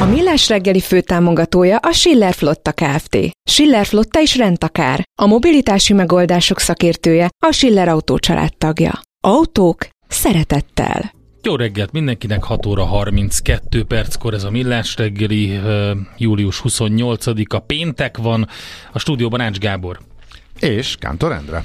A 0.00 0.04
Millás 0.04 0.48
reggeli 0.48 0.80
főtámogatója 0.80 1.76
a 1.76 1.92
Schiller 1.92 2.34
Flotta 2.34 2.72
Kft. 2.72 3.18
Schiller 3.50 3.86
Flotta 3.86 4.20
is 4.20 4.36
rendtakár. 4.36 5.02
A 5.20 5.26
mobilitási 5.26 5.92
megoldások 5.92 6.58
szakértője 6.58 7.28
a 7.46 7.52
Schiller 7.52 7.88
Autó 7.88 8.18
tagja. 8.58 9.00
Autók 9.20 9.88
szeretettel. 10.08 11.12
Jó 11.42 11.56
reggelt 11.56 11.92
mindenkinek, 11.92 12.42
6 12.42 12.66
óra 12.66 12.84
32 12.84 13.84
perckor 13.84 14.34
ez 14.34 14.44
a 14.44 14.50
Millás 14.50 14.96
reggeli, 14.96 15.60
július 16.16 16.62
28-a 16.64 17.58
péntek 17.58 18.16
van, 18.16 18.48
a 18.92 18.98
stúdióban 18.98 19.40
Ács 19.40 19.58
Gábor. 19.58 19.98
És 20.60 20.96
Kántor 20.96 21.32
Endre. 21.32 21.64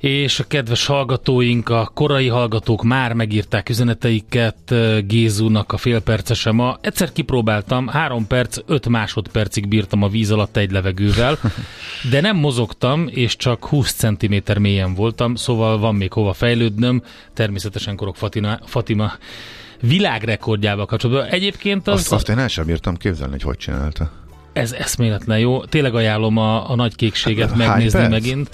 És 0.00 0.40
a 0.40 0.44
kedves 0.46 0.86
hallgatóink, 0.86 1.68
a 1.68 1.90
korai 1.94 2.28
hallgatók 2.28 2.82
már 2.82 3.12
megírták 3.12 3.68
üzeneteiket 3.68 4.74
Gézunak 5.06 5.72
a 5.72 5.76
félpercese 5.76 6.52
ma. 6.52 6.78
Egyszer 6.80 7.12
kipróbáltam, 7.12 7.86
3 7.86 8.26
perc, 8.26 8.58
5 8.66 8.88
másodpercig 8.88 9.68
bírtam 9.68 10.02
a 10.02 10.08
víz 10.08 10.30
alatt 10.30 10.56
egy 10.56 10.70
levegővel, 10.70 11.38
de 12.10 12.20
nem 12.20 12.36
mozogtam, 12.36 13.08
és 13.10 13.36
csak 13.36 13.64
20 13.64 13.92
cm 13.92 14.36
mélyen 14.60 14.94
voltam, 14.94 15.34
szóval 15.34 15.78
van 15.78 15.94
még 15.94 16.12
hova 16.12 16.32
fejlődnöm. 16.32 17.02
Természetesen 17.34 17.96
Korok 17.96 18.16
Fatina, 18.16 18.58
Fatima 18.64 19.12
világrekordjával 19.80 20.86
kapcsolatban. 20.86 21.26
Egyébként 21.26 21.88
az... 21.88 21.98
Azt, 21.98 22.12
azt 22.12 22.28
én 22.28 22.38
el 22.38 22.48
sem 22.48 22.66
bírtam 22.66 22.96
képzelni, 22.96 23.32
hogy 23.32 23.42
hogy 23.42 23.56
csinálta. 23.56 24.10
Ez 24.52 24.72
eszméletlen 24.72 25.38
jó. 25.38 25.64
Tényleg 25.64 25.94
ajánlom 25.94 26.36
a, 26.36 26.70
a 26.70 26.74
nagy 26.74 26.96
kékséget 26.96 27.48
hát, 27.48 27.58
megnézni 27.58 28.08
megint. 28.08 28.50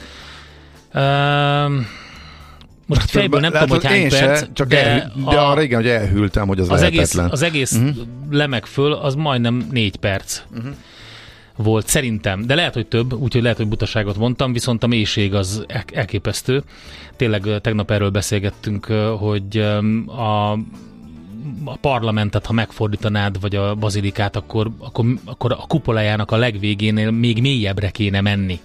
Most 2.86 3.10
fejből 3.10 3.40
nem 3.40 3.52
tudom, 3.52 3.68
hogy 3.68 3.84
hány 3.84 4.08
perc, 4.08 4.38
se, 4.38 4.48
csak 4.52 4.68
de, 4.68 4.86
el, 4.86 5.12
de 5.30 5.36
a, 5.36 5.50
arra 5.50 5.62
igen, 5.62 5.80
hogy 5.80 5.88
elhűltem, 5.88 6.46
hogy 6.46 6.60
az, 6.60 6.70
az 6.70 6.82
egész, 6.82 7.14
az 7.14 7.42
egész 7.42 7.72
uh-huh. 7.72 7.96
lemeg 8.30 8.66
föl, 8.66 8.92
az 8.92 9.14
majdnem 9.14 9.66
négy 9.70 9.96
perc. 9.96 10.40
Uh-huh 10.56 10.74
volt, 11.56 11.88
szerintem, 11.88 12.46
de 12.46 12.54
lehet, 12.54 12.74
hogy 12.74 12.86
több, 12.86 13.12
úgyhogy 13.12 13.42
lehet, 13.42 13.56
hogy 13.56 13.68
butaságot 13.68 14.16
mondtam, 14.16 14.52
viszont 14.52 14.82
a 14.82 14.86
mélység 14.86 15.34
az 15.34 15.64
elképesztő. 15.92 16.62
Tényleg 17.16 17.60
tegnap 17.60 17.90
erről 17.90 18.10
beszélgettünk, 18.10 18.84
hogy 19.18 19.58
a, 20.06 20.52
a 21.64 21.76
parlamentet, 21.80 22.46
ha 22.46 22.52
megfordítanád, 22.52 23.40
vagy 23.40 23.56
a 23.56 23.74
bazilikát, 23.74 24.36
akkor, 24.36 24.70
akkor, 24.78 25.04
akkor 25.24 25.52
a 25.52 25.64
kupolájának 25.68 26.30
a 26.30 26.36
legvégénél 26.36 27.10
még 27.10 27.40
mélyebbre 27.40 27.90
kéne 27.90 28.20
menni 28.20 28.60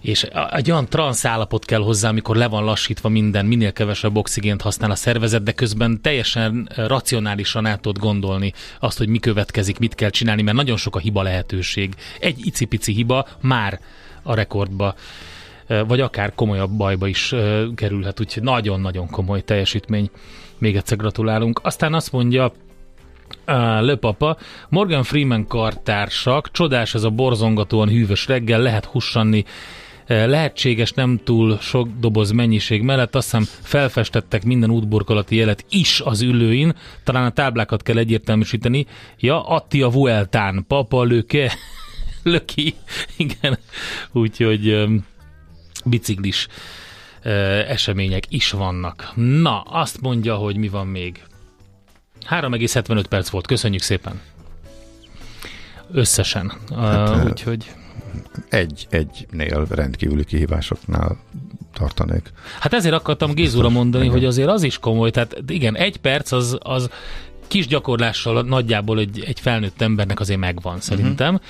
és 0.00 0.22
egy 0.50 0.70
olyan 0.70 0.88
transz 0.88 1.24
állapot 1.24 1.64
kell 1.64 1.80
hozzá, 1.80 2.08
amikor 2.08 2.36
le 2.36 2.46
van 2.46 2.64
lassítva 2.64 3.08
minden, 3.08 3.46
minél 3.46 3.72
kevesebb 3.72 4.16
oxigént 4.16 4.62
használ 4.62 4.90
a 4.90 4.94
szervezet, 4.94 5.42
de 5.42 5.52
közben 5.52 6.00
teljesen 6.02 6.68
racionálisan 6.76 7.66
át 7.66 7.80
tudod 7.80 8.02
gondolni 8.02 8.52
azt, 8.80 8.98
hogy 8.98 9.08
mi 9.08 9.18
következik, 9.18 9.78
mit 9.78 9.94
kell 9.94 10.10
csinálni, 10.10 10.42
mert 10.42 10.56
nagyon 10.56 10.76
sok 10.76 10.96
a 10.96 10.98
hiba 10.98 11.22
lehetőség. 11.22 11.94
Egy 12.20 12.46
icipici 12.46 12.92
hiba 12.92 13.26
már 13.40 13.80
a 14.22 14.34
rekordba 14.34 14.94
vagy 15.86 16.00
akár 16.00 16.34
komolyabb 16.34 16.70
bajba 16.70 17.06
is 17.06 17.34
kerülhet, 17.74 18.20
úgyhogy 18.20 18.42
nagyon-nagyon 18.42 19.10
komoly 19.10 19.44
teljesítmény. 19.44 20.10
Még 20.58 20.76
egyszer 20.76 20.96
gratulálunk. 20.96 21.60
Aztán 21.62 21.94
azt 21.94 22.12
mondja 22.12 22.52
Le 23.80 23.94
Papa, 23.94 24.36
Morgan 24.68 25.02
Freeman 25.02 25.46
kartársak, 25.46 26.50
csodás 26.50 26.94
ez 26.94 27.04
a 27.04 27.10
borzongatóan 27.10 27.88
hűvös 27.88 28.26
reggel, 28.26 28.60
lehet 28.60 28.84
hussanni 28.84 29.44
lehetséges 30.08 30.92
nem 30.92 31.20
túl 31.24 31.58
sok 31.60 31.88
doboz 31.98 32.30
mennyiség 32.30 32.82
mellett 32.82 33.14
azt 33.14 33.24
hiszem 33.24 33.46
felfestettek 33.62 34.44
minden 34.44 34.70
útburkolati 34.70 35.36
jelet 35.36 35.64
is 35.70 36.00
az 36.00 36.20
ülőin, 36.20 36.74
talán 37.04 37.24
a 37.24 37.30
táblákat 37.30 37.82
kell 37.82 37.96
egyértelműsíteni. 37.96 38.86
Ja, 39.18 39.46
Attia 39.46 39.90
Vueltán, 39.90 40.64
Papa 40.68 41.02
Löke, 41.02 41.52
Löki, 42.22 42.74
igen, 43.16 43.58
úgyhogy 44.12 44.86
biciklis 45.84 46.46
események 47.68 48.24
is 48.28 48.50
vannak. 48.50 49.12
Na, 49.14 49.60
azt 49.60 50.00
mondja, 50.00 50.34
hogy 50.34 50.56
mi 50.56 50.68
van 50.68 50.86
még. 50.86 51.22
3,75 52.30 53.04
perc 53.08 53.28
volt, 53.28 53.46
köszönjük 53.46 53.82
szépen. 53.82 54.20
Összesen. 55.92 56.52
Hát, 56.76 57.08
uh, 57.08 57.24
úgyhogy 57.24 57.70
egy, 58.48 58.86
egynél 58.90 59.66
rendkívüli 59.70 60.24
kihívásoknál 60.24 61.16
tartanék. 61.72 62.32
Hát 62.60 62.72
ezért 62.72 62.94
akartam 62.94 63.34
Gézura 63.34 63.68
mondani, 63.68 64.04
igen. 64.04 64.16
hogy 64.16 64.26
azért 64.26 64.48
az 64.48 64.62
is 64.62 64.78
komoly, 64.78 65.10
tehát 65.10 65.42
igen, 65.46 65.76
egy 65.76 65.96
perc 65.96 66.32
az, 66.32 66.58
az 66.62 66.90
kis 67.46 67.66
gyakorlással 67.66 68.42
nagyjából 68.42 68.98
egy, 68.98 69.24
egy 69.26 69.40
felnőtt 69.40 69.80
embernek 69.80 70.20
azért 70.20 70.38
megvan 70.38 70.80
szerintem. 70.80 71.34
Uh-huh. 71.34 71.48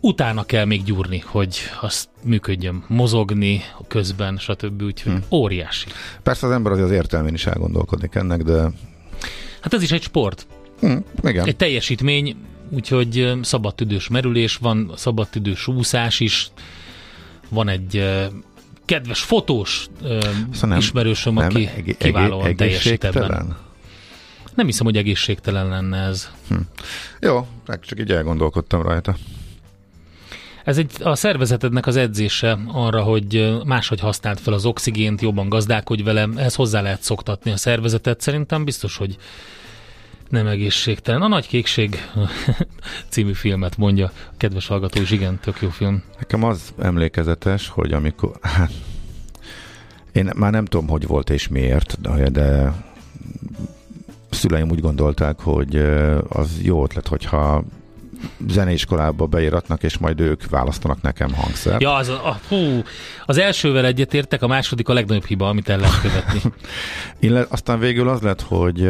Utána 0.00 0.44
kell 0.44 0.64
még 0.64 0.82
gyúrni, 0.84 1.22
hogy 1.26 1.58
azt 1.80 2.08
működjön, 2.22 2.84
mozogni 2.86 3.62
közben, 3.88 4.36
stb. 4.36 4.82
Úgyhogy 4.82 5.12
hmm. 5.12 5.22
óriási. 5.30 5.86
Persze 6.22 6.46
az 6.46 6.52
ember 6.52 6.72
azért 6.72 6.88
az 6.88 6.94
értelmén 6.94 7.34
is 7.34 7.46
elgondolkodik 7.46 8.14
ennek, 8.14 8.42
de... 8.42 8.70
Hát 9.60 9.74
ez 9.74 9.82
is 9.82 9.92
egy 9.92 10.02
sport. 10.02 10.46
Hmm, 10.80 11.04
igen. 11.22 11.46
Egy 11.46 11.56
teljesítmény, 11.56 12.36
úgyhogy 12.70 13.32
szabadtüdős 13.42 14.08
merülés 14.08 14.56
van, 14.56 14.92
szabadtüdős 14.96 15.66
úszás 15.66 16.20
is, 16.20 16.50
van 17.48 17.68
egy 17.68 18.04
kedves 18.84 19.20
fotós 19.20 19.86
szóval 20.52 20.68
nem, 20.68 20.78
ismerősöm, 20.78 21.34
nem 21.34 21.44
aki 21.44 21.66
eg- 21.76 21.96
kiválóan 21.96 22.56
teljesít 22.56 23.04
ebben. 23.04 23.56
Nem 24.54 24.66
hiszem, 24.66 24.86
hogy 24.86 24.96
egészségtelen 24.96 25.68
lenne 25.68 25.98
ez. 25.98 26.30
Hm. 26.48 26.54
Jó, 27.20 27.46
csak 27.80 28.00
így 28.00 28.12
elgondolkodtam 28.12 28.82
rajta. 28.82 29.16
Ez 30.64 30.78
egy, 30.78 30.92
a 31.02 31.14
szervezetednek 31.14 31.86
az 31.86 31.96
edzése 31.96 32.58
arra, 32.66 33.02
hogy 33.02 33.58
máshogy 33.64 34.00
használt 34.00 34.40
fel 34.40 34.52
az 34.52 34.64
oxigént, 34.64 35.20
jobban 35.20 35.48
gazdálkodj 35.48 36.02
vele, 36.02 36.28
ehhez 36.36 36.54
hozzá 36.54 36.80
lehet 36.80 37.02
szoktatni 37.02 37.50
a 37.50 37.56
szervezetet. 37.56 38.20
Szerintem 38.20 38.64
biztos, 38.64 38.96
hogy 38.96 39.16
nem 40.28 40.46
egészségtelen. 40.46 41.22
A 41.22 41.28
Nagy 41.28 41.46
Kékség 41.46 41.96
című 43.08 43.32
filmet 43.32 43.76
mondja 43.76 44.06
a 44.06 44.34
kedves 44.36 44.66
hallgató 44.66 45.00
is, 45.00 45.10
igen, 45.10 45.38
tök 45.42 45.60
jó 45.60 45.68
film. 45.68 46.02
Nekem 46.18 46.44
az 46.44 46.72
emlékezetes, 46.78 47.68
hogy 47.68 47.92
amikor, 47.92 48.30
hát, 48.42 48.70
én 50.12 50.30
már 50.36 50.52
nem 50.52 50.64
tudom, 50.64 50.88
hogy 50.88 51.06
volt 51.06 51.30
és 51.30 51.48
miért, 51.48 52.00
de 52.32 52.72
szüleim 54.30 54.70
úgy 54.70 54.80
gondolták, 54.80 55.40
hogy 55.40 55.76
az 56.28 56.60
jó 56.62 56.84
ötlet, 56.84 57.08
hogyha 57.08 57.64
zeneiskolába 58.48 59.26
beiratnak, 59.26 59.82
és 59.82 59.98
majd 59.98 60.20
ők 60.20 60.48
választanak 60.48 61.02
nekem 61.02 61.34
hangszert. 61.34 61.80
Ja, 61.80 61.94
az, 61.94 62.08
a, 62.08 62.40
hú, 62.48 62.82
az 63.26 63.38
elsővel 63.38 63.84
egyetértek, 63.84 64.42
a 64.42 64.46
második 64.46 64.88
a 64.88 64.92
legnagyobb 64.92 65.24
hiba, 65.24 65.48
amit 65.48 65.68
el 65.68 65.78
lehet 65.78 66.00
követni. 66.00 66.40
Illet, 67.18 67.52
aztán 67.52 67.78
végül 67.78 68.08
az 68.08 68.20
lett, 68.20 68.40
hogy 68.40 68.80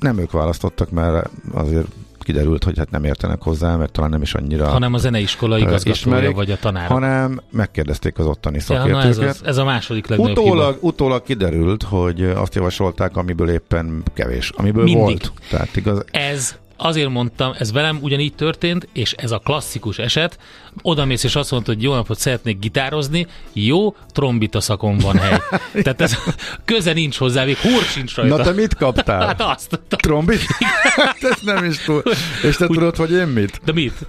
nem 0.00 0.18
ők 0.18 0.30
választottak, 0.30 0.90
mert 0.90 1.30
azért 1.52 1.86
kiderült, 2.26 2.64
hogy 2.64 2.78
hát 2.78 2.90
nem 2.90 3.04
értenek 3.04 3.42
hozzá, 3.42 3.76
mert 3.76 3.92
talán 3.92 4.10
nem 4.10 4.22
is 4.22 4.34
annyira 4.34 4.68
Hanem 4.68 4.94
a 4.94 4.98
zeneiskola 4.98 5.58
igazgatója 5.58 5.94
ismerik, 5.94 6.34
vagy 6.34 6.50
a 6.50 6.56
tanára. 6.56 6.92
hanem 6.92 7.40
megkérdezték 7.50 8.18
az 8.18 8.26
ottani 8.26 8.60
ja, 8.68 8.74
na 8.74 8.84
ez, 8.84 8.90
szakértőket. 8.90 9.28
az, 9.28 9.40
ez 9.44 9.56
a 9.56 9.64
második 9.64 10.06
legnagyobb 10.06 10.36
hiba. 10.36 10.46
Utólag, 10.46 10.78
utólag 10.80 11.22
kiderült, 11.22 11.82
hogy 11.82 12.22
azt 12.22 12.54
javasolták, 12.54 13.16
amiből 13.16 13.50
éppen 13.50 14.02
kevés. 14.14 14.50
Amiből 14.56 14.84
Mindig. 14.84 15.02
volt. 15.02 15.32
Tehát 15.50 15.76
igaz, 15.76 16.04
Ez 16.10 16.56
azért 16.76 17.08
mondtam, 17.08 17.54
ez 17.58 17.72
velem 17.72 17.98
ugyanígy 18.00 18.34
történt, 18.34 18.88
és 18.92 19.12
ez 19.12 19.30
a 19.30 19.38
klasszikus 19.38 19.98
eset. 19.98 20.38
Oda 20.82 21.04
mész 21.04 21.24
és 21.24 21.36
azt 21.36 21.50
mondod, 21.50 21.74
hogy 21.74 21.82
jó 21.82 21.94
napot 21.94 22.18
szeretnék 22.18 22.58
gitározni, 22.58 23.26
jó, 23.52 23.96
trombita 24.12 24.60
szakon 24.60 24.98
van 24.98 25.18
hely. 25.18 25.38
Tehát 25.82 26.00
ez 26.00 26.16
köze 26.64 26.92
nincs 26.92 27.16
hozzá, 27.16 27.44
még 27.44 27.56
húr 27.56 27.82
sincs 27.82 28.14
rajta. 28.14 28.36
Na 28.36 28.42
te 28.42 28.52
mit 28.52 28.74
kaptál? 28.74 29.26
Hát 29.26 29.40
azt. 29.40 29.80
Trombit? 29.88 30.40
hát 30.96 31.22
ezt 31.22 31.42
nem 31.42 31.64
is 31.64 31.78
tud. 31.78 32.02
És 32.42 32.56
te 32.56 32.66
tudod, 32.66 32.96
hogy 32.96 33.12
én 33.12 33.26
mit? 33.26 33.60
De 33.64 33.72
mit? 33.72 34.06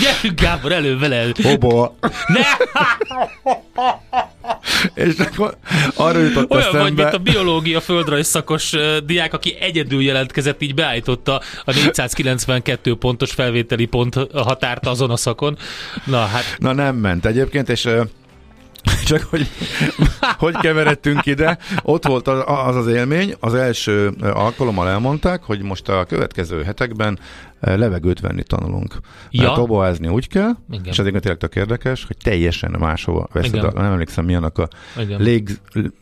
Gyerünk 0.00 0.40
Gábor 0.40 0.72
elő 0.72 0.98
vele. 0.98 1.26
Hobo. 1.42 1.90
Ne! 2.26 2.40
És 4.94 5.18
akkor 5.18 5.56
arra 5.94 6.18
jutott 6.18 6.50
Olyan 6.50 6.70
vagy, 6.70 6.80
eszembe... 6.80 7.02
mint 7.02 7.14
a 7.14 7.18
biológia 7.18 7.80
földrajz 7.80 8.26
szakos 8.26 8.74
diák, 9.04 9.32
aki 9.32 9.56
egyedül 9.60 10.02
jelentkezett, 10.02 10.62
így 10.62 10.74
beállította 10.74 11.42
a 11.64 11.72
492 11.72 12.94
pontos 12.94 13.32
felvételi 13.32 13.86
pont 13.86 14.14
határt 14.32 14.86
azon 14.86 15.10
a 15.10 15.16
szakon. 15.16 15.58
Na 16.04 16.24
hát, 16.24 16.44
Na 16.58 16.72
nem 16.72 16.96
ment 16.96 17.26
egyébként, 17.26 17.68
és 17.68 17.88
csak 19.08 19.22
hogy 19.22 19.46
hogy 20.38 20.56
keveredtünk 20.56 21.26
ide, 21.26 21.58
ott 21.82 22.06
volt 22.06 22.28
az 22.28 22.42
az, 22.46 22.76
az 22.76 22.86
élmény, 22.86 23.34
az 23.40 23.54
első 23.54 24.12
ö, 24.20 24.30
alkalommal 24.30 24.88
elmondták, 24.88 25.42
hogy 25.42 25.62
most 25.62 25.88
a 25.88 26.04
következő 26.04 26.62
hetekben 26.62 27.18
ö, 27.60 27.76
levegőt 27.76 28.20
venni 28.20 28.42
tanulunk. 28.42 28.96
Ja. 29.30 29.42
Mert 29.42 29.54
toboázni 29.54 30.08
úgy 30.08 30.28
kell, 30.28 30.50
Igen. 30.70 30.84
és 30.84 30.98
ezért 30.98 31.20
tényleg 31.20 31.40
tök 31.40 31.56
érdekes, 31.56 32.04
hogy 32.04 32.16
teljesen 32.22 32.76
máshova 32.78 33.28
veszed, 33.32 33.54
Igen. 33.54 33.64
a, 33.64 33.80
nem 33.80 33.92
emlékszem 33.92 34.24
mi 34.24 34.34
annak 34.34 34.58
a 34.58 34.68
igen. 34.98 35.22
lég, 35.22 35.50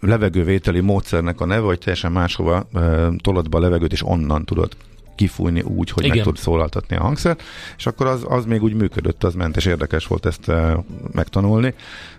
levegővételi 0.01 0.81
módszernek 0.81 1.41
a 1.41 1.47
neve, 1.47 1.67
hogy 1.67 1.79
teljesen 1.79 2.13
máshova 2.13 2.67
ö, 2.73 3.09
tolod 3.23 3.49
be 3.49 3.57
a 3.57 3.61
levegőt, 3.61 3.93
és 3.93 4.07
onnan 4.07 4.45
tudod 4.45 4.77
kifújni 5.17 5.61
úgy, 5.61 5.91
hogy 5.91 6.05
Igen. 6.05 6.17
meg 6.17 6.27
tud 6.27 6.37
szólaltatni 6.37 6.97
a 6.97 7.03
hangszert, 7.03 7.43
és 7.77 7.87
akkor 7.87 8.07
az, 8.07 8.25
az 8.29 8.45
még 8.45 8.63
úgy 8.63 8.75
működött, 8.75 9.25
az 9.25 9.35
ment, 9.35 9.57
és 9.57 9.65
érdekes 9.65 10.07
volt 10.07 10.27
ezt 10.27 10.49
uh, 10.49 10.73
megtanulni. 11.13 11.75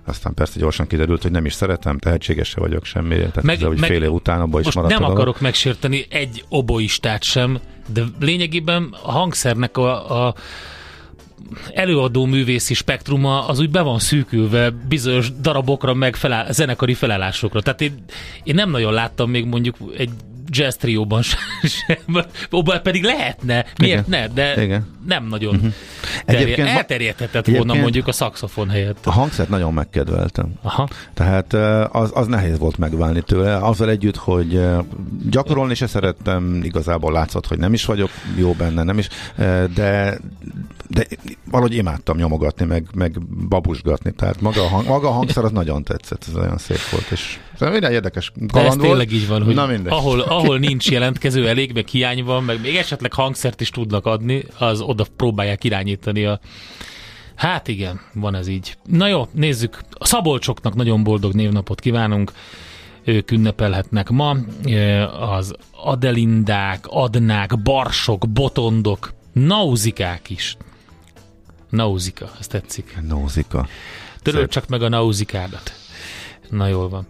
Aztán 0.06 0.34
persze 0.34 0.60
gyorsan 0.60 0.88
kiderült, 0.88 1.22
hogy 1.22 1.32
nem 1.32 1.46
is 1.46 1.54
szeretem, 1.54 1.98
tehetséges 1.98 2.48
se 2.48 2.60
vagyok 2.60 2.86
semmi, 2.86 3.16
tehát 3.16 3.44
Meg- 3.44 3.64
hogy 3.64 3.80
meg- 3.80 3.90
fél 3.90 4.04
év 4.04 4.12
után 4.12 4.42
abban 4.42 4.62
is 4.62 4.74
maradt 4.74 4.94
nem 4.94 5.04
a 5.04 5.06
dolog. 5.06 5.18
akarok 5.18 5.42
megsérteni 5.42 6.06
egy 6.10 6.46
oboistát 6.50 7.24
sem, 7.24 7.60
de 7.94 8.04
lényegében 8.20 8.96
a 9.04 9.12
hangszernek 9.12 9.78
a, 9.78 10.26
a 10.28 10.36
előadó 11.74 12.26
művészi 12.26 12.74
spektruma 12.74 13.48
az 13.48 13.60
úgy 13.60 13.70
be 13.70 13.82
van 13.82 14.00
szűkülve 14.00 14.70
bizonyos 14.70 15.32
darabokra, 15.32 15.94
meg 15.94 16.16
feláll, 16.16 16.52
zenekari 16.52 16.94
felállásokra. 16.94 17.62
Tehát 17.62 17.82
én, 17.82 18.04
én 18.44 18.56
nem 18.56 18.70
nagyon 18.70 18.94
láttam 18.94 19.30
még 19.30 19.46
mondjuk 19.46 19.76
egy 19.98 20.10
jazz 20.50 20.76
trióban 20.76 21.22
sem, 21.88 22.26
abban 22.50 22.82
pedig 22.82 23.04
lehetne, 23.04 23.66
miért 23.78 24.08
Igen. 24.08 24.22
ne, 24.22 24.28
de 24.28 24.64
Igen. 24.64 24.97
Nem 25.08 25.28
nagyon 25.28 25.56
uh-huh. 25.56 25.74
Egyébként- 26.26 26.68
elterjedhetett 26.68 27.48
volna 27.48 27.74
mondjuk 27.74 28.08
a 28.08 28.12
szaxofon 28.12 28.70
helyett. 28.70 29.06
A 29.06 29.12
hangszert 29.12 29.50
nagyon 29.50 29.74
megkedveltem. 29.74 30.54
Aha. 30.62 30.88
Tehát 31.14 31.54
az, 31.94 32.12
az 32.14 32.28
nehéz 32.28 32.58
volt 32.58 32.78
megválni 32.78 33.22
tőle, 33.22 33.56
azzal 33.58 33.90
együtt, 33.90 34.16
hogy 34.16 34.62
gyakorolni 35.30 35.76
se 35.76 35.88
szerettem, 35.88 36.60
igazából 36.64 37.12
látszott, 37.12 37.48
hogy 37.48 37.58
nem 37.58 37.74
is 37.74 37.86
vagyok 37.86 38.10
jó 38.38 38.52
benne, 38.52 38.84
nem 38.84 38.98
is, 38.98 39.08
de, 39.74 40.18
de 40.88 41.06
valahogy 41.52 41.76
imádtam 41.76 42.18
nyomogatni, 42.18 42.66
meg, 42.66 42.88
meg 42.94 43.22
babusgatni, 43.50 44.12
tehát 44.12 44.42
maga 44.42 44.62
a, 44.64 44.68
hang, 44.68 44.88
maga 44.88 45.08
a 45.08 45.12
hangszer 45.12 45.44
az 45.44 45.52
nagyon 45.52 45.84
tetszett, 45.84 46.26
ez 46.28 46.36
olyan 46.36 46.58
szép 46.58 46.90
volt, 46.92 47.12
és 47.12 47.38
minden 47.60 47.92
érdekes 47.92 48.32
De 48.36 48.44
ez 48.46 48.52
kaland 48.52 48.78
volt. 48.78 48.90
tényleg 48.90 49.12
így 49.12 49.28
van, 49.28 49.44
hogy 49.44 49.56
Na 49.56 49.66
mindegy. 49.66 49.92
ahol, 49.94 50.20
ahol 50.20 50.58
nincs 50.60 50.92
jelentkező 50.92 51.48
elég, 51.48 51.74
meg 51.74 51.88
hiány 51.88 52.24
van, 52.24 52.44
meg 52.44 52.62
még 52.62 52.76
esetleg 52.76 53.14
hangszert 53.14 53.62
is 53.62 53.70
tudnak 53.70 54.06
adni, 54.06 54.44
az 54.58 54.82
oda 54.82 54.97
próbálják 55.06 55.64
irányítani 55.64 56.26
a 56.26 56.40
Hát 57.38 57.68
igen, 57.68 58.02
van 58.14 58.36
ez 58.36 58.48
így. 58.48 58.78
Na 58.86 59.08
jó, 59.08 59.28
nézzük. 59.32 59.82
A 59.92 60.06
Szabolcsoknak 60.06 60.76
nagyon 60.76 61.04
boldog 61.04 61.34
névnapot 61.34 61.80
kívánunk. 61.80 62.32
Ők 63.04 63.32
ünnepelhetnek 63.32 64.10
ma. 64.10 64.38
Az 65.20 65.56
Adelindák, 65.72 66.86
Adnák, 66.88 67.62
Barsok, 67.62 68.30
Botondok, 68.30 69.14
Nauzikák 69.34 70.30
is. 70.30 70.58
Nauzika, 71.70 72.32
ez 72.40 72.48
tetszik. 72.48 72.98
Nózika. 73.08 73.68
Töröld 74.22 74.50
csak 74.50 74.68
meg 74.68 74.82
a 74.82 74.90
nauzikádat. 74.90 75.72
Na 76.50 76.68
jól 76.68 76.90
van. 76.90 77.08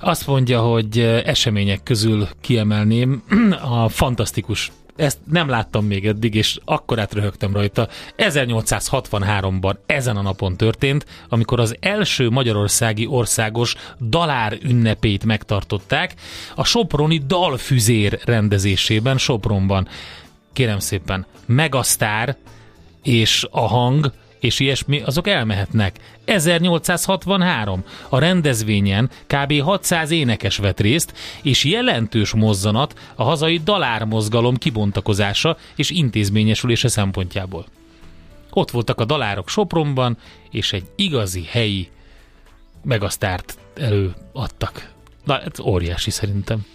Azt 0.00 0.26
mondja, 0.26 0.60
hogy 0.60 0.98
események 1.24 1.82
közül 1.82 2.28
kiemelném 2.40 3.22
a 3.82 3.88
fantasztikus 3.88 4.72
ezt 4.98 5.18
nem 5.30 5.48
láttam 5.48 5.84
még 5.84 6.06
eddig, 6.06 6.34
és 6.34 6.58
akkor 6.64 6.98
átröhögtem 6.98 7.52
rajta. 7.52 7.88
1863-ban 8.16 9.76
ezen 9.86 10.16
a 10.16 10.22
napon 10.22 10.56
történt, 10.56 11.06
amikor 11.28 11.60
az 11.60 11.76
első 11.80 12.30
magyarországi 12.30 13.06
országos 13.06 13.74
dalár 14.00 14.58
ünnepét 14.62 15.24
megtartották 15.24 16.14
a 16.54 16.64
Soproni 16.64 17.18
Dalfüzér 17.26 18.20
rendezésében 18.24 19.18
Sopronban. 19.18 19.88
Kérem 20.52 20.78
szépen, 20.78 21.26
Megasztár 21.46 22.36
és 23.02 23.46
a 23.50 23.66
hang 23.66 24.12
és 24.40 24.60
ilyesmi, 24.60 25.00
azok 25.00 25.28
elmehetnek. 25.28 25.96
1863. 26.24 27.84
A 28.08 28.18
rendezvényen 28.18 29.10
kb. 29.26 29.60
600 29.60 30.10
énekes 30.10 30.56
vett 30.56 30.80
részt, 30.80 31.12
és 31.42 31.64
jelentős 31.64 32.32
mozzanat 32.32 32.98
a 33.14 33.22
hazai 33.22 33.60
dalármozgalom 33.64 34.56
kibontakozása 34.56 35.56
és 35.76 35.90
intézményesülése 35.90 36.88
szempontjából. 36.88 37.66
Ott 38.50 38.70
voltak 38.70 39.00
a 39.00 39.04
dalárok 39.04 39.48
Sopronban, 39.48 40.16
és 40.50 40.72
egy 40.72 40.84
igazi 40.96 41.44
helyi 41.48 41.88
megasztárt 42.82 43.58
előadtak. 43.74 44.90
Na, 45.24 45.40
ez 45.40 45.60
óriási 45.60 46.10
szerintem. 46.10 46.66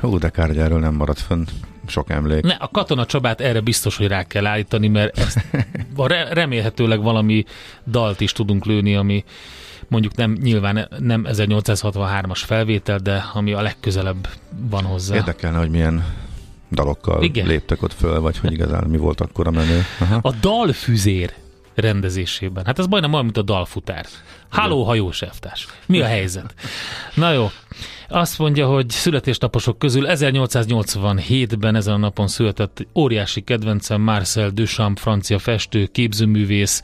Hú, 0.00 0.18
de 0.18 0.28
kár, 0.28 0.46
hogy 0.46 0.58
erről 0.58 0.78
nem 0.78 0.94
maradt 0.94 1.20
fönn 1.20 1.44
sok 1.90 2.10
emlék. 2.10 2.42
Ne, 2.42 2.54
a 2.54 2.68
Katona 2.68 3.06
Csabát 3.06 3.40
erre 3.40 3.60
biztos, 3.60 3.96
hogy 3.96 4.06
rá 4.06 4.22
kell 4.22 4.46
állítani, 4.46 4.88
mert 4.88 5.18
ezt, 5.18 5.46
remélhetőleg 6.30 7.02
valami 7.02 7.44
dalt 7.86 8.20
is 8.20 8.32
tudunk 8.32 8.64
lőni, 8.64 8.96
ami 8.96 9.24
mondjuk 9.88 10.14
nem 10.14 10.36
nyilván 10.42 10.88
nem 10.98 11.26
1863-as 11.28 12.40
felvétel, 12.44 12.98
de 12.98 13.24
ami 13.32 13.52
a 13.52 13.62
legközelebb 13.62 14.28
van 14.70 14.84
hozzá. 14.84 15.14
Érdekelne, 15.14 15.58
hogy 15.58 15.70
milyen 15.70 16.04
dalokkal. 16.70 17.22
Igen. 17.22 17.46
léptek 17.46 17.82
ott 17.82 17.92
föl, 17.92 18.20
vagy 18.20 18.38
hogy 18.38 18.52
igazán 18.52 18.84
mi 18.84 18.96
volt 18.96 19.20
akkor 19.20 19.46
a 19.46 19.50
menő. 19.50 19.82
Aha. 20.00 20.18
A 20.22 20.32
dalfüzér 20.40 21.34
rendezésében. 21.74 22.64
Hát 22.64 22.78
ez 22.78 22.86
majdnem 22.86 23.12
olyan, 23.12 23.24
mint 23.24 23.36
a 23.36 23.42
dalfutár. 23.42 24.06
Háló 24.48 24.84
hajós 24.84 25.22
elvtárs. 25.22 25.66
Mi 25.86 26.00
a 26.00 26.06
helyzet? 26.06 26.54
Na 27.14 27.32
jó. 27.32 27.50
Azt 28.12 28.38
mondja, 28.38 28.66
hogy 28.66 28.88
születésnaposok 28.88 29.78
közül 29.78 30.04
1887-ben 30.08 31.74
ezen 31.74 31.94
a 31.94 31.96
napon 31.96 32.28
született 32.28 32.86
óriási 32.94 33.40
kedvencem 33.40 34.00
Marcel 34.00 34.50
Duchamp, 34.50 34.98
francia 34.98 35.38
festő, 35.38 35.86
képzőművész, 35.86 36.82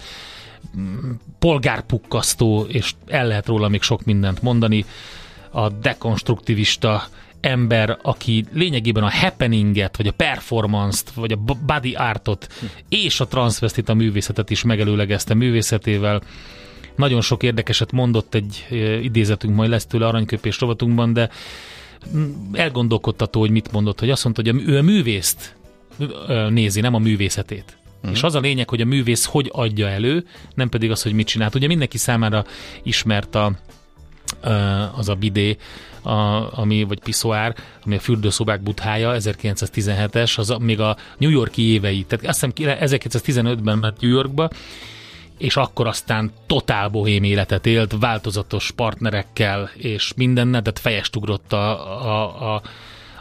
mm, 0.78 1.11
polgárpukkasztó, 1.38 2.66
és 2.68 2.95
el 3.06 3.26
lehet 3.26 3.47
róla 3.47 3.68
még 3.68 3.83
sok 3.83 4.04
mindent 4.04 4.42
mondani. 4.42 4.85
A 5.50 5.68
dekonstruktivista 5.68 7.06
ember, 7.40 7.99
aki 8.02 8.45
lényegében 8.52 9.02
a 9.02 9.11
happeninget, 9.11 9.97
vagy 9.97 10.06
a 10.06 10.12
performance-t, 10.12 11.11
vagy 11.14 11.33
a 11.33 11.54
body 11.66 11.95
artot 11.95 12.49
és 12.88 13.21
a 13.21 13.26
transvestita 13.26 13.95
művészetet 13.95 14.50
is 14.50 14.62
megelőlegezte 14.62 15.35
művészetével. 15.35 16.23
Nagyon 16.97 17.21
sok 17.21 17.43
érdekeset 17.43 17.93
mondott, 17.93 18.35
egy 18.35 18.67
idézetünk 19.03 19.55
majd 19.55 19.71
lesz 19.71 19.87
tőle 19.87 20.07
aranyköpés 20.07 20.61
rovatunkban, 20.61 21.12
de 21.12 21.31
mm, 22.17 22.33
elgondolkodtató, 22.53 23.41
hogy 23.41 23.50
mit 23.50 23.73
mondott, 23.73 24.00
hogy 24.00 24.11
azt 24.11 24.25
mondta, 24.25 24.43
hogy 24.45 24.62
ő 24.67 24.79
a 24.79 24.83
művészt 24.83 25.57
nézi, 26.49 26.81
nem 26.81 26.95
a 26.95 26.99
művészetét. 26.99 27.79
Uh-huh. 27.97 28.11
És 28.12 28.23
az 28.23 28.35
a 28.35 28.41
lényeg, 28.41 28.69
hogy 28.69 28.81
a 28.81 28.85
művész 28.85 29.25
hogy 29.25 29.50
adja 29.53 29.88
elő, 29.88 30.26
nem 30.55 30.69
pedig 30.69 30.91
az, 30.91 31.03
hogy 31.03 31.12
mit 31.12 31.26
csinált. 31.26 31.55
Ugye 31.55 31.67
mindenki 31.67 31.99
számára 31.99 32.45
ismert 32.83 33.35
a 33.35 33.53
az 34.97 35.09
a 35.09 35.15
bidé, 35.15 35.57
a, 36.03 36.59
ami, 36.61 36.83
vagy 36.83 37.00
piszoár, 37.00 37.55
ami 37.85 37.95
a 37.95 38.00
fürdőszobák 38.00 38.62
buthája, 38.62 39.17
1917-es, 39.19 40.38
az 40.38 40.50
a, 40.50 40.59
még 40.59 40.81
a 40.81 40.97
New 41.19 41.31
Yorki 41.31 41.62
évei, 41.62 42.05
tehát 42.05 42.26
azt 42.26 42.55
hiszem 42.55 42.79
1915-ben 42.81 43.79
ment 43.79 44.00
New 44.00 44.11
Yorkba, 44.11 44.50
és 45.38 45.57
akkor 45.57 45.87
aztán 45.87 46.33
totál 46.47 46.88
bohém 46.88 47.23
életet 47.23 47.66
élt, 47.66 47.97
változatos 48.00 48.71
partnerekkel, 48.71 49.71
és 49.75 50.12
mindennel, 50.16 50.62
tehát 50.62 50.78
fejest 50.78 51.16
ugrott 51.16 51.52
a, 51.52 52.02
a, 52.05 52.55
a, 52.55 52.62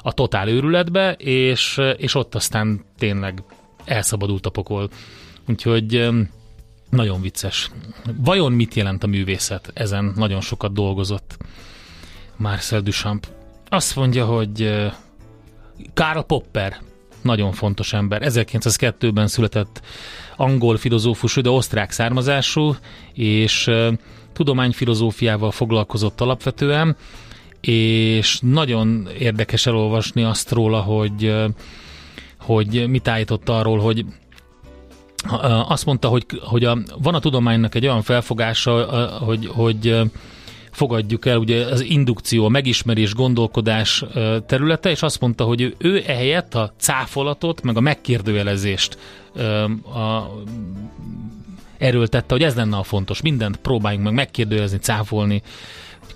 a 0.01 0.13
totál 0.13 0.47
őrületbe, 0.47 1.13
és, 1.13 1.81
és 1.97 2.15
ott 2.15 2.35
aztán 2.35 2.85
tényleg 2.97 3.43
elszabadult 3.85 4.45
a 4.45 4.49
pokol. 4.49 4.89
Úgyhogy 5.47 6.09
nagyon 6.89 7.21
vicces. 7.21 7.71
Vajon 8.17 8.51
mit 8.51 8.73
jelent 8.73 9.03
a 9.03 9.07
művészet? 9.07 9.71
Ezen 9.73 10.13
nagyon 10.15 10.41
sokat 10.41 10.73
dolgozott 10.73 11.37
Marcel 12.35 12.81
Duchamp. 12.81 13.27
Azt 13.69 13.95
mondja, 13.95 14.25
hogy 14.25 14.75
Karl 15.93 16.19
Popper, 16.19 16.77
nagyon 17.25 17.51
fontos 17.51 17.93
ember. 17.93 18.21
1902-ben 18.25 19.27
született 19.27 19.81
angol 20.35 20.77
filozófus, 20.77 21.35
de 21.35 21.49
osztrák 21.49 21.91
származású, 21.91 22.75
és 23.13 23.71
tudományfilozófiával 24.33 25.51
foglalkozott 25.51 26.21
alapvetően, 26.21 26.95
és 27.61 28.39
nagyon 28.41 29.07
érdekes 29.19 29.65
elolvasni 29.65 30.23
azt 30.23 30.51
róla, 30.51 30.79
hogy, 30.79 31.35
hogy 32.39 32.89
mit 32.89 33.07
állított 33.07 33.49
arról, 33.49 33.79
hogy 33.79 34.05
azt 35.67 35.85
mondta, 35.85 36.07
hogy, 36.07 36.25
hogy 36.41 36.63
a, 36.63 36.77
van 37.01 37.15
a 37.15 37.19
tudománynak 37.19 37.75
egy 37.75 37.85
olyan 37.85 38.01
felfogása, 38.01 38.85
hogy, 39.19 39.49
hogy 39.53 39.95
fogadjuk 40.75 41.25
el, 41.25 41.37
ugye 41.37 41.65
az 41.65 41.81
indukció, 41.81 42.45
a 42.45 42.49
megismerés, 42.49 43.13
gondolkodás 43.13 44.03
területe, 44.45 44.89
és 44.89 45.01
azt 45.01 45.19
mondta, 45.19 45.43
hogy 45.43 45.75
ő 45.77 46.03
ehelyett 46.05 46.55
a 46.55 46.73
cáfolatot, 46.77 47.61
meg 47.61 47.77
a 47.77 47.79
megkérdőjelezést 47.79 48.97
a, 49.93 50.23
erőltette, 51.77 52.33
hogy 52.33 52.43
ez 52.43 52.55
lenne 52.55 52.77
a 52.77 52.83
fontos. 52.83 53.21
Mindent 53.21 53.57
próbáljunk 53.57 54.05
meg 54.05 54.13
megkérdőjelezni, 54.13 54.77
cáfolni. 54.77 55.41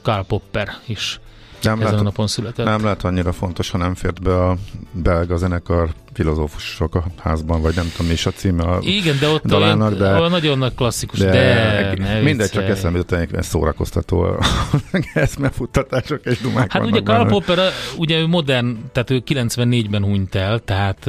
Karl 0.01 0.22
Popper 0.22 0.70
is 0.86 1.20
nem 1.62 1.74
ezen 1.74 1.84
lehet, 1.84 2.00
a 2.00 2.04
napon 2.04 2.28
született. 2.28 2.66
Nem 2.66 2.84
lehet 2.84 3.04
annyira 3.04 3.32
fontos, 3.32 3.70
ha 3.70 3.78
nem 3.78 3.96
fért 3.96 4.22
be 4.22 4.46
a 4.46 4.58
belga 4.92 5.38
zenekar 5.38 5.89
filozófusok 6.13 6.96
a 6.96 7.04
házban, 7.18 7.62
vagy 7.62 7.75
nem 7.75 7.89
tudom 7.92 8.08
mi 8.08 8.13
is 8.13 8.25
a 8.25 8.32
címe 8.32 8.63
a 8.63 8.80
Igen, 8.82 9.18
de 9.20 9.28
ott 9.28 9.46
dalának, 9.46 9.94
de, 9.94 10.10
a 10.10 10.28
nagyon 10.28 10.58
nagy 10.58 10.75
klasszikus, 10.75 11.20
de, 11.20 11.32
de 11.32 12.22
mindegy, 12.24 12.50
csak 12.50 12.63
eszembe 12.63 12.98
jutott, 12.98 13.42
szórakoztató 13.42 14.38
eszmefuttatások 15.13 16.25
és 16.25 16.39
dumák 16.39 16.72
Hát 16.72 16.86
ugye 16.86 17.01
Karl 17.01 17.28
Popper, 17.28 17.60
ugye 17.98 18.20
ő 18.20 18.28
modern, 18.28 18.78
tehát 18.92 19.10
ő 19.10 19.24
94-ben 19.25 20.04
hunyt 20.04 20.36
el, 20.36 20.60
tehát 20.60 21.08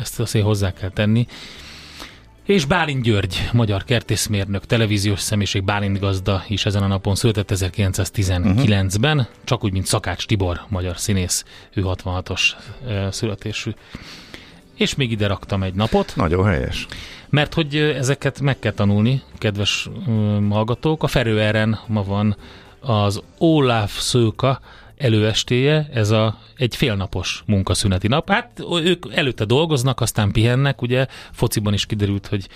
ezt 0.00 0.20
azért 0.20 0.44
hozzá 0.44 0.72
kell 0.72 0.90
tenni. 0.90 1.26
És 2.44 2.64
Bálint 2.64 3.02
György, 3.02 3.48
magyar 3.52 3.84
kertészmérnök, 3.84 4.66
televíziós 4.66 5.20
személyiség 5.20 5.64
Bálint 5.64 5.98
gazda 5.98 6.44
is 6.48 6.66
ezen 6.66 6.82
a 6.82 6.86
napon 6.86 7.14
született 7.14 7.50
1919-ben, 7.54 9.18
uh-huh. 9.18 9.34
csak 9.44 9.64
úgy, 9.64 9.72
mint 9.72 9.86
Szakács 9.86 10.26
Tibor, 10.26 10.60
magyar 10.68 10.98
színész, 10.98 11.44
ő 11.74 11.82
66-os 11.86 12.40
születésű. 13.10 13.70
És 14.74 14.94
még 14.94 15.10
ide 15.10 15.26
raktam 15.26 15.62
egy 15.62 15.74
napot. 15.74 16.12
Nagyon 16.16 16.44
helyes. 16.44 16.86
Mert 17.28 17.54
hogy 17.54 17.76
ezeket 17.76 18.40
meg 18.40 18.58
kell 18.58 18.72
tanulni, 18.72 19.22
kedves 19.38 19.88
hallgatók. 20.50 21.02
A 21.02 21.06
Ferőeren 21.06 21.78
ma 21.86 22.02
van 22.02 22.36
az 22.80 23.22
Olaf 23.38 24.00
Szőka 24.00 24.60
előestéje, 24.96 25.88
ez 25.92 26.10
a, 26.10 26.38
egy 26.56 26.76
félnapos 26.76 27.42
munkaszüneti 27.46 28.08
nap. 28.08 28.30
Hát 28.30 28.62
ők 28.82 29.06
előtte 29.14 29.44
dolgoznak, 29.44 30.00
aztán 30.00 30.32
pihennek, 30.32 30.82
ugye 30.82 31.06
fociban 31.32 31.72
is 31.72 31.86
kiderült, 31.86 32.26
hogy 32.26 32.48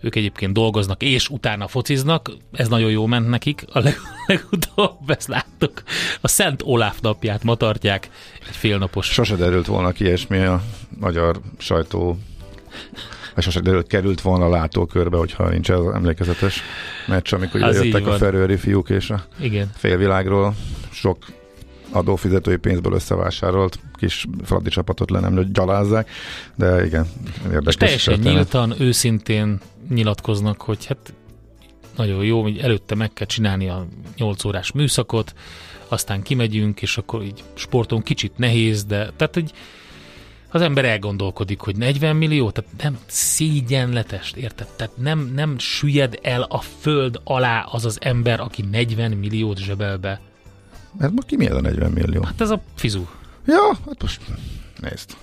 ők 0.00 0.14
egyébként 0.14 0.52
dolgoznak, 0.52 1.02
és 1.02 1.28
utána 1.28 1.68
fociznak, 1.68 2.30
ez 2.52 2.68
nagyon 2.68 2.90
jó 2.90 3.06
ment 3.06 3.28
nekik. 3.28 3.64
A 3.72 3.78
leg, 3.78 3.96
legutóbb 4.26 5.10
ezt 5.10 5.28
láttuk, 5.28 5.82
a 6.20 6.28
Szent 6.28 6.62
Olaf 6.64 7.00
napját 7.00 7.42
ma 7.42 7.54
tartják, 7.54 8.10
egy 8.48 8.56
félnapos. 8.56 9.06
Sose 9.06 9.36
derült 9.36 9.66
volna 9.66 9.92
ki 9.92 10.04
ilyesmi 10.04 10.38
a 10.38 10.62
magyar 11.00 11.40
sajtó 11.58 12.18
vagy 13.34 13.44
sose 13.44 13.60
derült, 13.60 13.86
került 13.86 14.20
volna 14.20 14.44
a 14.44 14.48
látókörbe, 14.48 15.16
hogyha 15.16 15.48
nincs 15.48 15.70
ez 15.70 15.78
az 15.78 15.94
emlékezetes 15.94 16.62
meccs, 17.06 17.32
amikor 17.32 17.60
ide 17.60 17.84
jöttek 17.84 18.06
a 18.06 18.12
ferőri 18.12 18.56
fiúk 18.56 18.90
és 18.90 19.10
a 19.10 19.24
Igen. 19.40 19.70
félvilágról 19.74 20.54
sok 20.90 21.18
adófizetői 21.92 22.56
pénzből 22.56 22.92
összevásárolt 22.92 23.78
kis 23.94 24.26
fradi 24.44 24.70
csapatot 24.70 25.10
le 25.10 25.20
nem 25.20 25.52
gyalázzák, 25.52 26.10
de 26.54 26.86
igen, 26.86 27.06
érdekes. 27.44 27.66
És 27.66 27.74
teljesen 27.74 28.14
történet. 28.14 28.34
nyíltan, 28.34 28.74
őszintén 28.78 29.60
nyilatkoznak, 29.88 30.60
hogy 30.60 30.86
hát 30.86 31.14
nagyon 31.96 32.24
jó, 32.24 32.42
hogy 32.42 32.58
előtte 32.58 32.94
meg 32.94 33.12
kell 33.12 33.26
csinálni 33.26 33.68
a 33.68 33.86
8 34.16 34.44
órás 34.44 34.72
műszakot, 34.72 35.34
aztán 35.88 36.22
kimegyünk, 36.22 36.82
és 36.82 36.96
akkor 36.96 37.22
így 37.22 37.42
sporton 37.54 38.02
kicsit 38.02 38.38
nehéz, 38.38 38.84
de 38.84 39.10
tehát 39.16 39.36
egy 39.36 39.52
az 40.52 40.60
ember 40.60 40.84
elgondolkodik, 40.84 41.60
hogy 41.60 41.76
40 41.76 42.16
millió, 42.16 42.50
tehát 42.50 42.70
nem 42.82 42.98
szégyenletest, 43.06 44.36
érted? 44.36 44.66
Tehát 44.76 44.96
nem, 44.96 45.32
nem 45.34 45.58
süllyed 45.58 46.18
el 46.22 46.42
a 46.42 46.60
föld 46.60 47.20
alá 47.24 47.62
az 47.62 47.84
az 47.84 47.98
ember, 48.00 48.40
aki 48.40 48.62
40 48.70 49.10
milliót 49.10 49.58
zsebel 49.58 49.96
be. 49.96 50.20
Ez 50.98 51.10
most 51.10 51.26
ki 51.26 51.36
mi 51.36 51.46
ez 51.46 51.54
a 51.54 51.60
40 51.60 51.90
millió? 51.90 52.22
Hát 52.22 52.40
ez 52.40 52.50
a 52.50 52.62
fizu. 52.74 53.04
Ja, 53.46 53.78
hát 53.86 54.02
most 54.02 54.20
nézd. 54.80 55.16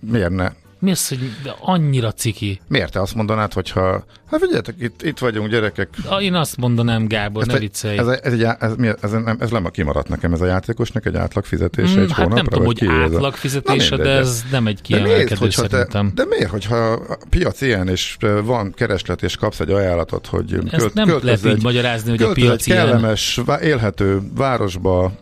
Miért 0.00 0.30
ne? 0.30 0.52
Mi 0.82 0.90
az, 0.90 1.08
hogy 1.08 1.30
annyira 1.60 2.12
ciki? 2.12 2.60
Miért 2.68 2.92
te 2.92 3.00
azt 3.00 3.14
mondanád, 3.14 3.52
hogyha... 3.52 4.04
Hát 4.30 4.40
figyeljetek, 4.40 4.74
itt, 4.78 5.02
itt 5.02 5.18
vagyunk 5.18 5.50
gyerekek. 5.50 5.88
A, 6.08 6.20
én 6.20 6.34
azt 6.34 6.56
mondanám, 6.56 7.06
Gábor, 7.06 7.46
ne 7.46 7.58
viccelj. 7.58 7.98
Ez, 7.98 8.06
ez, 8.06 8.32
egy, 8.32 8.42
ez, 8.42 8.56
ez, 8.60 8.94
ez, 9.00 9.10
nem, 9.10 9.36
ez 9.40 9.50
nem 9.50 9.66
kimaradt 9.70 10.08
nekem, 10.08 10.32
ez 10.32 10.40
a 10.40 10.46
játékosnak 10.46 11.06
egy 11.06 11.16
átlag 11.16 11.44
fizetése 11.44 11.98
mm, 11.98 12.02
egy 12.02 12.12
hát 12.12 12.16
hónapra, 12.16 12.34
nem 12.34 12.44
tudom, 12.44 12.64
hogy 12.64 12.86
átlag 13.14 13.34
fizetése, 13.34 13.96
de 13.96 14.10
ez 14.10 14.44
nem 14.50 14.66
egy 14.66 14.82
kiemelkedő 14.82 15.44
de 15.46 15.50
szerintem. 15.50 16.12
Te, 16.14 16.22
de 16.22 16.28
miért, 16.28 16.50
hogyha 16.50 16.76
a 16.92 17.18
piac 17.30 17.60
ilyen, 17.60 17.88
és 17.88 18.16
van 18.44 18.72
kereslet, 18.72 19.22
és 19.22 19.36
kapsz 19.36 19.60
egy 19.60 19.70
ajánlatot, 19.70 20.26
hogy 20.26 20.54
Ezt 20.54 20.76
költ, 20.76 20.94
nem 20.94 21.18
lehet 21.22 21.46
így 21.46 21.62
magyarázni, 21.62 22.10
hogy 22.10 22.22
a 22.22 22.32
piac 22.32 22.66
egy 22.66 22.74
kellemes, 22.74 23.40
ilyen. 23.46 23.60
élhető 23.60 24.20
városba 24.34 25.12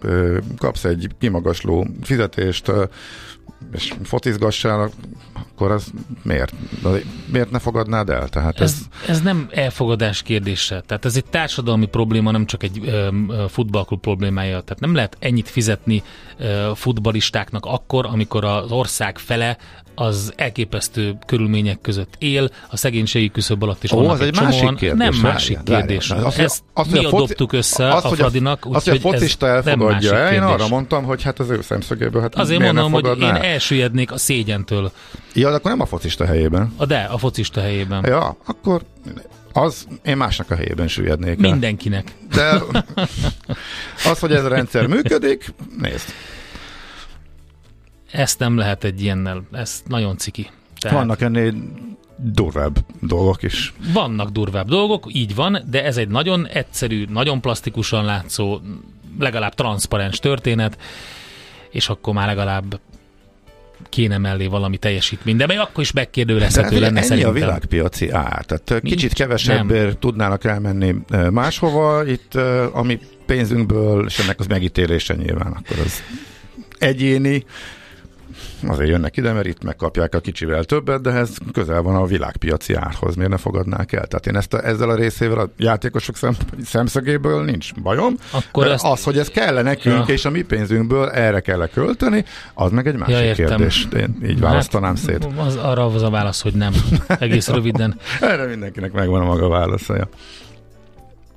kapsz 0.59 0.85
egy 0.85 1.09
kimagasló 1.19 1.87
fizetést, 2.03 2.73
és 3.73 3.95
focizgassál, 4.03 4.91
akkor 5.33 5.71
az 5.71 5.93
miért? 6.23 6.53
Miért 7.27 7.51
ne 7.51 7.59
fogadnád 7.59 8.09
el? 8.11 8.29
Tehát 8.29 8.61
ez, 8.61 8.75
ez, 9.03 9.09
ez 9.09 9.21
nem 9.21 9.49
elfogadás 9.53 10.23
kérdése. 10.23 10.83
Tehát 10.87 11.05
ez 11.05 11.17
egy 11.17 11.25
társadalmi 11.25 11.87
probléma, 11.87 12.31
nem 12.31 12.47
csak 12.47 12.63
egy 12.63 12.81
ö, 12.85 13.09
futballklub 13.49 14.01
problémája. 14.01 14.61
Tehát 14.61 14.81
nem 14.81 14.95
lehet 14.95 15.17
ennyit 15.19 15.49
fizetni 15.49 16.03
ö, 16.39 16.71
futballistáknak 16.75 17.67
akkor, 17.67 18.07
amikor 18.07 18.45
az 18.45 18.71
ország 18.71 19.19
fele 19.19 19.57
az 19.95 20.33
elképesztő 20.37 21.19
körülmények 21.27 21.81
között 21.81 22.15
él, 22.19 22.51
a 22.71 22.77
szegénységi 22.77 23.31
küszöb 23.31 23.63
alatt 23.63 23.85
is 23.85 23.93
Ó, 23.93 23.97
vannak 23.97 24.13
az 24.13 24.21
egy, 24.21 24.27
egy 24.27 24.41
másik 24.41 24.75
kérdés. 24.75 25.09
Nem 25.09 25.23
másik 25.23 25.63
kérdés. 25.65 26.09
Várjál. 26.09 26.27
Azt, 26.27 26.39
Ezt 26.39 26.63
azt, 26.75 26.91
mi 26.91 27.05
adoptuk 27.05 27.53
össze 27.53 27.95
azt, 27.95 28.05
a 28.05 28.09
Fradinak, 28.09 28.67
Azt, 28.71 28.89
hogy 28.89 28.97
a 28.97 29.01
focista 29.01 29.47
elfogadja 29.47 30.17
el, 30.17 30.33
én 30.33 30.43
arra 30.43 30.69
mondtam, 30.69 31.05
hogy 31.05 31.23
hát 31.23 31.39
az 31.39 31.51
ő 31.51 31.63
szemszögéből 31.63 32.23
hát 32.23 32.35
Azért 32.35 32.61
mondom, 32.61 32.93
hogy 32.93 33.21
én 33.21 33.35
elsüllyednék 33.35 34.13
a 34.13 34.19
szégyentől. 34.19 34.93
Ja, 35.35 35.49
de 35.49 35.55
akkor 35.55 35.71
nem 35.71 35.81
a 35.81 35.87
focista 35.87 36.25
helyében. 36.25 36.75
A 36.77 36.87
de, 36.87 37.09
a 37.11 37.19
focista 37.19 37.61
helyében. 37.61 38.05
Ja, 38.07 38.37
akkor 38.47 38.83
az 39.53 39.87
én 40.03 40.17
másnak 40.17 40.51
a 40.51 40.55
helyében 40.55 40.89
süllyednék. 40.89 41.39
Mindenkinek. 41.39 42.13
De 42.35 42.63
az, 44.05 44.19
hogy 44.19 44.33
ez 44.33 44.45
a 44.45 44.49
rendszer 44.49 44.87
működik, 44.87 45.55
nézd 45.79 46.09
ezt 48.11 48.39
nem 48.39 48.57
lehet 48.57 48.85
egy 48.85 49.03
ilyennel, 49.03 49.43
ez 49.53 49.83
nagyon 49.87 50.17
ciki. 50.17 50.51
Tehát... 50.81 50.99
Vannak 50.99 51.21
ennél 51.21 51.55
durvább 52.17 52.79
dolgok 53.01 53.43
is. 53.43 53.75
Vannak 53.93 54.29
durvább 54.31 54.69
dolgok, 54.69 55.07
így 55.13 55.35
van, 55.35 55.63
de 55.71 55.85
ez 55.85 55.97
egy 55.97 56.09
nagyon 56.09 56.47
egyszerű, 56.47 57.05
nagyon 57.09 57.41
plastikusan 57.41 58.05
látszó, 58.05 58.61
legalább 59.19 59.55
transzparens 59.55 60.19
történet, 60.19 60.79
és 61.71 61.89
akkor 61.89 62.15
már 62.15 62.27
legalább 62.27 62.81
kéne 63.89 64.19
mellé 64.19 64.47
valami 64.47 64.77
teljesítmény, 64.77 65.37
de 65.37 65.47
még 65.47 65.59
akkor 65.59 65.83
is 65.83 65.93
megkérdőlezhető 65.93 66.75
de 66.75 66.81
lenne 66.81 66.99
ennyi 66.99 67.07
szerintem. 67.07 67.33
a 67.33 67.35
világpiaci 67.35 68.11
ár, 68.11 68.45
tehát 68.45 68.83
Nincs, 68.83 68.95
kicsit 68.95 69.13
kevesebb 69.13 69.99
tudnának 69.99 70.45
elmenni 70.45 70.95
máshova, 71.31 72.07
itt 72.07 72.35
ami 72.73 72.99
pénzünkből, 73.27 74.07
és 74.07 74.19
ennek 74.19 74.41
az 74.41 74.47
megítélése 74.47 75.15
nyilván, 75.15 75.53
akkor 75.53 75.79
az 75.85 76.03
egyéni, 76.79 77.45
azért 78.67 78.91
jönnek 78.91 79.17
ide, 79.17 79.33
mert 79.33 79.47
itt 79.47 79.63
megkapják 79.63 80.15
a 80.15 80.21
kicsivel 80.21 80.65
többet, 80.65 81.01
de 81.01 81.11
ez 81.11 81.37
közel 81.53 81.83
van 81.83 81.95
a 81.95 82.07
világpiaci 82.07 82.75
árhoz, 82.75 83.15
miért 83.15 83.31
ne 83.31 83.37
fogadnák 83.37 83.93
el? 83.93 84.07
Tehát 84.07 84.27
én 84.27 84.37
ezt 84.37 84.55
a, 84.55 84.67
ezzel 84.67 84.91
a 84.91 84.95
részével 84.95 85.39
a 85.39 85.51
játékosok 85.57 86.17
szem, 86.17 86.35
szemszögéből 86.65 87.45
nincs 87.45 87.75
bajom. 87.75 88.15
Akkor 88.31 88.67
ezt... 88.67 88.85
Az, 88.85 89.05
hogy 89.05 89.19
ez 89.19 89.29
kell 89.29 89.63
nekünk, 89.63 90.09
ja. 90.09 90.15
és 90.15 90.25
a 90.25 90.31
mi 90.31 90.43
pénzünkből 90.43 91.09
erre 91.09 91.41
kell 91.41 91.69
költeni, 91.69 92.25
az 92.55 92.71
meg 92.71 92.87
egy 92.87 92.97
másik 92.97 93.37
ja, 93.37 93.47
kérdés. 93.47 93.89
Én 93.97 94.17
így 94.23 94.31
hát, 94.31 94.39
választanám 94.39 94.95
szét. 94.95 95.29
Az, 95.37 95.57
arra 95.57 95.85
az 95.85 96.03
a 96.03 96.11
válasz, 96.11 96.43
hogy 96.43 96.55
nem. 96.55 96.73
Egész 97.07 97.49
röviden. 97.59 97.97
Erre 98.21 98.47
mindenkinek 98.47 98.93
megvan 98.93 99.21
a 99.21 99.25
maga 99.25 99.49
válasza. 99.49 100.09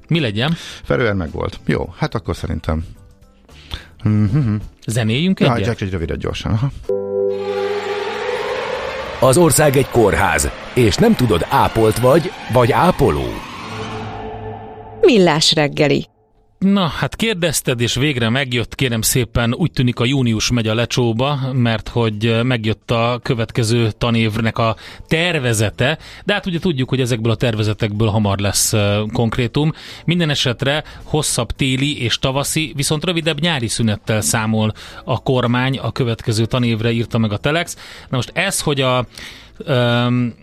Mi 0.07 0.19
legyen? 0.19 0.53
Ferően 0.83 1.15
meg 1.15 1.31
volt. 1.31 1.59
Jó, 1.65 1.93
hát 1.97 2.15
akkor 2.15 2.35
szerintem 2.35 2.85
Mm-hmm. 4.07 4.55
Zenéljünk 4.87 5.39
egyet? 5.39 5.59
Ja, 5.59 5.65
csak 5.65 5.81
egy 5.81 5.91
rövidet 5.91 6.17
gyorsan. 6.17 6.51
Aha. 6.51 6.71
Az 9.23 9.37
ország 9.37 9.75
egy 9.77 9.89
kórház, 9.89 10.49
és 10.73 10.95
nem 10.95 11.15
tudod, 11.15 11.45
ápolt 11.49 11.99
vagy, 11.99 12.31
vagy 12.53 12.71
ápoló. 12.71 13.25
Millás 15.01 15.53
reggeli. 15.53 16.07
Na, 16.63 16.87
hát 16.87 17.15
kérdezted, 17.15 17.81
és 17.81 17.95
végre 17.95 18.29
megjött, 18.29 18.75
kérem 18.75 19.01
szépen, 19.01 19.53
úgy 19.53 19.71
tűnik 19.71 19.99
a 19.99 20.05
június 20.05 20.51
megy 20.51 20.67
a 20.67 20.73
lecsóba, 20.73 21.39
mert 21.53 21.89
hogy 21.89 22.39
megjött 22.43 22.91
a 22.91 23.19
következő 23.23 23.91
tanévnek 23.91 24.57
a 24.57 24.75
tervezete, 25.07 25.97
de 26.25 26.33
hát 26.33 26.45
ugye 26.45 26.59
tudjuk, 26.59 26.89
hogy 26.89 27.01
ezekből 27.01 27.31
a 27.31 27.35
tervezetekből 27.35 28.07
hamar 28.07 28.39
lesz 28.39 28.73
konkrétum. 29.13 29.71
Minden 30.05 30.29
esetre 30.29 30.83
hosszabb 31.03 31.51
téli 31.51 32.01
és 32.01 32.19
tavaszi, 32.19 32.73
viszont 32.75 33.05
rövidebb 33.05 33.39
nyári 33.39 33.67
szünettel 33.67 34.21
számol 34.21 34.73
a 35.03 35.21
kormány 35.21 35.79
a 35.79 35.91
következő 35.91 36.45
tanévre, 36.45 36.91
írta 36.91 37.17
meg 37.17 37.31
a 37.31 37.37
Telex. 37.37 37.75
Na 38.09 38.15
most 38.15 38.31
ez, 38.33 38.61
hogy 38.61 38.81
a 38.81 39.05
um, 39.67 40.33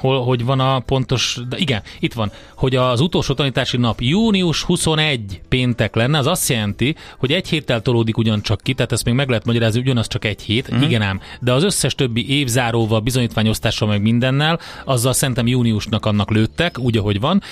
hol, 0.00 0.24
hogy 0.24 0.44
van 0.44 0.60
a 0.60 0.80
pontos, 0.80 1.38
de 1.48 1.56
igen, 1.56 1.82
itt 1.98 2.12
van, 2.12 2.32
hogy 2.54 2.76
az 2.76 3.00
utolsó 3.00 3.34
tanítási 3.34 3.76
nap 3.76 4.00
június 4.00 4.62
21 4.62 5.40
péntek 5.48 5.94
lenne, 5.94 6.18
az 6.18 6.26
azt 6.26 6.48
jelenti, 6.48 6.94
hogy 7.18 7.32
egy 7.32 7.48
héttel 7.48 7.82
tolódik 7.82 8.16
ugyancsak 8.16 8.60
ki, 8.60 8.74
tehát 8.74 8.92
ezt 8.92 9.04
még 9.04 9.14
meg 9.14 9.28
lehet 9.28 9.44
magyarázni, 9.44 9.80
ugyanaz 9.80 10.06
csak 10.06 10.24
egy 10.24 10.42
hét, 10.42 10.74
mm. 10.74 10.82
igen 10.82 11.02
ám, 11.02 11.20
de 11.40 11.52
az 11.52 11.62
összes 11.62 11.94
többi 11.94 12.28
évzáróval, 12.38 13.00
bizonyítványosztással 13.00 13.88
meg 13.88 14.02
mindennel, 14.02 14.60
azzal 14.84 15.12
szerintem 15.12 15.46
júniusnak 15.46 16.06
annak 16.06 16.30
lőttek, 16.30 16.78
úgy, 16.78 16.96
ahogy 16.96 17.20
van, 17.20 17.42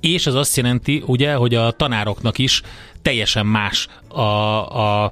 és 0.00 0.26
az 0.26 0.34
azt 0.34 0.56
jelenti, 0.56 1.02
ugye, 1.06 1.34
hogy 1.34 1.54
a 1.54 1.70
tanároknak 1.70 2.38
is 2.38 2.62
teljesen 3.02 3.46
más 3.46 3.88
a, 4.08 4.20
a, 4.20 5.10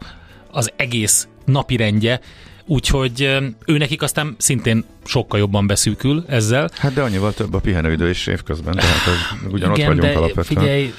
az 0.50 0.72
egész 0.76 1.28
napirendje, 1.44 2.20
úgyhogy 2.66 3.20
ő 3.66 3.78
nekik 3.78 4.02
aztán 4.02 4.34
szintén 4.38 4.84
sokkal 5.04 5.38
jobban 5.38 5.66
beszűkül 5.66 6.24
ezzel. 6.28 6.70
Hát 6.74 6.94
de 6.94 7.02
annyival 7.02 7.32
több 7.32 7.54
a 7.54 7.58
pihenőidő 7.58 8.08
is 8.08 8.26
évközben, 8.26 8.74
tehát 8.74 9.06
ez 9.06 9.52
ugyanott 9.52 9.76
igen, 9.76 9.88
vagyunk 9.88 10.12
de 10.12 10.18
alapvetően. 10.18 10.62
Figyelj, 10.62 10.92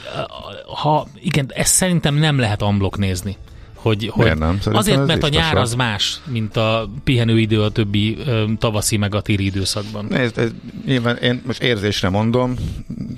ha, 0.65 1.07
igen, 1.21 1.51
ezt 1.53 1.73
szerintem 1.73 2.15
nem 2.15 2.39
lehet 2.39 2.61
amblok 2.61 2.97
nézni 2.97 3.37
hogy, 3.85 4.09
hogy 4.13 4.37
nem? 4.37 4.59
azért, 4.63 5.05
mert 5.05 5.23
a 5.23 5.27
nyár 5.27 5.57
az 5.57 5.73
más, 5.73 6.19
mint 6.25 6.57
a 6.57 6.89
pihenőidő 7.03 7.61
a 7.61 7.69
többi 7.69 8.17
tavaszi 8.57 8.97
meg 8.97 9.15
a 9.15 9.21
téli 9.21 9.45
időszakban. 9.45 10.05
Nézd, 10.09 10.37
ez, 10.37 10.49
nyilván 10.85 11.15
én 11.17 11.41
most 11.45 11.63
érzésre 11.63 12.09
mondom, 12.09 12.55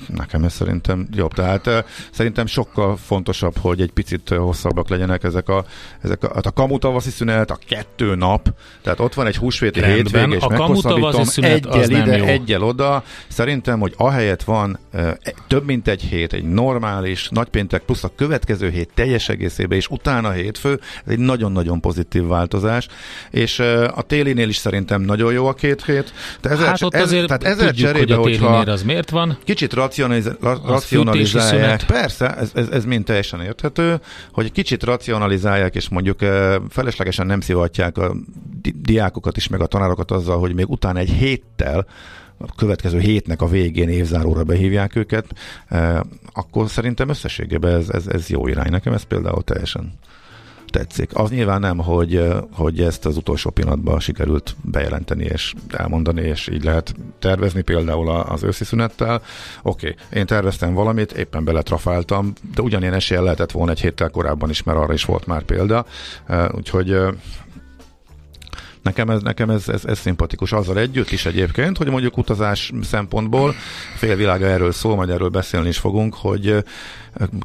nekem 0.07 0.43
ez 0.43 0.53
szerintem 0.53 1.07
jobb. 1.11 1.33
Tehát 1.33 1.85
szerintem 2.11 2.45
sokkal 2.45 2.97
fontosabb, 2.97 3.57
hogy 3.57 3.81
egy 3.81 3.91
picit 3.91 4.29
hosszabbak 4.29 4.89
legyenek 4.89 5.23
ezek 5.23 5.49
a, 5.49 5.65
ezek 6.01 6.23
a, 6.23 6.31
hát 6.33 6.45
a 6.45 6.51
kamu 6.51 6.77
tavaszi 6.77 7.09
szünet, 7.09 7.51
a 7.51 7.59
kettő 7.67 8.15
nap, 8.15 8.53
tehát 8.81 8.99
ott 8.99 9.13
van 9.13 9.27
egy 9.27 9.37
húsvéti 9.37 9.83
hétvég, 9.83 10.31
és 10.31 10.41
a 10.41 10.49
meghosszabbítom 10.49 11.25
egyel 11.35 11.89
ide, 11.89 12.17
jó. 12.17 12.25
egyel 12.25 12.63
oda. 12.63 13.03
Szerintem, 13.27 13.79
hogy 13.79 13.93
ahelyett 13.97 14.43
van 14.43 14.79
uh, 14.93 15.09
több 15.47 15.65
mint 15.65 15.87
egy 15.87 16.01
hét, 16.01 16.33
egy 16.33 16.43
normális 16.43 17.29
nagypéntek 17.29 17.81
plusz 17.81 18.03
a 18.03 18.11
következő 18.15 18.69
hét 18.69 18.89
teljes 18.93 19.29
egészében, 19.29 19.77
és 19.77 19.87
utána 19.87 20.31
hét 20.31 20.56
hétfő, 20.61 20.79
ez 21.05 21.11
egy 21.11 21.19
nagyon-nagyon 21.19 21.81
pozitív 21.81 22.27
változás, 22.27 22.87
és 23.31 23.59
a 23.95 24.01
télinél 24.01 24.49
is 24.49 24.57
szerintem 24.57 25.01
nagyon 25.01 25.33
jó 25.33 25.47
a 25.47 25.53
két 25.53 25.85
hét. 25.85 26.13
De 26.41 26.49
ezzel, 26.49 26.65
hát 26.65 26.81
ott 26.81 26.93
ez, 26.93 27.01
azért 27.01 27.27
tehát 27.27 27.43
ezzel 27.43 27.67
tudjuk, 27.67 27.87
cserébe, 27.87 28.15
hogy 28.15 28.33
a 28.33 28.37
télinél 28.37 28.69
az 28.69 28.83
miért 28.83 29.09
van. 29.09 29.37
Kicsit 29.43 29.73
racionaliz- 29.73 30.37
racionalizálják. 30.65 31.85
Persze, 31.85 32.35
ez, 32.35 32.51
ez, 32.53 32.69
ez 32.69 32.85
mind 32.85 33.05
teljesen 33.05 33.41
érthető, 33.41 33.99
hogy 34.31 34.51
kicsit 34.51 34.83
racionalizálják, 34.83 35.75
és 35.75 35.89
mondjuk 35.89 36.19
feleslegesen 36.69 37.25
nem 37.25 37.41
szivatják 37.41 37.97
a 37.97 38.15
diákokat 38.75 39.37
is, 39.37 39.47
meg 39.47 39.61
a 39.61 39.65
tanárokat 39.65 40.11
azzal, 40.11 40.39
hogy 40.39 40.53
még 40.53 40.69
utána 40.69 40.99
egy 40.99 41.09
héttel 41.09 41.85
a 42.37 42.55
következő 42.55 42.99
hétnek 42.99 43.41
a 43.41 43.47
végén 43.47 43.89
évzáróra 43.89 44.43
behívják 44.43 44.95
őket, 44.95 45.25
akkor 46.33 46.69
szerintem 46.69 47.09
összességében 47.09 47.75
ez, 47.75 47.89
ez, 47.89 48.07
ez 48.07 48.29
jó 48.29 48.47
irány. 48.47 48.71
Nekem 48.71 48.93
ez 48.93 49.03
például 49.03 49.43
teljesen 49.43 49.93
tetszik. 50.69 51.09
Az 51.13 51.29
nyilván 51.29 51.59
nem, 51.59 51.77
hogy, 51.77 52.27
hogy 52.51 52.79
ezt 52.79 53.05
az 53.05 53.17
utolsó 53.17 53.49
pillanatban 53.49 53.99
sikerült 53.99 54.55
bejelenteni 54.61 55.23
és 55.23 55.53
elmondani, 55.69 56.21
és 56.21 56.47
így 56.47 56.63
lehet 56.63 56.95
tervezni 57.19 57.61
például 57.61 58.09
az 58.09 58.43
őszi 58.43 58.63
szünettel. 58.63 59.21
Oké, 59.61 59.89
okay, 59.89 60.19
én 60.19 60.25
terveztem 60.25 60.73
valamit, 60.73 61.11
éppen 61.11 61.43
beletrafáltam, 61.43 62.33
de 62.55 62.61
ugyanilyen 62.61 62.93
esélye 62.93 63.21
lehetett 63.21 63.51
volna 63.51 63.71
egy 63.71 63.81
héttel 63.81 64.09
korábban 64.09 64.49
is, 64.49 64.63
mert 64.63 64.77
arra 64.77 64.93
is 64.93 65.05
volt 65.05 65.25
már 65.25 65.43
példa. 65.43 65.85
Úgyhogy 66.51 66.97
Nekem 68.87 69.09
ez, 69.09 69.21
nekem 69.21 69.49
ez, 69.49 69.69
ez, 69.69 69.85
ez 69.85 69.99
szimpatikus. 69.99 70.51
Azzal 70.51 70.79
együtt 70.79 71.11
is 71.11 71.25
egyébként, 71.25 71.77
hogy 71.77 71.89
mondjuk 71.89 72.17
utazás 72.17 72.71
szempontból 72.83 73.55
félvilága 73.95 74.45
erről 74.45 74.71
szól, 74.71 74.95
majd 74.95 75.09
erről 75.09 75.29
beszélni 75.29 75.67
is 75.67 75.77
fogunk, 75.77 76.15
hogy 76.15 76.63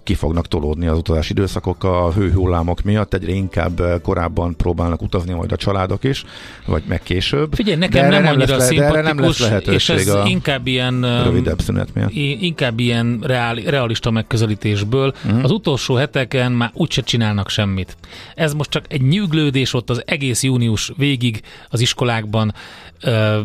ki 0.02 0.14
fognak 0.14 0.48
tolódni 0.48 0.86
az 0.86 0.98
utazási 0.98 1.32
időszakok 1.32 1.84
a 1.84 2.12
hőhullámok 2.12 2.82
miatt, 2.82 3.14
egyre 3.14 3.32
inkább 3.32 4.00
korábban 4.02 4.56
próbálnak 4.56 5.02
utazni 5.02 5.32
majd 5.32 5.52
a 5.52 5.56
családok 5.56 6.04
is, 6.04 6.24
vagy 6.66 6.82
meg 6.86 7.02
később. 7.02 7.54
Figyelj, 7.54 7.76
nekem 7.76 8.08
nem, 8.08 8.26
annyira 8.26 8.56
lesz, 8.56 8.66
szimpatikus, 8.66 9.38
nem 9.38 9.50
lesz 9.50 9.66
és 9.66 9.88
ez 9.88 10.08
a 10.08 10.24
inkább 10.26 10.66
ilyen 10.66 11.22
rövidebb 11.24 11.60
szünet 11.60 11.94
miatt. 11.94 12.10
Inkább 12.40 12.78
ilyen 12.78 13.18
reál, 13.22 13.54
realista 13.54 14.10
megközelítésből. 14.10 15.14
Uh-huh. 15.24 15.44
Az 15.44 15.50
utolsó 15.50 15.94
heteken 15.94 16.52
már 16.52 16.70
úgyse 16.74 17.02
csinálnak 17.02 17.48
semmit. 17.48 17.96
Ez 18.34 18.54
most 18.54 18.70
csak 18.70 18.84
egy 18.88 19.02
nyűglődés 19.02 19.74
ott 19.74 19.90
az 19.90 20.02
egész 20.06 20.42
június 20.42 20.92
végig 20.96 21.40
az 21.68 21.80
iskolákban 21.80 22.54
ö, 23.00 23.40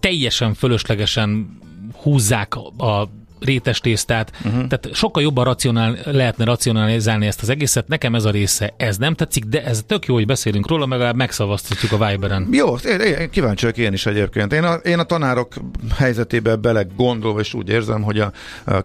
teljesen 0.00 0.54
fölöslegesen 0.54 1.58
húzzák 2.02 2.54
a 2.76 3.08
rétes 3.44 3.80
tésztát, 3.80 4.32
uh-huh. 4.36 4.66
tehát 4.66 4.88
sokkal 4.92 5.22
jobban 5.22 5.44
racionál, 5.44 5.98
lehetne 6.04 6.44
racionalizálni 6.44 7.26
ezt 7.26 7.42
az 7.42 7.48
egészet. 7.48 7.88
Nekem 7.88 8.14
ez 8.14 8.24
a 8.24 8.30
része, 8.30 8.74
ez 8.76 8.96
nem 8.96 9.14
tetszik, 9.14 9.44
de 9.44 9.64
ez 9.64 9.82
tök 9.86 10.06
jó, 10.06 10.14
hogy 10.14 10.26
beszélünk 10.26 10.68
róla, 10.68 10.86
meg 10.86 11.14
megszavaztatjuk 11.16 11.92
a 11.92 12.06
Viberen. 12.06 12.48
Jó, 12.50 12.74
én, 12.74 13.00
én, 13.00 13.30
kíváncsi 13.30 13.64
vagyok 13.64 13.86
én 13.86 13.92
is 13.92 14.06
egyébként. 14.06 14.52
Én 14.52 14.64
a, 14.64 14.74
én 14.74 14.98
a 14.98 15.04
tanárok 15.04 15.54
helyzetébe 15.96 16.56
bele 16.56 16.86
gondolva, 16.96 17.40
és 17.40 17.54
úgy 17.54 17.68
érzem, 17.68 18.02
hogy 18.02 18.18
a, 18.18 18.32
a 18.66 18.84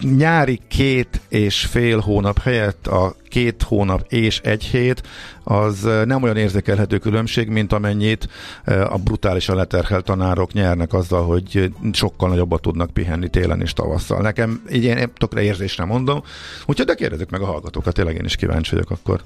nyári 0.00 0.60
két 0.68 1.20
és 1.28 1.66
fél 1.70 1.98
hónap 1.98 2.42
helyett 2.42 2.86
a 2.86 3.14
két 3.28 3.62
hónap 3.62 4.04
és 4.08 4.40
egy 4.40 4.64
hét 4.64 5.02
az 5.44 5.88
nem 6.04 6.22
olyan 6.22 6.36
érzékelhető 6.36 6.98
különbség, 6.98 7.48
mint 7.48 7.72
amennyit 7.72 8.28
a 8.64 8.98
brutálisan 9.04 9.56
leterhelt 9.56 10.04
tanárok 10.04 10.52
nyernek 10.52 10.92
azzal, 10.92 11.24
hogy 11.24 11.72
sokkal 11.92 12.28
nagyobbat 12.28 12.60
tudnak 12.60 12.90
pihenni 12.90 13.28
télen 13.28 13.60
és 13.60 13.72
tavasszal. 13.72 14.20
Nekem 14.20 14.62
így 14.72 14.84
én 14.84 15.12
tökre 15.16 15.42
érzésre 15.42 15.84
mondom, 15.84 16.22
úgyhogy 16.66 16.86
de 16.86 16.94
kérdezzük 16.94 17.30
meg 17.30 17.40
a 17.40 17.46
hallgatókat, 17.46 17.94
tényleg 17.94 18.14
én 18.14 18.24
is 18.24 18.36
kíváncsi 18.36 18.70
vagyok 18.70 18.90
akkor. 18.90 19.20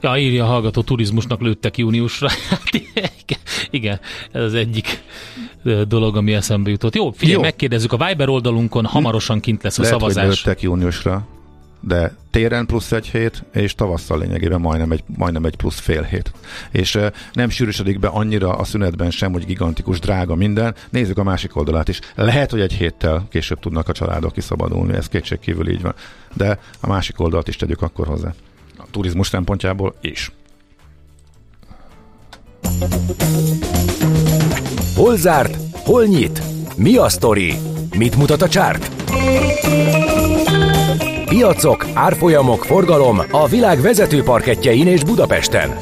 Ja, 0.00 0.16
írja 0.16 0.44
a 0.44 0.46
hallgató, 0.46 0.82
turizmusnak 0.82 1.40
lőttek 1.40 1.78
júniusra. 1.78 2.28
Igen, 3.70 4.00
ez 4.32 4.42
az 4.42 4.54
egyik 4.54 5.02
dolog, 5.88 6.16
ami 6.16 6.34
eszembe 6.34 6.70
jutott. 6.70 6.94
Jó, 6.94 7.10
figyelj, 7.10 7.36
Jó. 7.36 7.40
megkérdezzük 7.42 7.92
a 7.92 8.06
Viber 8.06 8.28
oldalunkon, 8.28 8.84
hamarosan 8.84 9.40
kint 9.40 9.62
lesz 9.62 9.78
a 9.78 9.82
Lehet, 9.82 9.98
szavazás. 9.98 10.24
Hogy 10.24 10.34
lőttek 10.34 10.62
júniusra, 10.62 11.26
de 11.86 12.14
téren 12.30 12.66
plusz 12.66 12.92
egy 12.92 13.06
hét, 13.06 13.44
és 13.52 13.74
tavasszal 13.74 14.18
lényegében 14.18 14.60
majdnem 14.60 14.92
egy, 14.92 15.04
majdnem 15.16 15.44
egy 15.44 15.56
plusz 15.56 15.78
fél 15.78 16.02
hét. 16.02 16.32
És 16.70 16.98
nem 17.32 17.48
sűrűsödik 17.48 17.98
be 17.98 18.08
annyira 18.08 18.56
a 18.56 18.64
szünetben 18.64 19.10
sem, 19.10 19.32
hogy 19.32 19.46
gigantikus, 19.46 19.98
drága 19.98 20.34
minden. 20.34 20.74
Nézzük 20.90 21.18
a 21.18 21.22
másik 21.22 21.56
oldalát 21.56 21.88
is. 21.88 22.00
Lehet, 22.14 22.50
hogy 22.50 22.60
egy 22.60 22.72
héttel 22.72 23.26
később 23.30 23.60
tudnak 23.60 23.88
a 23.88 23.92
családok 23.92 24.32
kiszabadulni, 24.32 24.94
ez 24.94 25.08
kétség 25.08 25.38
kívül 25.38 25.68
így 25.68 25.82
van. 25.82 25.94
De 26.32 26.58
a 26.80 26.86
másik 26.86 27.20
oldalt 27.20 27.48
is 27.48 27.56
tegyük 27.56 27.82
akkor 27.82 28.06
hozzá 28.06 28.34
a 28.78 28.84
turizmus 28.90 29.28
szempontjából 29.28 29.94
is. 30.00 30.32
Hol 34.94 35.16
zárt? 35.16 35.56
Hol 35.72 36.04
nyit? 36.04 36.42
Mi 36.76 36.96
a 36.96 37.08
sztori? 37.08 37.54
Mit 37.96 38.16
mutat 38.16 38.42
a 38.42 38.48
csárt? 38.48 38.90
Piacok, 41.34 41.86
árfolyamok, 41.94 42.64
forgalom 42.64 43.20
a 43.30 43.48
világ 43.48 43.80
vezető 43.80 44.22
parketjein 44.22 44.86
és 44.86 45.04
Budapesten. 45.04 45.76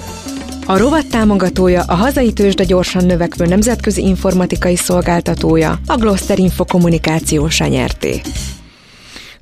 A 0.67 0.79
rovat 0.79 1.07
támogatója 1.07 1.83
a 1.87 1.95
hazai 1.95 2.33
tőzsde 2.33 2.65
gyorsan 2.65 3.05
növekvő 3.05 3.47
nemzetközi 3.47 4.03
informatikai 4.03 4.77
szolgáltatója, 4.77 5.79
a 5.87 5.97
Gloster 5.97 6.39
Info 6.39 6.65
kommunikációsa 6.65 7.67
nyerté. 7.67 8.21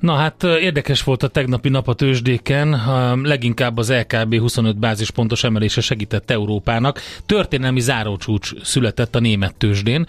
Na 0.01 0.15
hát 0.15 0.43
érdekes 0.43 1.03
volt 1.03 1.23
a 1.23 1.29
tegnapi 1.29 1.69
nap 1.69 1.89
a 1.89 1.95
tőzsdéken, 1.95 2.81
leginkább 3.23 3.79
az 3.79 3.93
LKB 3.93 4.39
25 4.39 4.79
bázispontos 4.79 5.45
emelése 5.45 5.81
segített 5.81 6.31
Európának. 6.31 7.01
Történelmi 7.27 7.81
zárócsúcs 7.81 8.53
született 8.63 9.15
a 9.15 9.21
német 9.21 9.55
tőzsdén. 9.55 10.07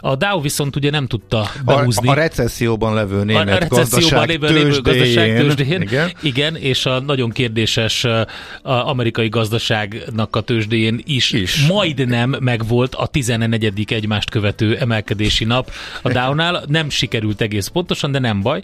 A 0.00 0.16
Dow 0.16 0.40
viszont 0.40 0.76
ugye 0.76 0.90
nem 0.90 1.06
tudta 1.06 1.50
behúzni. 1.64 2.08
A, 2.08 2.10
a 2.10 2.14
recesszióban 2.14 2.94
levő 2.94 3.24
német 3.24 3.48
a 3.48 3.58
recesszióban 3.58 3.78
gazdaság, 3.78 4.28
lévő 4.28 4.46
tőzsdén, 4.46 4.82
gazdaság 4.82 5.36
tőzsdén. 5.36 5.80
Igen. 5.80 6.12
igen, 6.22 6.56
és 6.56 6.86
a 6.86 7.00
nagyon 7.00 7.30
kérdéses 7.30 8.04
a 8.04 8.26
amerikai 8.62 9.28
gazdaságnak 9.28 10.36
a 10.36 10.40
tőzsdén 10.40 11.00
is, 11.04 11.32
is. 11.32 11.66
majdnem 11.66 12.36
megvolt 12.40 12.94
a 12.94 13.06
14. 13.06 13.84
egymást 13.86 14.30
követő 14.30 14.76
emelkedési 14.76 15.44
nap 15.44 15.70
a 16.02 16.12
Downál. 16.12 16.64
Nem 16.66 16.90
sikerült 16.90 17.40
egész 17.40 17.66
pontosan, 17.66 18.12
de 18.12 18.18
nem 18.18 18.40
baj. 18.42 18.62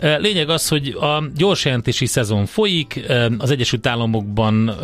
Lényeg 0.00 0.48
az, 0.48 0.68
hogy 0.68 0.88
a 0.88 1.22
gyorsjelentési 1.36 2.06
szezon 2.06 2.46
folyik, 2.46 3.04
az 3.38 3.50
Egyesült 3.50 3.86
Államokban 3.86 4.74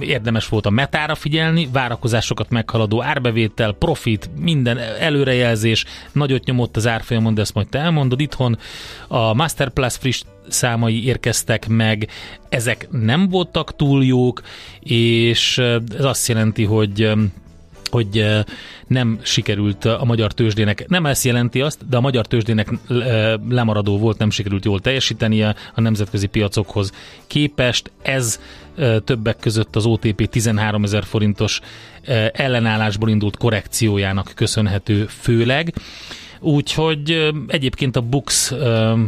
érdemes 0.00 0.48
volt 0.48 0.66
a 0.66 0.70
metára 0.70 1.14
figyelni, 1.14 1.68
várakozásokat 1.72 2.50
meghaladó 2.50 3.02
árbevétel, 3.02 3.72
profit, 3.72 4.30
minden 4.40 4.78
előrejelzés, 4.78 5.84
nagyot 6.12 6.44
nyomott 6.44 6.76
az 6.76 6.86
árfolyamon, 6.86 7.34
de 7.34 7.40
ezt 7.40 7.54
majd 7.54 7.68
te 7.68 7.78
elmondod. 7.78 8.20
Itthon 8.20 8.58
a 9.08 9.34
Masterplus 9.34 9.96
friss 9.96 10.22
számai 10.48 11.04
érkeztek 11.04 11.68
meg, 11.68 12.08
ezek 12.48 12.88
nem 12.90 13.28
voltak 13.28 13.76
túl 13.76 14.04
jók, 14.04 14.42
és 14.80 15.58
ez 15.98 16.04
azt 16.04 16.28
jelenti, 16.28 16.64
hogy 16.64 17.10
hogy 17.86 18.26
nem 18.86 19.18
sikerült 19.22 19.84
a 19.84 20.04
magyar 20.04 20.32
tőzsdének, 20.32 20.88
nem 20.88 21.06
ezt 21.06 21.24
jelenti 21.24 21.60
azt, 21.60 21.88
de 21.88 21.96
a 21.96 22.00
magyar 22.00 22.26
tőzsdének 22.26 22.68
lemaradó 23.48 23.98
volt, 23.98 24.18
nem 24.18 24.30
sikerült 24.30 24.64
jól 24.64 24.80
teljesítenie 24.80 25.54
a 25.74 25.80
nemzetközi 25.80 26.26
piacokhoz 26.26 26.92
képest. 27.26 27.90
Ez 28.02 28.40
többek 29.04 29.36
között 29.36 29.76
az 29.76 29.86
OTP 29.86 30.28
13 30.28 30.82
ezer 30.82 31.04
forintos 31.04 31.60
ellenállásból 32.32 33.08
indult 33.08 33.36
korrekciójának 33.36 34.32
köszönhető 34.34 35.06
főleg. 35.06 35.74
Úgyhogy 36.40 37.32
egyébként 37.46 37.96
a 37.96 38.00
Bux 38.00 38.52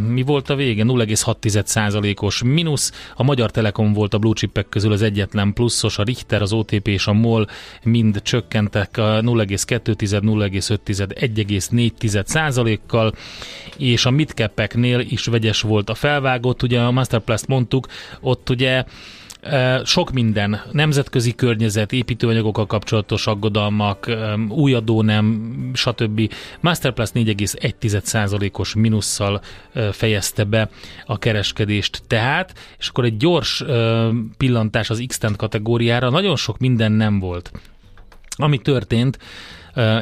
mi 0.08 0.22
volt 0.22 0.50
a 0.50 0.54
vége? 0.54 0.82
0,6%-os 0.86 2.42
mínusz. 2.42 2.92
A 3.14 3.22
Magyar 3.22 3.50
Telekom 3.50 3.92
volt 3.92 4.14
a 4.14 4.18
blue 4.18 4.34
chipek 4.34 4.68
közül 4.68 4.92
az 4.92 5.02
egyetlen 5.02 5.52
pluszos, 5.52 5.98
a 5.98 6.02
Richter, 6.02 6.42
az 6.42 6.52
OTP 6.52 6.88
és 6.88 7.06
a 7.06 7.12
MOL 7.12 7.46
mind 7.82 8.22
csökkentek 8.22 8.96
a 8.96 9.20
0,2, 9.20 9.80
0,5, 9.84 11.08
1,4%-kal, 11.20 13.14
és 13.76 14.04
a 14.04 14.10
midcapeknél 14.10 15.00
is 15.00 15.24
vegyes 15.24 15.60
volt 15.60 15.90
a 15.90 15.94
felvágott. 15.94 16.62
Ugye 16.62 16.80
a 16.80 16.90
Masterplast 16.90 17.46
mondtuk, 17.46 17.86
ott 18.20 18.50
ugye 18.50 18.84
sok 19.84 20.10
minden, 20.10 20.62
nemzetközi 20.72 21.34
környezet, 21.34 21.92
építőanyagokkal 21.92 22.66
kapcsolatos 22.66 23.26
aggodalmak, 23.26 24.16
új 24.48 24.74
adó 24.74 25.02
nem, 25.02 25.50
stb. 25.74 26.32
Masterplus 26.60 27.08
4,1%-os 27.14 28.74
minusszal 28.74 29.40
fejezte 29.92 30.44
be 30.44 30.70
a 31.06 31.18
kereskedést 31.18 32.02
tehát, 32.06 32.54
és 32.78 32.88
akkor 32.88 33.04
egy 33.04 33.16
gyors 33.16 33.64
pillantás 34.36 34.90
az 34.90 35.04
x 35.06 35.18
kategóriára, 35.36 36.10
nagyon 36.10 36.36
sok 36.36 36.58
minden 36.58 36.92
nem 36.92 37.18
volt. 37.18 37.50
Ami 38.36 38.58
történt, 38.58 39.18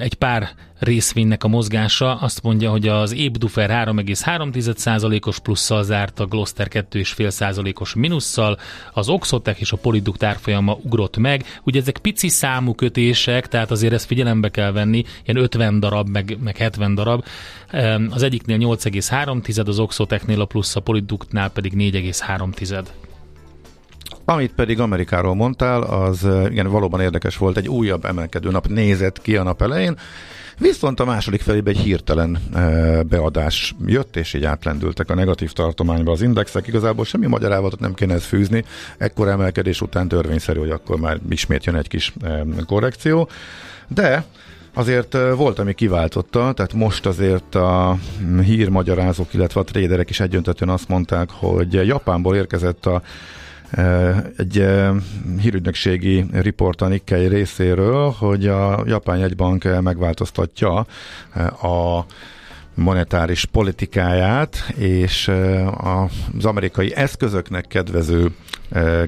egy 0.01 0.15
pár 0.15 0.49
részvénynek 0.79 1.45
a 1.45 1.49
mozgása 1.49 2.15
azt 2.15 2.43
mondja, 2.43 2.71
hogy 2.71 2.89
az 2.89 3.15
Ébdufer 3.15 3.71
3,3%-os 3.71 5.39
plusszal 5.39 5.83
zárt, 5.83 6.21
a 6.21 6.27
Gloster 6.27 6.69
2,5%-os 6.71 7.95
minusszal, 7.95 8.59
az 8.93 9.09
Oxotec 9.09 9.61
és 9.61 9.73
a 9.73 9.77
Poliduct 9.77 10.23
árfolyama 10.23 10.79
ugrott 10.83 11.17
meg. 11.17 11.45
Ugye 11.63 11.81
ezek 11.81 11.99
pici 11.99 12.29
számú 12.29 12.75
kötések, 12.75 13.49
tehát 13.49 13.71
azért 13.71 13.93
ezt 13.93 14.07
figyelembe 14.07 14.49
kell 14.49 14.73
venni, 14.73 15.05
ilyen 15.25 15.43
50 15.43 15.81
darab, 15.81 16.09
meg, 16.09 16.37
meg 16.41 16.57
70 16.57 16.95
darab. 16.95 17.25
Az 18.11 18.23
egyiknél 18.23 18.59
8,3, 18.59 19.67
az 19.67 19.79
Oxotecnél 19.79 20.41
a 20.41 20.45
plusz, 20.45 20.77
a 20.77 20.81
Poliductnál 20.81 21.51
pedig 21.51 21.73
4,3. 21.75 22.87
Amit 24.29 24.53
pedig 24.53 24.81
Amerikáról 24.81 25.35
mondtál, 25.35 25.83
az 25.83 26.29
igen, 26.51 26.69
valóban 26.69 27.01
érdekes 27.01 27.37
volt, 27.37 27.57
egy 27.57 27.69
újabb 27.69 28.05
emelkedő 28.05 28.51
nap 28.51 28.67
nézett 28.67 29.23
ki 29.23 29.37
a 29.37 29.43
nap 29.43 29.63
elején, 29.63 29.99
viszont 30.59 31.01
a 31.01 31.05
második 31.05 31.41
felében 31.41 31.75
egy 31.75 31.81
hirtelen 31.81 32.39
beadás 33.09 33.75
jött, 33.87 34.17
és 34.17 34.35
így 34.35 34.45
átlendültek 34.45 35.11
a 35.11 35.15
negatív 35.15 35.53
tartományba 35.53 36.13
az 36.13 36.23
indexek. 36.23 36.67
Igazából 36.67 37.05
semmi 37.05 37.27
magyarázatot 37.27 37.81
nem 37.81 37.95
kéne 37.95 38.15
ezt 38.15 38.25
fűzni, 38.25 38.65
ekkor 38.99 39.29
emelkedés 39.29 39.81
után 39.81 40.09
törvényszerű, 40.09 40.59
hogy 40.59 40.71
akkor 40.71 40.99
már 40.99 41.19
ismét 41.31 41.65
jön 41.65 41.77
egy 41.77 41.89
kis 41.89 42.13
korrekció, 42.67 43.29
de 43.89 44.25
Azért 44.79 45.17
volt, 45.37 45.59
ami 45.59 45.75
kiváltotta, 45.75 46.53
tehát 46.53 46.73
most 46.73 47.07
azért 47.07 47.55
a 47.55 47.97
hírmagyarázók, 48.43 49.35
illetve 49.35 49.61
a 49.61 49.65
tréderek 49.65 50.11
is 50.11 50.21
egyöntetően 50.21 50.71
azt 50.71 50.89
mondták, 50.89 51.31
hogy 51.31 51.73
Japánból 51.73 52.37
érkezett 52.37 52.87
a 52.87 53.03
egy 54.37 54.67
hírügynökségi 55.41 56.25
riport 56.33 56.89
Nikkei 56.89 57.27
részéről, 57.27 58.11
hogy 58.11 58.47
a 58.47 58.83
japán 58.87 59.19
jegybank 59.19 59.81
megváltoztatja 59.83 60.87
a 61.63 62.05
monetáris 62.75 63.45
politikáját, 63.45 64.57
és 64.77 65.31
az 66.35 66.45
amerikai 66.45 66.95
eszközöknek 66.95 67.67
kedvező 67.67 68.35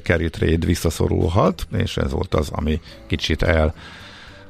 carry 0.02 0.30
trade 0.30 0.66
visszaszorulhat, 0.66 1.66
és 1.72 1.96
ez 1.96 2.12
volt 2.12 2.34
az, 2.34 2.48
ami 2.52 2.80
kicsit 3.06 3.42
el 3.42 3.74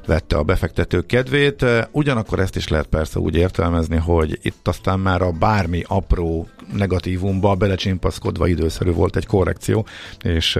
vette 0.09 0.37
a 0.37 0.43
befektetők 0.43 1.05
kedvét. 1.05 1.65
Ugyanakkor 1.91 2.39
ezt 2.39 2.55
is 2.55 2.67
lehet 2.67 2.87
persze 2.87 3.19
úgy 3.19 3.35
értelmezni, 3.35 3.97
hogy 3.97 4.39
itt 4.41 4.67
aztán 4.67 4.99
már 4.99 5.21
a 5.21 5.31
bármi 5.31 5.83
apró 5.87 6.47
negatívumba 6.73 7.55
belecsimpaszkodva 7.55 8.47
időszerű 8.47 8.91
volt 8.91 9.15
egy 9.15 9.25
korrekció, 9.25 9.85
és 10.23 10.55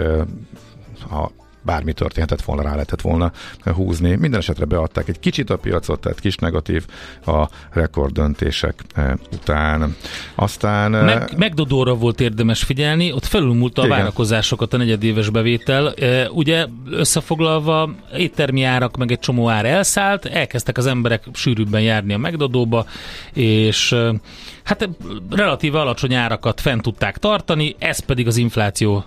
a 1.11 1.31
bármi 1.69 1.93
történhetett 1.93 2.41
volna, 2.41 2.61
rá 2.61 2.71
lehetett 2.71 3.01
volna 3.01 3.31
húzni. 3.63 4.15
Minden 4.15 4.39
esetre 4.39 4.65
beadták 4.65 5.07
egy 5.07 5.19
kicsit 5.19 5.49
a 5.49 5.57
piacot, 5.57 5.99
tehát 5.99 6.19
kis 6.19 6.35
negatív 6.35 6.85
a 7.25 7.47
rekorddöntések 7.71 8.83
eh, 8.95 9.11
után. 9.33 9.95
Aztán... 10.35 10.95
Eh, 10.95 11.03
Meg, 11.03 11.37
megdodóra 11.37 11.95
volt 11.95 12.21
érdemes 12.21 12.63
figyelni, 12.63 13.11
ott 13.11 13.25
felülmúlta 13.25 13.81
a 13.81 13.85
igen. 13.85 13.97
várakozásokat 13.97 14.73
a 14.73 14.77
negyedéves 14.77 15.29
bevétel. 15.29 15.93
Eh, 15.93 16.35
ugye 16.35 16.65
összefoglalva 16.89 17.89
éttermi 18.17 18.63
árak, 18.63 18.97
meg 18.97 19.11
egy 19.11 19.19
csomó 19.19 19.49
ár 19.49 19.65
elszállt, 19.65 20.25
elkezdtek 20.25 20.77
az 20.77 20.85
emberek 20.85 21.23
sűrűbben 21.33 21.81
járni 21.81 22.13
a 22.13 22.17
megdodóba, 22.17 22.85
és 23.33 23.95
hát 24.63 24.89
relatíve 25.29 25.79
alacsony 25.79 26.13
árakat 26.13 26.61
fent 26.61 26.81
tudták 26.81 27.17
tartani, 27.17 27.75
ez 27.79 27.99
pedig 27.99 28.27
az 28.27 28.37
infláció 28.37 29.05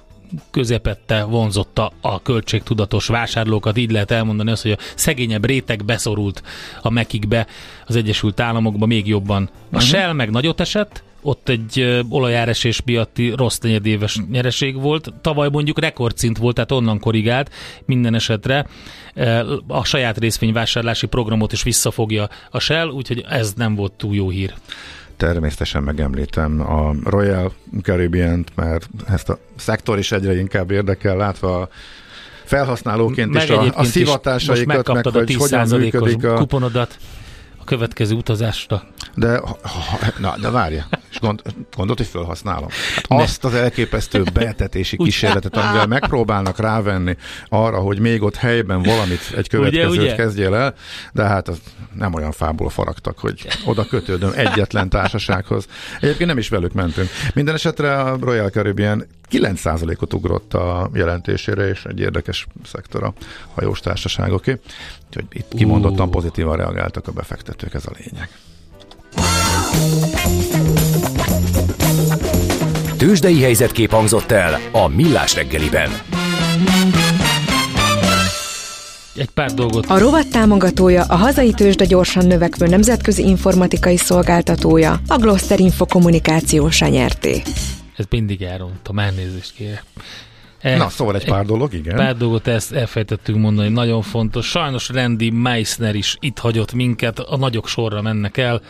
közepette 0.51 1.25
vonzotta 1.25 1.93
a 2.01 2.23
költségtudatos 2.23 3.07
vásárlókat. 3.07 3.77
Így 3.77 3.91
lehet 3.91 4.11
elmondani 4.11 4.51
azt, 4.51 4.63
hogy 4.63 4.71
a 4.71 4.79
szegényebb 4.95 5.45
réteg 5.45 5.85
beszorult 5.85 6.43
a 6.83 6.91
mekikbe 6.91 7.47
az 7.87 7.97
Egyesült 7.97 8.41
Államokba 8.41 8.87
még 8.87 9.07
jobban. 9.07 9.51
A 9.53 9.57
uh-huh. 9.65 9.81
Shell 9.81 10.13
meg 10.13 10.31
nagyot 10.31 10.61
esett, 10.61 11.03
ott 11.23 11.49
egy 11.49 12.03
olajáresés 12.09 12.83
miatti 12.85 13.31
rossz 13.31 13.59
negyedéves 13.59 14.19
nyereség 14.31 14.81
volt. 14.81 15.13
Tavaly 15.21 15.49
mondjuk 15.49 15.81
rekordszint 15.81 16.39
volt, 16.39 16.55
tehát 16.55 16.73
onnan 16.73 16.99
korrigált 16.99 17.51
minden 17.85 18.15
esetre. 18.15 18.67
A 19.67 19.85
saját 19.85 20.19
részvényvásárlási 20.19 21.07
programot 21.07 21.53
is 21.53 21.63
visszafogja 21.63 22.29
a 22.51 22.59
Shell, 22.59 22.89
úgyhogy 22.89 23.25
ez 23.29 23.53
nem 23.53 23.75
volt 23.75 23.93
túl 23.93 24.15
jó 24.15 24.29
hír 24.29 24.55
természetesen 25.27 25.83
megemlítem 25.83 26.61
a 26.61 26.95
Royal 27.05 27.53
caribbean 27.83 28.45
mert 28.55 28.89
ezt 29.09 29.29
a 29.29 29.39
szektor 29.57 29.99
is 29.99 30.13
egyre 30.13 30.39
inkább 30.39 30.71
érdekel, 30.71 31.17
látva 31.17 31.61
a 31.61 31.69
felhasználóként 32.45 33.33
meg 33.33 33.43
is 33.43 33.51
a, 33.51 33.73
a 33.75 33.85
szivatásaikat, 33.85 34.93
meg 34.93 35.07
hogy 35.07 35.35
hogyan 35.35 35.69
működik 35.69 36.25
a... 36.25 36.35
kuponodat 36.35 36.97
a 37.59 37.65
következő 37.65 38.15
utazásra. 38.15 38.83
De, 39.15 39.37
ha, 39.37 39.59
na, 40.19 40.37
de 40.41 40.51
várja, 40.51 40.87
gond, 41.23 41.43
gondolt, 41.77 41.99
hogy 41.99 42.07
felhasználom. 42.07 42.69
Hát 42.95 43.21
azt 43.21 43.45
az 43.45 43.55
elképesztő 43.55 44.23
betetési 44.35 44.97
kísérletet, 44.97 45.57
amivel 45.57 45.87
megpróbálnak 45.87 46.59
rávenni 46.59 47.17
arra, 47.49 47.79
hogy 47.79 47.99
még 47.99 48.23
ott 48.23 48.37
helyben 48.37 48.83
valamit, 48.83 49.33
egy 49.37 49.49
következőt 49.49 49.91
ugye, 49.91 50.01
ugye? 50.01 50.15
kezdjél 50.15 50.55
el, 50.55 50.75
de 51.13 51.23
hát 51.23 51.49
az 51.49 51.61
nem 51.95 52.15
olyan 52.15 52.33
fából 52.33 52.71
faragtak, 52.71 53.19
hogy 53.19 53.47
oda 53.65 53.87
kötődöm 53.87 54.33
egyetlen 54.35 54.89
társasághoz. 54.89 55.67
Egyébként 56.01 56.29
nem 56.29 56.39
is 56.39 56.49
velük 56.49 56.73
mentünk. 56.73 57.09
Minden 57.35 57.55
esetre 57.55 57.99
a 57.99 58.17
Royal 58.21 58.49
Caribbean 58.49 59.07
9%-ot 59.31 60.15
ugrott 60.15 60.55
a 60.55 60.91
jelentésére, 60.95 61.69
és 61.69 61.85
egy 61.85 62.01
érdekes 62.01 62.47
szektor 62.65 63.03
a 63.03 63.13
hajós 63.55 63.81
társaságoké. 63.81 64.61
Úgyhogy 65.07 65.25
itt 65.33 65.55
kimondottan 65.55 66.11
pozitívan 66.11 66.57
reagáltak 66.57 67.09
a 67.09 67.13
befektetők, 67.13 67.75
ez 67.75 67.87
a 67.87 67.93
lényeg. 67.99 68.29
Tőzsdei 72.97 73.43
helyzetkép 73.43 73.91
hangzott 73.91 74.31
el 74.31 74.61
a 74.73 74.89
Millás 74.89 75.35
reggeliben. 75.35 75.91
Egy 79.17 79.31
pár 79.31 79.51
dolgot. 79.51 79.87
A 79.87 79.99
rovat 79.99 80.29
támogatója 80.29 81.05
a 81.05 81.17
hazai 81.17 81.53
tőzsde 81.53 81.85
gyorsan 81.85 82.27
növekvő 82.27 82.67
nemzetközi 82.67 83.23
informatikai 83.23 83.97
szolgáltatója, 83.97 85.01
a 85.07 85.17
Gloster 85.17 85.61
Info 85.61 85.87
kommunikációs 85.87 86.81
nyerté. 86.81 87.43
Ez 87.97 88.05
mindig 88.11 88.43
elrontom, 88.43 88.99
elnézést 88.99 89.53
kérek. 89.55 89.85
E, 90.61 90.77
Na, 90.77 90.89
szóval 90.89 91.15
egy 91.15 91.25
pár 91.25 91.45
dolog, 91.45 91.75
igen. 91.75 91.97
Pár 91.97 92.17
dolgot 92.17 92.47
ezt 92.47 92.73
elfejtettünk 92.73 93.39
mondani, 93.39 93.69
nagyon 93.69 94.03
fontos. 94.03 94.47
Sajnos 94.47 94.89
Randy 94.89 95.31
Meissner 95.31 95.95
is 95.95 96.17
itt 96.21 96.39
hagyott 96.39 96.73
minket, 96.73 97.19
a 97.19 97.37
nagyok 97.37 97.69
sorra 97.69 98.03
mennek 98.03 98.37
el. 98.37 98.63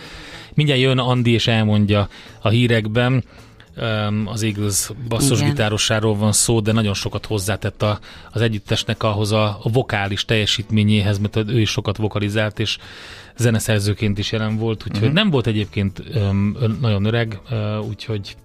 Mindjárt 0.55 0.81
jön 0.81 0.99
Andi 0.99 1.31
és 1.31 1.47
elmondja 1.47 2.09
a 2.41 2.49
hírekben. 2.49 3.25
Az 4.25 4.43
Eagles 4.43 4.91
basszusgitárosáról 5.09 6.17
van 6.17 6.33
szó, 6.33 6.61
de 6.61 6.73
nagyon 6.73 6.95
sokat 6.95 7.27
hozzátett 7.27 7.83
a, 7.83 7.99
az 8.31 8.41
együttesnek 8.41 9.03
ahhoz 9.03 9.33
a, 9.33 9.45
a 9.63 9.69
vokális 9.73 10.25
teljesítményéhez, 10.25 11.19
mert 11.19 11.37
ő 11.37 11.61
is 11.61 11.71
sokat 11.71 11.97
vokalizált, 11.97 12.59
és 12.59 12.79
zeneszerzőként 13.37 14.19
is 14.19 14.33
jelen 14.33 14.57
volt, 14.57 14.83
úgyhogy 14.83 15.01
uh-huh. 15.01 15.15
nem 15.15 15.31
volt 15.31 15.47
egyébként 15.47 16.03
um, 16.15 16.57
nagyon 16.81 17.05
öreg, 17.05 17.41
uh, 17.51 17.87
úgyhogy 17.87 18.37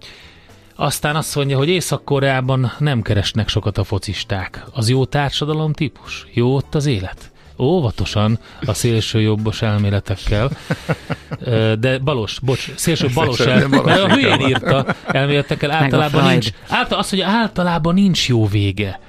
aztán 0.74 1.16
azt 1.16 1.34
mondja, 1.34 1.56
hogy 1.56 1.68
Észak-Koreában 1.68 2.72
nem 2.78 3.02
keresnek 3.02 3.48
sokat 3.48 3.78
a 3.78 3.84
focisták. 3.84 4.64
Az 4.72 4.88
jó 4.88 5.04
társadalom 5.04 5.72
típus? 5.72 6.26
Jó 6.32 6.54
ott 6.54 6.74
az 6.74 6.86
élet? 6.86 7.30
Óvatosan 7.58 8.38
a 8.66 8.72
szélső 8.72 9.20
jobbos 9.20 9.62
elméletekkel, 9.62 10.50
de 11.78 11.98
balos, 11.98 12.38
bocs, 12.42 12.74
szélső 12.74 13.08
balos 13.14 13.40
el, 13.40 13.68
mert 13.68 13.86
a 13.86 14.12
hülyén 14.12 14.40
írta 14.40 14.86
elméletekkel, 15.06 15.70
általában 15.70 16.30
nincs, 16.30 16.48
által, 16.68 16.98
azt, 16.98 17.10
hogy 17.10 17.20
általában 17.20 17.94
nincs 17.94 18.28
jó 18.28 18.46
vége. 18.46 19.00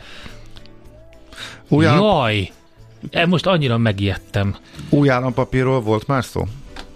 Ugyan... 1.67 1.95
Jaj! 1.95 2.51
E, 3.11 3.25
most 3.25 3.45
annyira 3.45 3.77
megijedtem. 3.77 4.55
Új 4.89 5.09
állampapírról 5.09 5.81
volt 5.81 6.07
már 6.07 6.23
szó? 6.23 6.47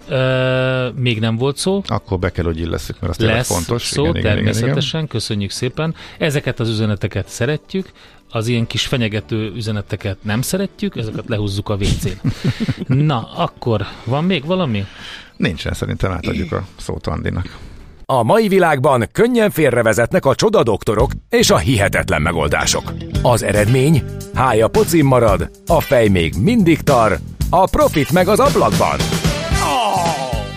Ö, 0.08 0.88
még 0.94 1.20
nem 1.20 1.36
volt 1.36 1.56
szó. 1.56 1.82
Akkor 1.86 2.18
be 2.18 2.30
kell, 2.30 2.44
hogy 2.44 2.58
illeszük, 2.58 3.00
mert 3.00 3.18
az 3.18 3.24
Lesz 3.24 3.46
fontos. 3.52 3.82
szó, 3.82 4.06
igen, 4.06 4.22
természetesen, 4.22 4.68
igen, 4.70 4.86
igen. 4.90 5.06
köszönjük 5.06 5.50
szépen. 5.50 5.94
Ezeket 6.18 6.60
az 6.60 6.68
üzeneteket 6.68 7.28
szeretjük, 7.28 7.92
az 8.30 8.46
ilyen 8.46 8.66
kis 8.66 8.86
fenyegető 8.86 9.52
üzeneteket 9.54 10.16
nem 10.22 10.42
szeretjük, 10.42 10.96
ezeket 10.96 11.24
lehúzzuk 11.26 11.68
a 11.68 11.74
WC-n. 11.74 12.28
Na, 13.06 13.30
akkor 13.36 13.86
van 14.04 14.24
még 14.24 14.44
valami? 14.44 14.84
Nincsen, 15.36 15.72
szerintem 15.72 16.10
átadjuk 16.10 16.52
a 16.52 16.64
szót 16.76 17.06
Andinak. 17.06 17.58
A 18.06 18.22
mai 18.22 18.48
világban 18.48 19.08
könnyen 19.12 19.50
félrevezetnek 19.50 20.24
a 20.24 20.34
csoda 20.34 20.62
doktorok 20.62 21.10
és 21.28 21.50
a 21.50 21.56
hihetetlen 21.56 22.22
megoldások. 22.22 22.92
Az 23.22 23.42
eredmény? 23.42 24.02
Hája 24.34 24.68
pocim 24.68 25.06
marad, 25.06 25.50
a 25.66 25.80
fej 25.80 26.08
még 26.08 26.34
mindig 26.40 26.80
tar, 26.80 27.18
a 27.50 27.66
profit 27.66 28.12
meg 28.12 28.28
az 28.28 28.40
ablakban 28.40 28.98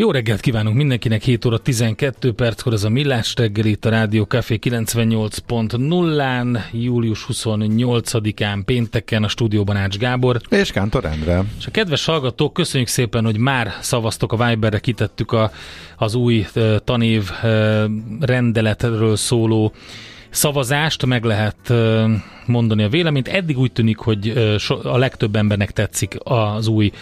Jó 0.00 0.10
reggelt 0.10 0.40
kívánunk 0.40 0.76
mindenkinek, 0.76 1.22
7 1.22 1.44
óra 1.44 1.58
12 1.58 2.32
perckor 2.32 2.72
ez 2.72 2.84
a 2.84 2.88
Millás 2.88 3.34
reggel 3.36 3.64
itt 3.64 3.84
a 3.84 3.90
Rádió 3.90 4.24
Café 4.24 4.58
98.0-án, 4.62 6.60
július 6.72 7.26
28-án 7.32 8.62
pénteken 8.64 9.24
a 9.24 9.28
stúdióban 9.28 9.76
Ács 9.76 9.98
Gábor. 9.98 10.40
És 10.48 10.70
Kántor 10.70 11.04
Endre. 11.04 11.44
És 11.58 11.66
a 11.66 11.70
kedves 11.70 12.04
hallgatók, 12.04 12.52
köszönjük 12.52 12.88
szépen, 12.88 13.24
hogy 13.24 13.38
már 13.38 13.74
szavaztok 13.80 14.32
a 14.32 14.46
Viberre, 14.46 14.78
kitettük 14.78 15.32
a, 15.32 15.50
az 15.96 16.14
új 16.14 16.46
uh, 16.54 16.76
tanév 16.84 17.30
uh, 17.42 17.84
rendeletről 18.20 19.16
szóló 19.16 19.72
szavazást, 20.30 21.06
meg 21.06 21.24
lehet 21.24 21.72
mondani 22.46 22.82
a 22.82 22.88
véleményt. 22.88 23.28
Eddig 23.28 23.58
úgy 23.58 23.72
tűnik, 23.72 23.98
hogy 23.98 24.32
a 24.82 24.96
legtöbb 24.96 25.36
embernek 25.36 25.70
tetszik 25.70 26.16
az 26.24 26.66
új 26.66 26.92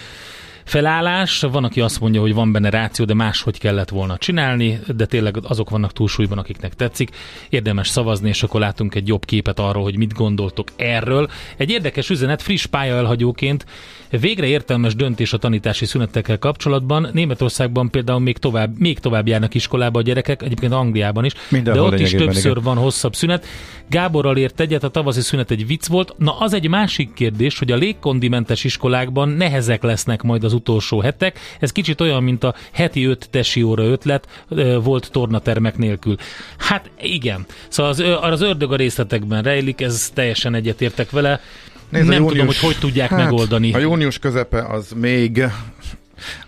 felállás. 0.67 1.41
Van, 1.41 1.65
aki 1.65 1.81
azt 1.81 2.01
mondja, 2.01 2.21
hogy 2.21 2.35
van 2.35 2.53
benne 2.53 2.71
ráció, 2.71 3.05
de 3.05 3.15
máshogy 3.15 3.59
kellett 3.59 3.89
volna 3.89 4.17
csinálni, 4.17 4.81
de 4.97 5.07
tényleg 5.07 5.37
azok 5.43 5.71
vannak 5.71 5.93
túlsúlyban, 5.93 6.39
akiknek 6.39 6.75
tetszik. 6.75 7.11
Érdemes 7.49 7.89
szavazni, 7.89 8.29
és 8.29 8.43
akkor 8.43 8.61
látunk 8.61 8.95
egy 8.95 9.09
jobb 9.09 9.25
képet 9.25 9.59
arról, 9.59 9.83
hogy 9.83 9.97
mit 9.97 10.13
gondoltok 10.13 10.69
erről. 10.77 11.29
Egy 11.57 11.71
érdekes 11.71 12.11
üzenet, 12.11 12.43
friss 12.43 12.67
elhagyóként 12.71 13.67
végre 14.11 14.47
értelmes 14.47 14.95
döntés 14.95 15.33
a 15.33 15.37
tanítási 15.37 15.85
szünetekkel 15.85 16.39
kapcsolatban. 16.39 17.09
Németországban 17.13 17.91
például 17.91 18.21
még 18.21 18.39
tovább, 18.39 18.79
még 18.79 18.99
tovább 18.99 19.27
járnak 19.27 19.55
iskolába 19.55 19.99
a 19.99 20.03
gyerekek, 20.03 20.43
egyébként 20.43 20.73
Angliában 20.73 21.25
is, 21.25 21.33
Mindenhol 21.49 21.91
de 21.91 21.97
ott 21.97 22.03
is 22.03 22.11
többször 22.11 22.51
igen. 22.51 22.63
van 22.63 22.77
hosszabb 22.77 23.15
szünet. 23.15 23.47
Gáborral 23.89 24.37
ért 24.37 24.61
egyet, 24.61 24.85
a 24.85 24.89
tavaszi 24.89 25.21
szünet 25.21 25.51
egy 25.51 25.67
vicc 25.67 25.87
volt. 25.87 26.15
Na 26.19 26.39
az 26.39 26.53
egy 26.53 26.69
másik 26.69 27.13
kérdés, 27.15 27.59
hogy 27.59 27.73
a 27.73 27.77
légkondimentes 27.77 28.65
iskolákban 28.65 29.29
nehezek 29.29 29.83
lesznek 29.83 30.23
majd 30.23 30.45
az 30.45 30.53
utolsó 30.57 31.01
hetek. 31.01 31.39
Ez 31.61 31.73
kicsit 31.73 32.01
olyan, 32.01 32.23
mint 32.23 32.45
a 32.45 32.55
heti 32.73 33.05
öt 33.05 33.29
tesi 33.31 33.63
óra 33.63 33.85
ötlet 33.85 34.45
volt 34.83 35.11
tornatermek 35.11 35.77
nélkül. 35.77 36.17
Hát 36.59 36.91
igen. 37.01 37.47
Szóval 37.69 37.93
az, 37.93 38.05
az 38.33 38.41
ördög 38.41 38.73
a 38.73 38.77
részletekben 38.77 39.43
rejlik, 39.43 39.81
ez 39.81 40.11
teljesen 40.15 40.55
egyetértek 40.55 41.11
vele. 41.11 41.41
Nézd, 41.89 42.07
nem 42.07 42.13
június, 42.13 42.33
tudom, 42.33 42.47
hogy 42.47 42.59
hogy 42.59 42.77
tudják 42.79 43.11
hát, 43.11 43.19
megoldani. 43.19 43.73
A 43.73 43.79
június 43.79 44.19
közepe 44.19 44.67
az 44.67 44.93
még 44.93 45.45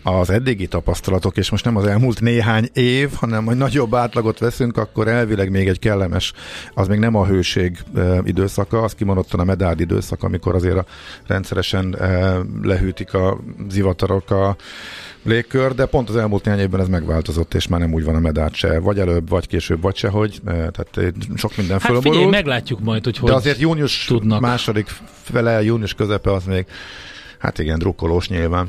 az 0.02 0.30
eddigi 0.30 0.66
tapasztalatok, 0.66 1.36
és 1.36 1.50
most 1.50 1.64
nem 1.64 1.76
az 1.76 1.84
elmúlt 1.86 2.20
néhány 2.20 2.68
év, 2.72 3.10
hanem 3.14 3.44
hogy 3.44 3.56
nagyobb 3.56 3.94
átlagot 3.94 4.38
veszünk, 4.38 4.76
akkor 4.76 5.08
elvileg 5.08 5.50
még 5.50 5.68
egy 5.68 5.78
kellemes, 5.78 6.32
az 6.74 6.88
még 6.88 6.98
nem 6.98 7.14
a 7.14 7.26
hőség 7.26 7.78
időszaka, 8.24 8.82
az 8.82 8.94
kimondottan 8.94 9.40
a 9.40 9.44
medád 9.44 9.80
időszak, 9.80 10.22
amikor 10.22 10.54
azért 10.54 10.76
a 10.76 10.84
rendszeresen 11.26 11.96
lehűtik 12.62 13.14
a 13.14 13.38
zivatarok 13.70 14.30
a 14.30 14.56
légkör, 15.22 15.74
de 15.74 15.86
pont 15.86 16.08
az 16.08 16.16
elmúlt 16.16 16.44
néhány 16.44 16.60
évben 16.60 16.80
ez 16.80 16.88
megváltozott, 16.88 17.54
és 17.54 17.66
már 17.66 17.80
nem 17.80 17.92
úgy 17.92 18.04
van 18.04 18.14
a 18.14 18.18
medát 18.20 18.54
se, 18.54 18.78
vagy 18.78 18.98
előbb, 18.98 19.28
vagy 19.28 19.46
később, 19.46 19.82
vagy 19.82 19.96
sehogy, 19.96 20.40
tehát 20.44 21.14
sok 21.34 21.56
minden 21.56 21.80
hát 21.80 22.00
figyelj, 22.00 22.24
meglátjuk 22.26 22.80
majd, 22.80 23.04
hogy 23.04 23.18
hogy 23.18 23.28
De 23.30 23.34
azért 23.36 23.60
június 23.60 24.04
tudnak. 24.04 24.40
második 24.40 24.86
fele, 25.22 25.62
június 25.62 25.94
közepe 25.94 26.32
az 26.32 26.44
még, 26.44 26.66
hát 27.38 27.58
igen, 27.58 27.78
drukkolós 27.78 28.28
nyilván 28.28 28.68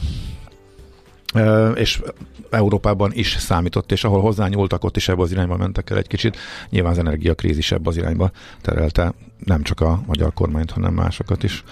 és 1.76 2.02
Európában 2.50 3.12
is 3.13 3.36
számított, 3.39 3.92
és 3.92 4.04
ahol 4.04 4.22
hozzányúltak, 4.22 4.84
ott 4.84 4.96
is 4.96 5.08
ebbe 5.08 5.22
az 5.22 5.32
irányba 5.32 5.58
mentek 5.58 5.89
el 5.89 5.98
egy 5.98 6.08
kicsit. 6.08 6.38
Nyilván 6.70 6.92
az 6.92 6.98
energiakrízis 6.98 7.72
ebbe 7.72 7.89
az 7.89 7.98
irányba 7.98 8.32
terelte 8.62 9.13
nem 9.46 9.63
csak 9.63 9.82
a 9.82 10.02
magyar 10.06 10.34
kormányt, 10.34 10.72
hanem 10.72 10.94
másokat 10.94 11.44
is. 11.44 11.63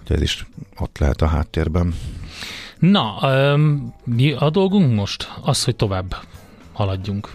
Úgyhogy 0.00 0.16
ez 0.16 0.22
is 0.22 0.46
ott 0.78 0.98
lehet 0.98 1.22
a 1.22 1.26
háttérben. 1.26 1.94
Na, 2.78 3.18
mi 4.04 4.32
a 4.32 4.50
dolgunk 4.50 4.94
most? 4.94 5.32
Az, 5.42 5.64
hogy 5.64 5.76
tovább 5.76 6.16
haladjunk. 6.72 7.30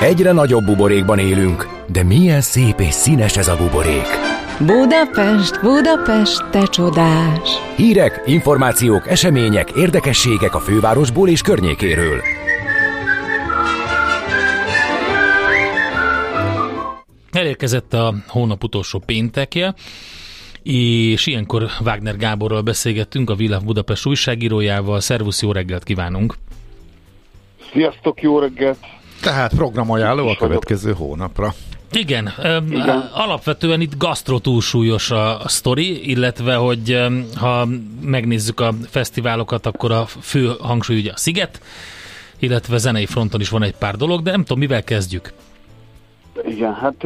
Egyre 0.00 0.32
nagyobb 0.32 0.64
buborékban 0.64 1.18
élünk, 1.18 1.68
de 1.86 2.02
milyen 2.02 2.40
szép 2.40 2.80
és 2.80 2.94
színes 2.94 3.36
ez 3.36 3.48
a 3.48 3.56
buborék. 3.56 4.35
Budapest, 4.60 5.60
Budapest, 5.60 6.50
te 6.50 6.62
csodás! 6.62 7.48
Hírek, 7.76 8.22
információk, 8.26 9.08
események, 9.08 9.70
érdekességek 9.70 10.54
a 10.54 10.58
fővárosból 10.58 11.28
és 11.28 11.40
környékéről. 11.40 12.20
Elérkezett 17.32 17.92
a 17.92 18.14
hónap 18.28 18.64
utolsó 18.64 19.02
péntekje, 19.06 19.74
és 20.62 21.26
ilyenkor 21.26 21.66
Wagner 21.84 22.16
Gáborral 22.16 22.62
beszélgettünk, 22.62 23.30
a 23.30 23.34
Villa 23.34 23.60
Budapest 23.60 24.06
újságírójával. 24.06 25.00
Szervusz, 25.00 25.42
jó 25.42 25.52
reggelt 25.52 25.82
kívánunk! 25.82 26.34
Sziasztok, 27.72 28.22
jó 28.22 28.38
reggelt! 28.38 28.78
Tehát 29.22 29.54
programajánló 29.54 30.28
a 30.28 30.36
következő 30.36 30.92
hónapra. 30.92 31.54
Igen, 31.96 32.32
Igen, 32.70 33.10
alapvetően 33.14 33.80
itt 33.80 33.98
gasztro 33.98 34.38
túlsúlyos 34.38 35.10
a, 35.10 35.40
sztori, 35.46 36.10
illetve 36.10 36.54
hogy 36.54 37.06
ha 37.36 37.66
megnézzük 38.00 38.60
a 38.60 38.72
fesztiválokat, 38.88 39.66
akkor 39.66 39.92
a 39.92 40.04
fő 40.04 40.54
hangsúly 40.60 40.96
ugye 40.96 41.12
a 41.12 41.16
Sziget, 41.16 41.60
illetve 42.38 42.78
zenei 42.78 43.06
fronton 43.06 43.40
is 43.40 43.48
van 43.48 43.62
egy 43.62 43.76
pár 43.76 43.96
dolog, 43.96 44.22
de 44.22 44.30
nem 44.30 44.40
tudom, 44.40 44.58
mivel 44.58 44.84
kezdjük. 44.84 45.32
Igen, 46.44 46.74
hát 46.74 47.04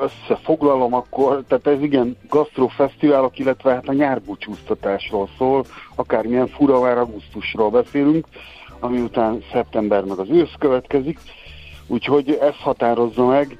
összefoglalom 0.00 0.94
akkor, 0.94 1.44
tehát 1.48 1.66
ez 1.66 1.82
igen 1.82 2.16
gasztrofesztiválok, 2.28 3.38
illetve 3.38 3.72
hát 3.72 3.88
a 3.88 3.92
nyárbúcsúztatásról 3.92 5.28
szól, 5.38 5.64
akármilyen 5.94 6.48
furavár 6.48 6.98
augusztusról 6.98 7.70
beszélünk, 7.70 8.26
ami 8.80 9.00
után 9.00 9.42
szeptember 9.52 10.04
meg 10.04 10.18
az 10.18 10.28
ősz 10.30 10.54
következik, 10.58 11.18
úgyhogy 11.86 12.38
ez 12.40 12.54
határozza 12.56 13.26
meg, 13.26 13.58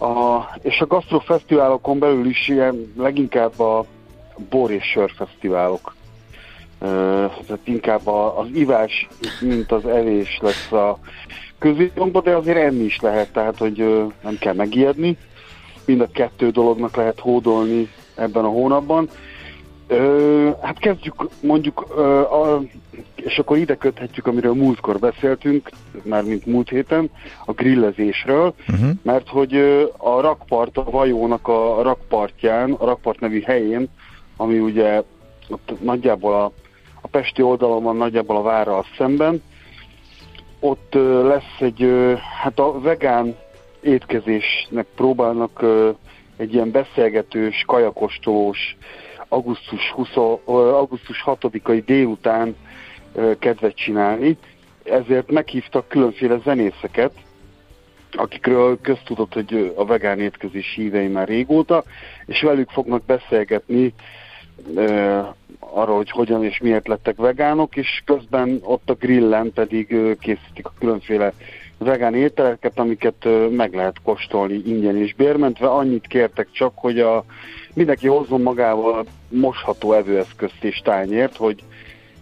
a, 0.00 0.48
és 0.62 0.80
a 0.80 0.86
gasztrofesztiválokon 0.86 1.98
belül 1.98 2.26
is 2.26 2.48
ilyen 2.48 2.92
leginkább 2.96 3.60
a 3.60 3.84
bor 4.50 4.70
és 4.70 4.84
sörfesztiválok. 4.84 5.94
Tehát 6.78 7.60
inkább 7.64 8.06
az 8.06 8.46
ivás, 8.54 9.08
mint 9.40 9.72
az 9.72 9.86
evés 9.86 10.38
lesz 10.42 10.72
a 10.72 10.98
középpontban, 11.58 12.22
de 12.22 12.36
azért 12.36 12.58
enni 12.58 12.84
is 12.84 13.00
lehet, 13.00 13.32
tehát 13.32 13.58
hogy 13.58 13.76
nem 14.22 14.36
kell 14.38 14.54
megijedni. 14.54 15.16
Mind 15.84 16.00
a 16.00 16.10
kettő 16.12 16.50
dolognak 16.50 16.96
lehet 16.96 17.20
hódolni 17.20 17.90
ebben 18.14 18.44
a 18.44 18.48
hónapban. 18.48 19.08
Hát 20.62 20.78
kezdjük 20.78 21.14
mondjuk, 21.40 21.86
és 23.16 23.38
akkor 23.38 23.56
ide 23.56 23.76
köthetjük, 23.76 24.26
amiről 24.26 24.54
múltkor 24.54 24.98
beszéltünk, 24.98 25.70
már 26.02 26.22
mint 26.22 26.46
múlt 26.46 26.68
héten, 26.68 27.10
a 27.44 27.52
grillezésről, 27.52 28.54
uh-huh. 28.68 28.90
mert 29.02 29.28
hogy 29.28 29.54
a 29.96 30.20
rakpart, 30.20 30.76
a 30.76 30.90
vajónak 30.90 31.48
a 31.48 31.82
rakpartján, 31.82 32.72
a 32.72 32.84
rakpart 32.84 33.20
nevű 33.20 33.40
helyén, 33.40 33.88
ami 34.36 34.58
ugye 34.58 35.02
ott 35.48 35.72
nagyjából 35.82 36.34
a, 36.34 36.52
a 37.00 37.08
pesti 37.08 37.42
oldalon 37.42 37.82
van, 37.82 37.96
nagyjából 37.96 38.36
a 38.36 38.42
várral 38.42 38.84
szemben, 38.96 39.42
ott 40.60 40.94
lesz 41.24 41.56
egy, 41.60 41.86
hát 42.42 42.58
a 42.58 42.80
vegán 42.80 43.36
étkezésnek 43.80 44.86
próbálnak 44.94 45.64
egy 46.36 46.54
ilyen 46.54 46.70
beszélgetős, 46.70 47.64
kajakostolós, 47.66 48.76
augusztus, 49.30 49.90
20, 49.90 50.16
augusztus 50.44 51.22
6-ai 51.26 51.82
délután 51.86 52.56
kedvet 53.38 53.74
csinálni, 53.74 54.36
ezért 54.84 55.30
meghívtak 55.30 55.88
különféle 55.88 56.38
zenészeket, 56.44 57.12
akikről 58.12 58.80
köztudott, 58.80 59.32
hogy 59.32 59.72
a 59.76 59.84
vegán 59.84 60.20
étkezés 60.20 60.72
hívei 60.74 61.06
már 61.06 61.28
régóta, 61.28 61.84
és 62.26 62.42
velük 62.42 62.70
fognak 62.70 63.04
beszélgetni 63.04 63.94
arról, 65.58 65.96
hogy 65.96 66.10
hogyan 66.10 66.44
és 66.44 66.58
miért 66.58 66.88
lettek 66.88 67.16
vegánok, 67.16 67.76
és 67.76 68.02
közben 68.04 68.60
ott 68.62 68.90
a 68.90 68.94
grillen 68.94 69.52
pedig 69.52 69.86
készítik 70.20 70.66
a 70.66 70.72
különféle 70.78 71.32
vegán 71.78 72.14
ételeket, 72.14 72.78
amiket 72.78 73.28
meg 73.50 73.74
lehet 73.74 74.02
kóstolni 74.02 74.62
ingyen 74.64 74.96
és 74.96 75.14
bérmentve. 75.14 75.66
Annyit 75.66 76.06
kértek 76.06 76.48
csak, 76.50 76.72
hogy 76.74 76.98
a, 76.98 77.24
mindenki 77.74 78.08
hozzon 78.08 78.40
magával 78.40 79.04
mosható 79.28 79.92
evőeszközt 79.92 80.64
és 80.64 80.80
tányért, 80.84 81.36
hogy 81.36 81.62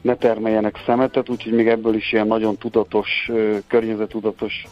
ne 0.00 0.16
termeljenek 0.16 0.82
szemetet, 0.86 1.28
úgyhogy 1.28 1.52
még 1.52 1.68
ebből 1.68 1.94
is 1.94 2.12
ilyen 2.12 2.26
nagyon 2.26 2.56
tudatos, 2.56 3.30
környezetudatos 3.66 4.66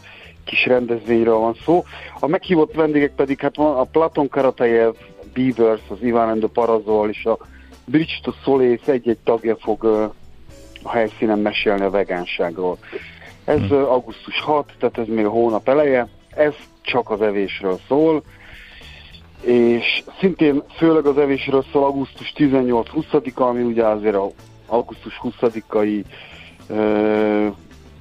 kis 0.45 0.65
rendezvényről 0.65 1.37
van 1.37 1.55
szó. 1.65 1.83
A 2.19 2.27
meghívott 2.27 2.73
vendégek 2.73 3.15
pedig, 3.15 3.39
hát 3.39 3.55
van 3.55 3.77
a 3.77 3.83
Platon 3.83 4.29
Karatejev, 4.29 4.93
Beavers, 5.33 5.81
az 5.87 5.97
Iván 6.01 6.29
and 6.29 6.39
the 6.39 6.49
Parazol 6.53 7.09
és 7.09 7.25
a 7.25 7.37
Bridge 7.85 8.13
to 8.21 8.31
Solész 8.43 8.87
egy-egy 8.87 9.17
tagja 9.23 9.55
fog 9.55 9.83
a 10.83 10.89
helyszínen 10.89 11.39
mesélni 11.39 11.81
a 11.81 11.89
vegánságról. 11.89 12.77
Ez 13.45 13.59
hmm. 13.59 13.83
augusztus 13.83 14.41
6, 14.41 14.73
tehát 14.79 14.97
ez 14.97 15.07
még 15.07 15.25
a 15.25 15.29
hónap 15.29 15.69
eleje, 15.69 16.07
ez 16.29 16.53
csak 16.81 17.09
az 17.09 17.21
evésről 17.21 17.79
szól, 17.87 18.23
és 19.41 20.03
szintén 20.19 20.63
főleg 20.77 21.05
az 21.05 21.17
evésről 21.17 21.65
szól 21.71 21.83
augusztus 21.83 22.33
18-20-a, 22.37 23.41
ami 23.41 23.63
ugye 23.63 23.85
azért 23.85 24.15
a 24.15 24.29
augusztus 24.65 25.19
20-ai 25.23 26.03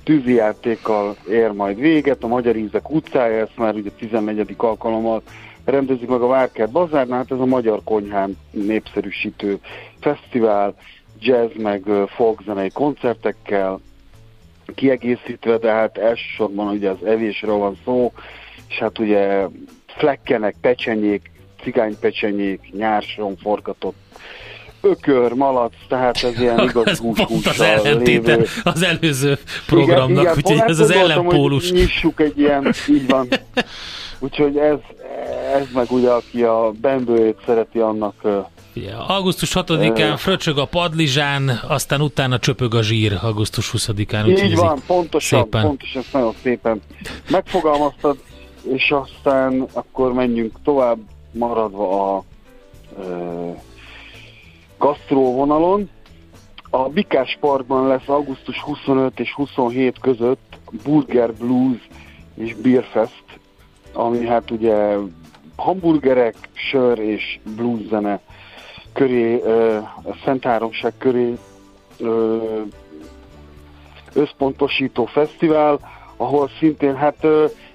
tűzijátékkal 0.05 1.17
ér 1.29 1.51
majd 1.51 1.79
véget, 1.79 2.23
a 2.23 2.27
Magyar 2.27 2.57
Ízek 2.57 2.91
utcája, 2.91 3.41
ezt 3.41 3.57
már 3.57 3.75
ugye 3.75 3.91
14. 3.91 4.55
alkalommal 4.57 5.23
rendezik 5.65 6.09
meg 6.09 6.21
a 6.21 6.27
Várkert 6.27 6.71
Bazárnál, 6.71 7.19
hát 7.19 7.31
ez 7.31 7.39
a 7.39 7.45
magyar 7.45 7.81
konyhán 7.85 8.39
népszerűsítő 8.51 9.59
fesztivál, 10.01 10.75
jazz 11.21 11.51
meg 11.57 11.83
folkzenei 12.07 12.71
koncertekkel 12.71 13.81
kiegészítve, 14.75 15.59
de 15.59 15.73
hát 15.73 15.99
elsősorban 15.99 16.69
ugye 16.69 16.91
az 16.91 17.05
evésről 17.05 17.57
van 17.57 17.79
szó, 17.85 18.13
és 18.69 18.79
hát 18.79 18.99
ugye 18.99 19.47
flekkenek, 19.97 20.55
pecsenyék, 20.61 21.31
cigánypecsenyék, 21.63 22.61
nyárson 22.73 23.37
forgatott 23.37 23.97
ökör, 24.81 25.33
malac, 25.33 25.73
tehát 25.89 26.23
ez 26.23 26.41
ilyen 26.41 26.59
igaz 26.69 26.99
hús 26.99 27.47
az 27.47 27.65
lévő. 27.99 28.47
az 28.65 28.83
előző 28.83 29.39
programnak, 29.67 30.23
igen, 30.23 30.35
úgyhogy 30.37 30.71
ez 30.71 30.79
az 30.79 30.91
ellenpólus. 30.91 31.71
Hogy 31.71 31.79
nyissuk 31.79 32.21
egy 32.21 32.39
ilyen, 32.39 32.73
így 32.89 33.07
van. 33.07 33.29
Úgyhogy 34.19 34.57
ez, 34.57 34.79
ez 35.55 35.67
meg 35.75 35.91
ugye, 35.91 36.11
aki 36.11 36.43
a 36.43 36.73
bembőjét 36.81 37.37
szereti, 37.47 37.79
annak 37.79 38.15
Ja, 38.73 39.07
augusztus 39.07 39.53
6-án 39.55 40.13
uh, 40.13 40.19
fröcsög 40.19 40.59
a 40.59 40.65
padlizsán, 40.65 41.61
aztán 41.69 42.01
utána 42.01 42.39
csöpög 42.39 42.75
a 42.75 42.83
zsír 42.83 43.19
augusztus 43.23 43.73
20-án. 43.77 44.45
Így 44.45 44.57
van, 44.57 44.83
pontosan, 44.87 45.43
szépen. 45.43 45.63
pontosan, 45.63 46.03
nagyon 46.13 46.35
szépen 46.43 46.81
megfogalmaztad, 47.31 48.17
és 48.73 48.91
aztán 48.91 49.67
akkor 49.73 50.13
menjünk 50.13 50.59
tovább, 50.63 50.99
maradva 51.33 52.15
a 52.17 52.23
uh, 52.99 53.57
gasztró 54.79 55.35
vonalon. 55.35 55.91
A 56.71 56.89
Bikás 56.89 57.37
Parkban 57.41 57.87
lesz 57.87 58.09
augusztus 58.09 58.61
25 58.61 59.21
és 59.21 59.33
27 59.33 59.99
között 60.01 60.59
Burger 60.85 61.33
Blues 61.35 61.89
és 62.35 62.55
Beer 62.55 62.85
Fest, 62.85 63.25
ami 63.93 64.27
hát 64.27 64.51
ugye 64.51 64.97
hamburgerek, 65.57 66.35
sör 66.53 66.99
és 66.99 67.39
blues 67.57 67.87
zene 67.89 68.21
köré, 68.93 69.41
a 70.03 70.17
Szent 70.25 70.45
Háromság 70.45 70.93
köré 70.99 71.35
összpontosító 74.13 75.05
fesztivál, 75.05 75.79
ahol 76.17 76.51
szintén 76.59 76.97
hát 76.97 77.27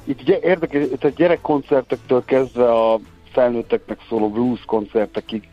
itt 0.03 0.29
érdekes, 0.29 0.87
tehát 0.99 1.17
gyerekkoncertektől 1.17 2.25
kezdve 2.25 2.71
a 2.71 2.99
felnőtteknek 3.31 3.99
szóló 4.09 4.29
blues 4.29 4.65
koncertekig 4.65 5.47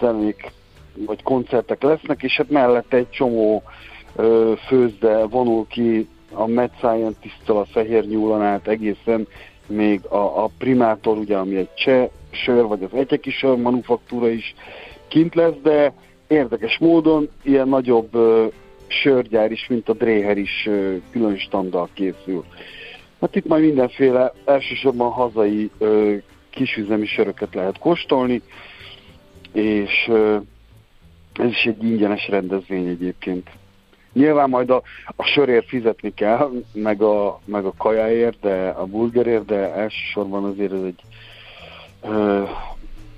személyek 0.00 0.52
vagy 1.06 1.22
koncertek 1.22 1.82
lesznek, 1.82 2.22
és 2.22 2.36
hát 2.36 2.50
mellette 2.50 2.96
egy 2.96 3.10
csomó 3.10 3.62
főzde 4.66 5.26
vonul 5.26 5.66
ki 5.66 6.08
a 6.32 6.46
Mad 6.46 6.70
Scientist-től 6.76 7.56
a 7.56 7.64
Fehér 7.64 8.06
Nyúlon 8.06 8.42
át 8.42 8.68
egészen 8.68 9.26
még 9.66 10.00
a, 10.04 10.44
a 10.44 10.50
Primátor, 10.58 11.18
ugye, 11.18 11.36
ami 11.36 11.56
egy 11.56 11.74
cseh 11.74 12.08
sör, 12.30 12.64
vagy 12.64 12.82
az 12.82 12.98
egyeki 12.98 13.30
sör 13.30 13.56
manufaktúra 13.56 14.28
is 14.28 14.54
kint 15.08 15.34
lesz, 15.34 15.54
de 15.62 15.92
érdekes 16.26 16.78
módon 16.78 17.28
ilyen 17.42 17.68
nagyobb 17.68 18.14
ö, 18.14 18.46
sörgyár 18.88 19.50
is, 19.50 19.66
mint 19.68 19.88
a 19.88 19.92
Dréher 19.92 20.38
is 20.38 20.68
külön 21.10 21.36
standal 21.36 21.88
készül. 21.92 22.44
Hát 23.20 23.36
itt 23.36 23.46
majd 23.46 23.62
mindenféle, 23.64 24.32
elsősorban 24.44 25.10
hazai 25.10 25.70
ö, 25.78 26.14
kisüzemi 26.50 27.06
söröket 27.06 27.54
lehet 27.54 27.78
kóstolni, 27.78 28.42
és 29.52 30.10
ez 31.32 31.48
is 31.48 31.64
egy 31.64 31.84
ingyenes 31.84 32.28
rendezvény 32.28 32.86
egyébként. 32.86 33.50
Nyilván 34.12 34.48
majd 34.48 34.70
a, 34.70 34.82
a 35.16 35.22
sörért 35.22 35.68
fizetni 35.68 36.14
kell, 36.14 36.50
meg 36.72 37.02
a, 37.02 37.40
meg 37.44 37.64
a 37.64 37.72
kajáért, 37.78 38.40
de 38.40 38.68
a 38.68 38.84
burgerért, 38.84 39.44
de 39.44 39.74
elsősorban 39.74 40.44
azért 40.44 40.72
ez 40.72 40.82
egy 40.82 41.00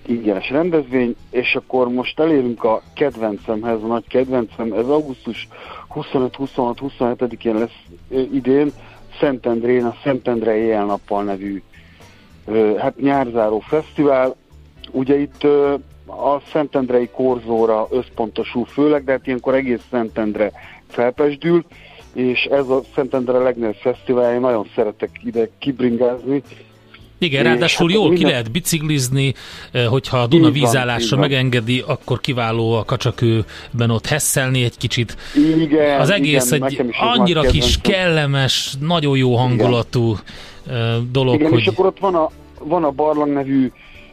ingyenes 0.09 0.51
rendezvény, 0.51 1.17
és 1.31 1.55
akkor 1.55 1.89
most 1.89 2.21
elérünk 2.21 2.65
a 2.65 2.83
kedvencemhez, 2.95 3.83
a 3.83 3.87
nagy 3.87 4.07
kedvencem, 4.09 4.73
ez 4.73 4.87
augusztus 4.87 5.49
25-26-27-én 5.95 7.55
lesz 7.55 7.85
idén, 8.33 8.73
Szentendrén, 9.21 9.85
a 9.85 9.95
Szentendre 10.03 10.57
éjjel-nappal 10.57 11.25
nevű 11.25 11.63
hát 12.79 13.01
nyárzáró 13.01 13.59
fesztivál. 13.59 14.37
Ugye 14.93 15.19
itt 15.19 15.45
a 16.07 16.41
Szentendrei 16.53 17.09
korzóra 17.09 17.87
összpontosul 17.91 18.65
főleg, 18.65 19.05
de 19.05 19.13
hát 19.13 19.27
ilyenkor 19.27 19.55
egész 19.55 19.83
Szentendre 19.91 20.53
felpesdül, 20.87 21.65
és 22.15 22.45
ez 22.45 22.69
a 22.69 22.81
Szentendre 22.95 23.39
legnagyobb 23.39 23.75
fesztivál, 23.75 24.35
én 24.35 24.41
nagyon 24.41 24.67
szeretek 24.75 25.11
ide 25.25 25.49
kibringázni, 25.59 26.43
igen, 27.19 27.43
ráadásul 27.43 27.91
jól 27.91 28.09
minden... 28.09 28.25
ki 28.25 28.31
lehet 28.31 28.51
biciklizni, 28.51 29.35
hogyha 29.89 30.19
a 30.19 30.27
Duna 30.27 30.51
vízállása 30.51 31.17
megengedi, 31.17 31.85
akkor 31.87 32.21
kiváló 32.21 32.73
a 32.73 32.85
kacsakőben 32.85 33.91
ott 33.91 34.07
hesszelni 34.07 34.65
egy 34.65 34.77
kicsit. 34.77 35.17
Igen, 35.59 36.01
az 36.01 36.11
egész 36.11 36.51
igen, 36.51 36.69
egy 36.69 36.87
annyira 37.01 37.41
kis, 37.41 37.81
kellemes, 37.81 38.75
nagyon 38.81 39.17
jó 39.17 39.37
hangulatú 39.37 40.17
igen. 40.67 41.09
dolog. 41.13 41.35
Igen, 41.35 41.51
hogy... 41.51 41.61
és 41.61 41.67
akkor 41.67 41.87
ott 41.87 41.99
van 41.99 42.15
a, 42.15 42.31
van 42.59 42.85
a 42.85 42.91
Barlang 42.91 43.33
nevű 43.33 43.71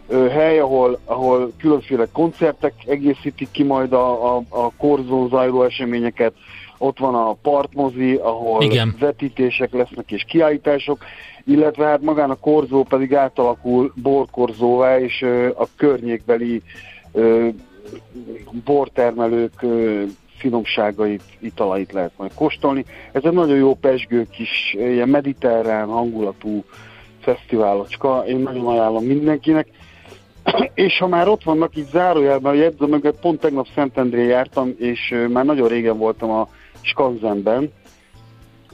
hely, 0.10 0.60
ahol, 0.60 1.00
ahol 1.06 1.52
különféle 1.60 2.08
koncertek 2.12 2.74
egészítik 2.86 3.48
ki 3.52 3.64
majd 3.64 3.94
a, 3.94 4.36
a, 4.36 4.44
a 4.50 4.72
korzón 4.78 5.30
zajló 5.30 5.64
eseményeket. 5.64 6.34
Ott 6.78 6.98
van 6.98 7.16
a 7.16 7.34
partmozi, 7.42 8.14
ahol 8.14 8.64
Igen. 8.64 8.96
vetítések 9.00 9.74
lesznek 9.74 10.12
és 10.12 10.24
kiállítások, 10.28 11.04
illetve 11.46 11.86
hát 11.86 12.02
magán 12.02 12.30
a 12.30 12.36
korzó 12.36 12.84
pedig 12.84 13.16
átalakul 13.16 13.94
borkorzóvá, 13.96 15.00
és 15.00 15.22
a 15.56 15.68
környékbeli 15.76 16.62
bortermelők 18.66 19.66
finomságait, 20.38 21.24
italait 21.40 21.92
lehet 21.92 22.12
majd 22.18 22.34
kóstolni. 22.34 22.86
Ez 23.12 23.24
egy 23.24 23.34
nagyon 23.34 23.58
jó 23.58 23.76
pesgő 23.76 24.28
kis, 24.32 24.76
ilyen 24.78 25.10
mediterrán 25.10 25.88
hangulatú 25.88 26.64
fesztiválocska, 27.22 28.24
én 28.28 28.38
nagyon 28.38 28.68
ajánlom 28.68 29.04
mindenkinek. 29.06 29.68
és 30.74 30.98
ha 30.98 31.08
már 31.08 31.28
ott 31.28 31.44
vannak 31.44 31.76
így 31.76 31.88
zárójelben, 31.92 32.52
a 32.52 32.56
jegyző 32.56 32.86
mögött, 32.86 33.20
pont 33.20 33.40
tegnap 33.40 33.68
Szentendré 33.76 34.28
jártam, 34.28 34.74
és 34.78 35.16
már 35.30 35.46
nagyon 35.46 35.68
régen 35.68 35.98
voltam 35.98 36.30
a 36.30 36.48
Skanzenben, 36.82 37.72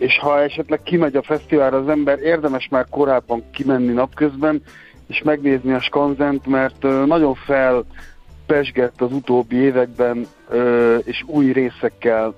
és 0.02 0.20
ha 0.20 0.42
esetleg 0.42 0.82
kimegy 0.84 1.16
a 1.16 1.22
fesztiválra 1.22 1.78
az 1.78 1.88
ember, 1.88 2.20
érdemes 2.20 2.68
már 2.70 2.86
korábban 2.90 3.44
kimenni 3.52 3.94
napközben, 3.94 4.64
és 5.08 5.22
megnézni 5.24 5.74
a 5.74 5.82
Skanzent, 5.82 6.46
mert 6.46 6.82
nagyon 7.06 7.36
felpesgett 7.36 9.02
az 9.02 9.12
utóbbi 9.12 9.56
években, 9.56 10.28
és 11.04 11.24
új 11.26 11.52
részekkel 11.52 12.36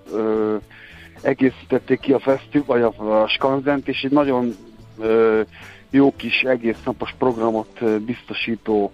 egészítették 1.22 2.00
ki 2.00 2.14
a 2.14 2.20
fesztivál, 2.20 2.66
vagy 2.66 2.82
a, 2.82 3.22
a 3.22 3.28
Skanzent, 3.28 3.88
és 3.88 4.02
egy 4.02 4.12
nagyon 4.12 4.56
jó 5.90 6.14
kis 6.16 6.42
egész 6.42 6.84
napos 6.86 7.16
programot 7.18 8.02
biztosító 8.06 8.92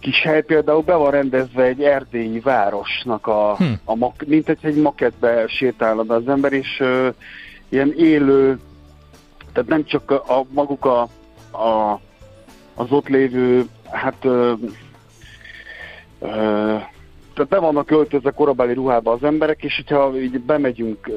kis 0.00 0.22
hely 0.22 0.42
például 0.42 0.82
be 0.82 0.94
van 0.94 1.10
rendezve 1.10 1.62
egy 1.62 1.82
erdélyi 1.82 2.40
városnak 2.40 3.26
a, 3.26 3.54
hm. 3.56 3.64
a 3.84 4.12
mint 4.26 4.48
egy, 4.48 4.58
egy 4.62 4.76
maketbe 4.76 5.46
sétálna 5.46 6.14
az 6.14 6.28
ember, 6.28 6.52
és 6.52 6.82
ilyen 7.72 7.92
élő, 7.96 8.60
tehát 9.52 9.68
nem 9.68 9.84
csak 9.84 10.10
a, 10.10 10.14
a 10.14 10.44
maguk 10.48 10.84
a, 10.84 11.00
a, 11.58 12.00
az 12.74 12.90
ott 12.90 13.08
lévő, 13.08 13.68
hát 13.90 14.24
ö, 14.24 14.52
ö, 16.20 16.76
tehát 17.34 17.50
be 17.50 17.58
vannak 17.58 17.90
öltözve 17.90 18.30
korabeli 18.30 18.74
ruhába 18.74 19.12
az 19.12 19.22
emberek, 19.22 19.62
és 19.62 19.76
hogyha 19.76 20.18
így 20.18 20.40
bemegyünk 20.40 21.10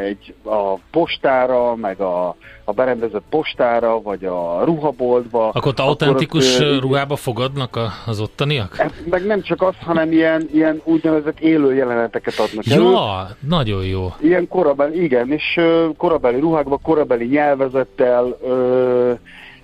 egy, 0.00 0.34
a 0.44 0.74
postára, 0.90 1.74
meg 1.74 2.00
a, 2.00 2.36
a 2.64 2.72
berendezett 2.72 3.22
postára, 3.30 4.02
vagy 4.02 4.24
a 4.24 4.64
ruhaboltba. 4.64 5.48
Akkor 5.48 5.66
ott 5.66 5.78
autentikus 5.78 6.60
ott, 6.60 6.80
ruhába 6.80 7.16
fogadnak 7.16 7.78
az 8.06 8.20
ottaniak? 8.20 8.76
Hát 8.76 8.92
meg 9.10 9.26
nem 9.26 9.42
csak 9.42 9.62
az, 9.62 9.74
hanem 9.80 10.12
ilyen, 10.12 10.48
ilyen 10.52 10.80
úgynevezett 10.84 11.40
élő 11.40 11.74
jeleneteket 11.74 12.38
adnak 12.38 12.64
Ja, 12.64 12.74
elő. 12.74 13.34
nagyon 13.48 13.84
jó. 13.84 14.14
Ilyen 14.20 14.48
korabeli, 14.48 15.02
igen, 15.02 15.32
és 15.32 15.60
korabeli 15.96 16.40
ruhákba, 16.40 16.78
korabeli 16.82 17.26
nyelvezettel, 17.26 18.36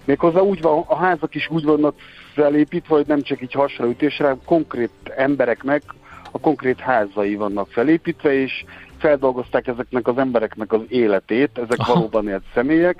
méghozzá 0.05 0.41
úgy 0.41 0.61
van, 0.61 0.85
a 0.87 0.97
házak 0.97 1.35
is 1.35 1.49
úgy 1.51 1.65
vannak 1.65 1.95
felépítve, 2.37 2.95
hogy 2.95 3.07
nem 3.07 3.23
csak 3.23 3.43
így 3.43 3.53
hasraütésre, 3.53 4.25
hanem 4.25 4.41
konkrét 4.45 4.91
embereknek 5.17 5.83
a 6.31 6.39
konkrét 6.39 6.81
házai 6.81 7.35
vannak 7.35 7.69
felépítve, 7.71 8.41
és 8.43 8.65
feldolgozták 8.99 9.67
ezeknek 9.67 10.07
az 10.09 10.19
embereknek 10.19 10.73
az 10.73 10.81
életét, 10.89 11.51
ezek 11.55 11.79
Aha. 11.79 11.95
valóban 11.95 12.29
élt 12.29 12.43
személyek, 12.55 12.99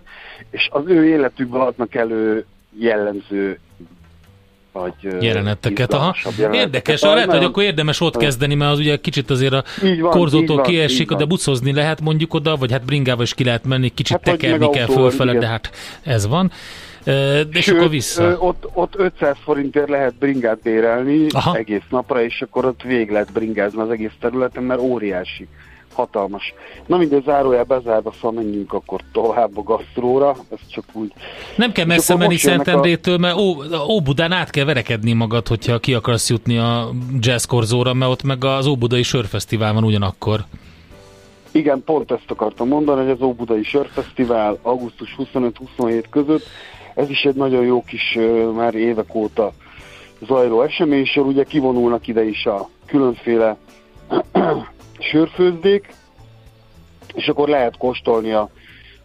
és 0.51 0.69
az 0.73 0.83
ő 0.87 1.07
életükből 1.07 1.61
adnak 1.61 1.95
elő 1.95 2.45
jellemző 2.79 3.59
vagy 4.73 5.23
jeleneteket. 5.23 5.93
Aha. 5.93 6.15
Jeleneteket. 6.37 6.55
Érdekes, 6.55 7.03
ah, 7.03 7.15
lehet, 7.15 7.33
hogy 7.33 7.45
akkor 7.45 7.63
érdemes 7.63 8.01
ott 8.01 8.17
kezdeni, 8.17 8.55
mert 8.55 8.73
az 8.73 8.79
ugye 8.79 8.97
kicsit 8.97 9.31
azért 9.31 9.53
a 9.53 9.65
van, 10.01 10.11
korzótól 10.11 10.61
kiesik, 10.61 11.13
de 11.13 11.25
bucozni 11.25 11.73
lehet 11.73 12.01
mondjuk 12.01 12.35
oda, 12.35 12.57
vagy 12.57 12.73
hát 12.73 12.85
bringával 12.85 13.25
is 13.25 13.35
ki 13.35 13.45
lehet 13.45 13.65
menni, 13.65 13.89
kicsit 13.95 14.17
hát, 14.17 14.25
tekerni 14.25 14.71
kell 14.71 14.87
fölfele, 14.87 15.39
de 15.39 15.47
hát 15.47 15.71
ez 16.03 16.27
van. 16.27 16.53
De 17.07 17.47
és 17.53 17.65
Sőt, 17.65 17.77
akkor 17.77 17.91
vissza. 17.91 18.37
Ott, 18.39 18.69
ott 18.73 18.95
500 18.97 19.37
forintért 19.45 19.89
lehet 19.89 20.15
bringát 20.15 20.59
bérelni 20.63 21.27
Aha. 21.29 21.57
egész 21.57 21.83
napra, 21.91 22.23
és 22.23 22.43
akkor 22.43 22.65
ott 22.65 22.83
végig 22.83 23.11
lehet 23.11 23.33
bringázni 23.33 23.81
az 23.81 23.91
egész 23.91 24.13
területen, 24.21 24.63
mert 24.63 24.81
óriási 24.81 25.49
hatalmas. 25.93 26.55
Na 26.87 26.97
mindegy, 26.97 27.25
zárójel 27.25 27.65
bezárva, 27.65 28.13
szóval 28.21 28.43
menjünk 28.43 28.73
akkor 28.73 29.01
tovább 29.13 29.59
a 29.59 29.63
gasztróra, 29.63 30.37
ez 30.53 30.59
csak 30.71 30.85
úgy. 30.93 31.13
Nem 31.57 31.73
kell 31.73 31.85
messze 31.85 32.17
menni 32.17 32.37
Szentendrétől, 32.37 33.15
a... 33.15 33.19
mert 33.19 33.37
Ó, 33.37 33.55
Óbudán 33.89 34.33
át 34.33 34.51
kell 34.51 34.65
verekedni 34.65 35.13
magad, 35.13 35.49
hogyha 35.49 35.79
ki 35.79 35.95
akarsz 35.95 36.31
jutni 36.31 36.59
a 36.59 36.91
jazzkorzóra, 37.21 37.95
mert 37.95 38.11
ott 38.11 38.23
meg 38.23 38.45
az 38.45 38.67
Óbudai 38.67 39.03
Sörfesztivál 39.03 39.73
van 39.73 39.85
ugyanakkor. 39.85 40.45
Igen, 41.51 41.83
pont 41.85 42.11
ezt 42.11 42.31
akartam 42.31 42.69
mondani, 42.69 43.03
hogy 43.03 43.11
az 43.11 43.21
Óbudai 43.21 43.63
Sörfesztivál 43.63 44.59
augusztus 44.63 45.17
25-27 45.19 46.05
között 46.11 46.45
ez 46.97 47.11
is 47.11 47.23
egy 47.23 47.35
nagyon 47.35 47.65
jó 47.65 47.83
kis, 47.83 48.19
már 48.55 48.75
évek 48.75 49.15
óta 49.15 49.53
zajló 50.27 50.63
eseménysor, 50.63 51.27
ugye 51.27 51.45
kivonulnak 51.45 52.07
ide 52.07 52.25
is 52.25 52.47
a 52.47 52.69
különféle 52.87 53.57
sörfőzdék, 55.11 55.95
és 57.15 57.29
akkor 57.29 57.49
lehet 57.49 57.77
kóstolni 57.77 58.33
a, 58.33 58.51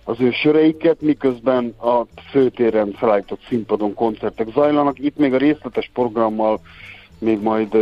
az 0.03 0.15
ő 0.19 0.31
söreiket, 0.31 1.01
miközben 1.01 1.75
a 1.79 2.05
főtéren 2.29 2.91
felállított 2.91 3.41
színpadon 3.47 3.93
koncertek 3.93 4.47
zajlanak. 4.53 4.99
Itt 4.99 5.17
még 5.17 5.33
a 5.33 5.37
részletes 5.37 5.89
programmal 5.93 6.59
még 7.19 7.41
majd 7.41 7.77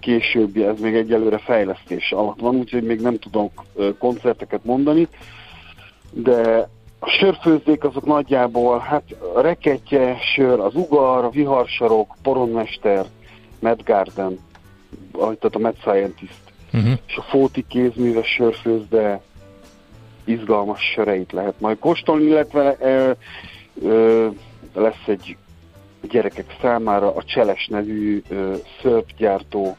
később, 0.00 0.56
ez 0.56 0.80
még 0.80 0.94
egyelőre 0.94 1.38
fejlesztés 1.38 2.12
alatt 2.12 2.40
van, 2.40 2.56
úgyhogy 2.56 2.82
még 2.82 3.00
nem 3.00 3.18
tudok 3.18 3.64
koncerteket 3.98 4.64
mondani, 4.64 5.08
de 6.10 6.68
a 7.04 7.10
sörfőzdék 7.10 7.84
azok 7.84 8.04
nagyjából, 8.04 8.78
hát 8.78 9.02
a 9.34 9.40
reketje, 9.40 10.16
sör, 10.34 10.60
az 10.60 10.74
ugar, 10.74 11.24
a 11.24 11.30
viharsarok, 11.30 12.14
poronmester, 12.22 13.06
Medgarden, 13.58 14.38
tehát 15.12 15.54
a 15.54 15.58
Med 15.58 15.74
Scientist, 15.80 16.40
uh-huh. 16.72 16.92
és 17.06 17.16
a 17.16 17.22
Fóti 17.22 17.64
kézműves 17.68 18.26
sörfőzde 18.26 19.20
izgalmas 20.24 20.80
söreit 20.94 21.32
lehet 21.32 21.60
majd 21.60 21.78
kóstolni, 21.78 22.24
illetve 22.24 22.76
e, 22.76 22.88
e, 22.88 23.16
lesz 24.74 25.06
egy 25.06 25.36
gyerekek 26.10 26.56
számára 26.60 27.14
a 27.14 27.22
Cseles 27.22 27.66
nevű 27.66 28.22
e, 28.30 28.34
szörpgyártó 28.82 29.76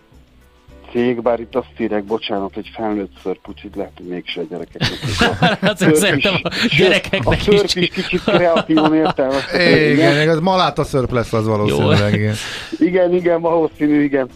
cég, 0.93 1.21
bár 1.21 1.39
itt 1.39 1.55
azt 1.55 1.67
írják, 1.77 2.03
bocsánat, 2.03 2.53
hogy 2.53 2.69
felnőtt 2.73 3.11
szörp, 3.23 3.47
úgyhogy 3.49 3.71
lehet, 3.75 3.91
hogy 3.97 4.05
mégse 4.05 4.41
a 4.41 4.43
gyerekeknek. 4.49 4.99
hát 5.61 5.95
szerintem 5.95 6.33
a 6.43 6.49
gyerekeknek 6.77 7.39
a 7.39 7.43
szörp 7.43 7.63
is, 7.63 7.75
is 7.75 7.89
kicsit 7.89 8.23
kreatívan 8.23 8.95
értelmezhető. 8.95 9.91
Igen, 9.91 10.29
az 10.29 10.39
maláta 10.39 10.83
szörp 10.83 11.11
lesz 11.11 11.33
az 11.33 11.47
valószínűleg. 11.47 12.13
Igen. 12.13 12.35
igen, 12.79 13.13
igen, 13.13 13.41
valószínű, 13.41 14.03
igen. 14.03 14.29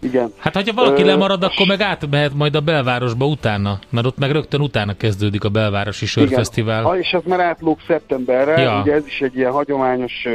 Igen. 0.00 0.32
Hát, 0.38 0.54
ha 0.54 0.72
valaki 0.74 1.02
Ö, 1.02 1.06
lemarad, 1.06 1.42
akkor 1.42 1.66
meg 1.66 1.80
átmehet 1.80 2.34
majd 2.34 2.54
a 2.54 2.60
belvárosba 2.60 3.26
utána, 3.26 3.78
mert 3.90 4.06
ott 4.06 4.18
meg 4.18 4.30
rögtön 4.30 4.60
utána 4.60 4.96
kezdődik 4.96 5.44
a 5.44 5.48
belvárosi 5.48 6.06
sörfesztivál. 6.06 6.84
Igen, 6.84 6.98
és 6.98 7.12
az 7.12 7.22
már 7.24 7.40
átlóg 7.40 7.78
szeptemberre, 7.86 8.60
ja. 8.60 8.80
ugye 8.80 8.92
ez 8.92 9.06
is 9.06 9.20
egy 9.20 9.36
ilyen 9.36 9.50
hagyományos 9.50 10.26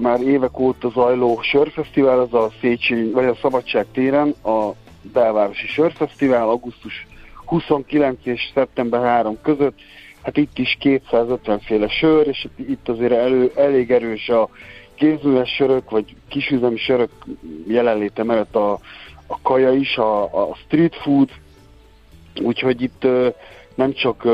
már 0.00 0.20
évek 0.20 0.58
óta 0.58 0.88
zajló 0.88 1.40
sörfesztivál, 1.42 2.20
az 2.20 2.34
a 2.34 2.50
Széchenyi, 2.60 3.10
vagy 3.10 3.24
a 3.24 3.34
Szabadság 3.34 3.86
téren, 3.92 4.34
a 4.44 4.70
belvárosi 5.12 5.66
sörfesztivál, 5.66 6.48
augusztus 6.48 7.06
29 7.44 8.18
és 8.22 8.50
szeptember 8.54 9.02
3 9.02 9.38
között, 9.42 9.78
hát 10.22 10.36
itt 10.36 10.58
is 10.58 10.76
250 10.80 11.60
féle 11.60 11.88
sör, 11.88 12.26
és 12.26 12.46
itt 12.56 12.88
azért 12.88 13.12
elő, 13.12 13.52
elég 13.54 13.90
erős 13.90 14.28
a 14.28 14.48
kézműves 14.94 15.50
sörök, 15.50 15.90
vagy 15.90 16.16
kisüzemi 16.28 16.76
sörök 16.76 17.10
jelenléte 17.66 18.24
mellett 18.24 18.56
a, 18.56 18.72
a 19.26 19.40
kaja 19.42 19.72
is, 19.72 19.96
a, 19.96 20.22
a 20.22 20.54
street 20.54 20.96
food, 20.96 21.30
úgyhogy 22.42 22.82
itt 22.82 23.06
nem 23.74 23.92
csak 23.92 24.26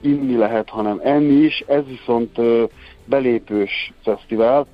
inni 0.00 0.36
lehet, 0.36 0.68
hanem 0.68 1.00
enni 1.04 1.34
is, 1.34 1.64
ez 1.66 1.82
viszont 1.86 2.38
belépős 3.04 3.92
fesztivál, 4.02 4.66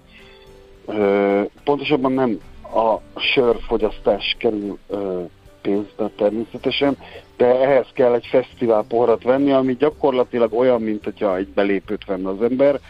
ö, 0.86 1.42
pontosabban 1.64 2.12
nem 2.12 2.40
a 2.62 3.20
sörfogyasztás 3.20 4.36
kerül 4.38 4.78
ö, 4.88 5.22
pénzbe 5.62 6.10
természetesen, 6.16 6.96
de 7.36 7.46
ehhez 7.46 7.86
kell 7.92 8.14
egy 8.14 8.26
fesztivál 8.26 8.84
poharat 8.88 9.22
venni, 9.22 9.52
ami 9.52 9.76
gyakorlatilag 9.76 10.52
olyan, 10.52 10.82
mint 10.82 11.04
hogyha 11.04 11.36
egy 11.36 11.48
belépőt 11.48 12.04
venne 12.04 12.28
az 12.28 12.42
ember. 12.42 12.80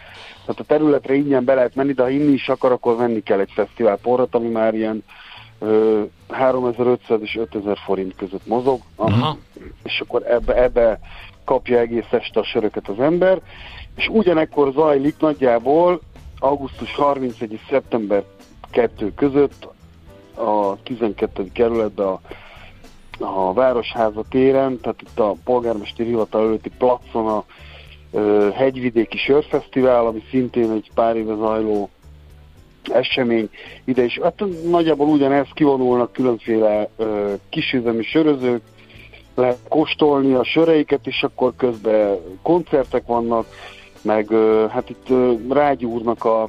Tehát 0.40 0.60
a 0.60 0.64
területre 0.64 1.14
ingyen 1.14 1.44
be 1.44 1.54
lehet 1.54 1.74
menni, 1.74 1.92
de 1.92 2.02
ha 2.02 2.08
inni 2.08 2.32
is 2.32 2.48
akar, 2.48 2.72
akkor 2.72 2.96
venni 2.96 3.22
kell 3.22 3.40
egy 3.40 3.52
fesztivál 3.54 3.96
poharat, 3.96 4.34
ami 4.34 4.48
már 4.48 4.74
ilyen 4.74 5.04
ö, 5.58 6.02
3500 6.28 7.20
és 7.22 7.36
5000 7.36 7.78
forint 7.84 8.14
között 8.16 8.46
mozog, 8.46 8.80
Aha. 8.96 9.36
és 9.82 10.00
akkor 10.00 10.22
ebbe, 10.26 10.62
ebbe 10.62 10.98
kapja 11.44 11.78
egész 11.78 12.10
este 12.10 12.40
a 12.40 12.44
söröket 12.44 12.88
az 12.88 13.00
ember, 13.00 13.40
és 14.00 14.08
ugyanekkor 14.08 14.72
zajlik 14.72 15.14
nagyjából 15.18 16.00
augusztus 16.38 16.94
31 16.94 17.52
és 17.52 17.60
szeptember 17.70 18.24
2 18.70 19.12
között 19.14 19.68
a 20.34 20.82
12. 20.82 21.50
kerületben 21.52 22.06
a 22.06 22.20
a 23.22 23.52
Városháza 23.52 24.22
téren, 24.30 24.80
tehát 24.80 25.02
itt 25.02 25.18
a 25.18 25.34
polgármesteri 25.44 26.08
hivatal 26.08 26.46
előtti 26.46 26.70
placon 26.78 27.26
a 27.26 27.44
ö, 28.12 28.48
hegyvidéki 28.54 29.18
sörfesztivál, 29.18 30.06
ami 30.06 30.22
szintén 30.30 30.70
egy 30.70 30.90
pár 30.94 31.16
éve 31.16 31.34
zajló 31.34 31.90
esemény 32.92 33.48
ide 33.84 34.04
is. 34.04 34.18
Hát 34.22 34.42
nagyjából 34.70 35.08
ugyanez 35.08 35.46
kivonulnak 35.54 36.12
különféle 36.12 36.88
ö, 36.96 37.32
kisüzemi 37.48 38.02
sörözők, 38.02 38.62
lehet 39.34 39.58
kóstolni 39.68 40.34
a 40.34 40.44
söreiket, 40.44 41.06
és 41.06 41.22
akkor 41.22 41.52
közben 41.56 42.18
koncertek 42.42 43.06
vannak, 43.06 43.46
meg 44.02 44.28
hát 44.70 44.90
itt 44.90 45.08
rágyúrnak 45.48 46.24
a, 46.24 46.48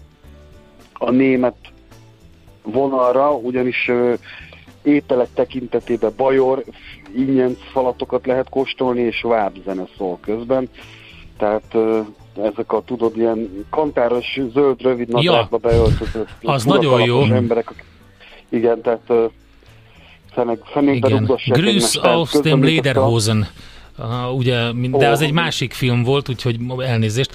a 0.93 1.11
német 1.11 1.55
vonalra, 2.63 3.35
ugyanis 3.35 3.91
ételek 4.83 5.27
tekintetében 5.33 6.13
bajor, 6.17 6.63
ingyen 7.15 7.57
falatokat 7.71 8.25
lehet 8.25 8.49
kóstolni, 8.49 9.01
és 9.01 9.25
zene 9.65 9.83
szól 9.97 10.17
közben. 10.21 10.69
Tehát 11.37 11.77
ezek 12.43 12.71
a, 12.71 12.81
tudod, 12.85 13.17
ilyen 13.17 13.65
kantáros, 13.69 14.39
zöld, 14.53 14.81
rövid 14.81 15.07
nadrágba 15.07 15.59
ja. 15.63 15.69
beöltözött 15.69 16.29
az 16.41 16.63
nagyon 16.63 17.01
jó. 17.01 17.23
emberek. 17.23 17.85
Igen, 18.49 18.81
tehát 18.81 19.31
fenékbe 20.63 21.07
rugdossák 21.07 21.57
Grüß 21.57 21.95
aus 21.95 22.31
dem 22.31 22.63
Lederhosen. 22.63 23.47
Uh, 23.97 24.35
ugye, 24.35 24.71
de 24.91 25.09
az 25.09 25.21
egy 25.21 25.31
másik 25.31 25.73
film 25.73 26.03
volt, 26.03 26.29
úgyhogy 26.29 26.57
elnézést. 26.79 27.31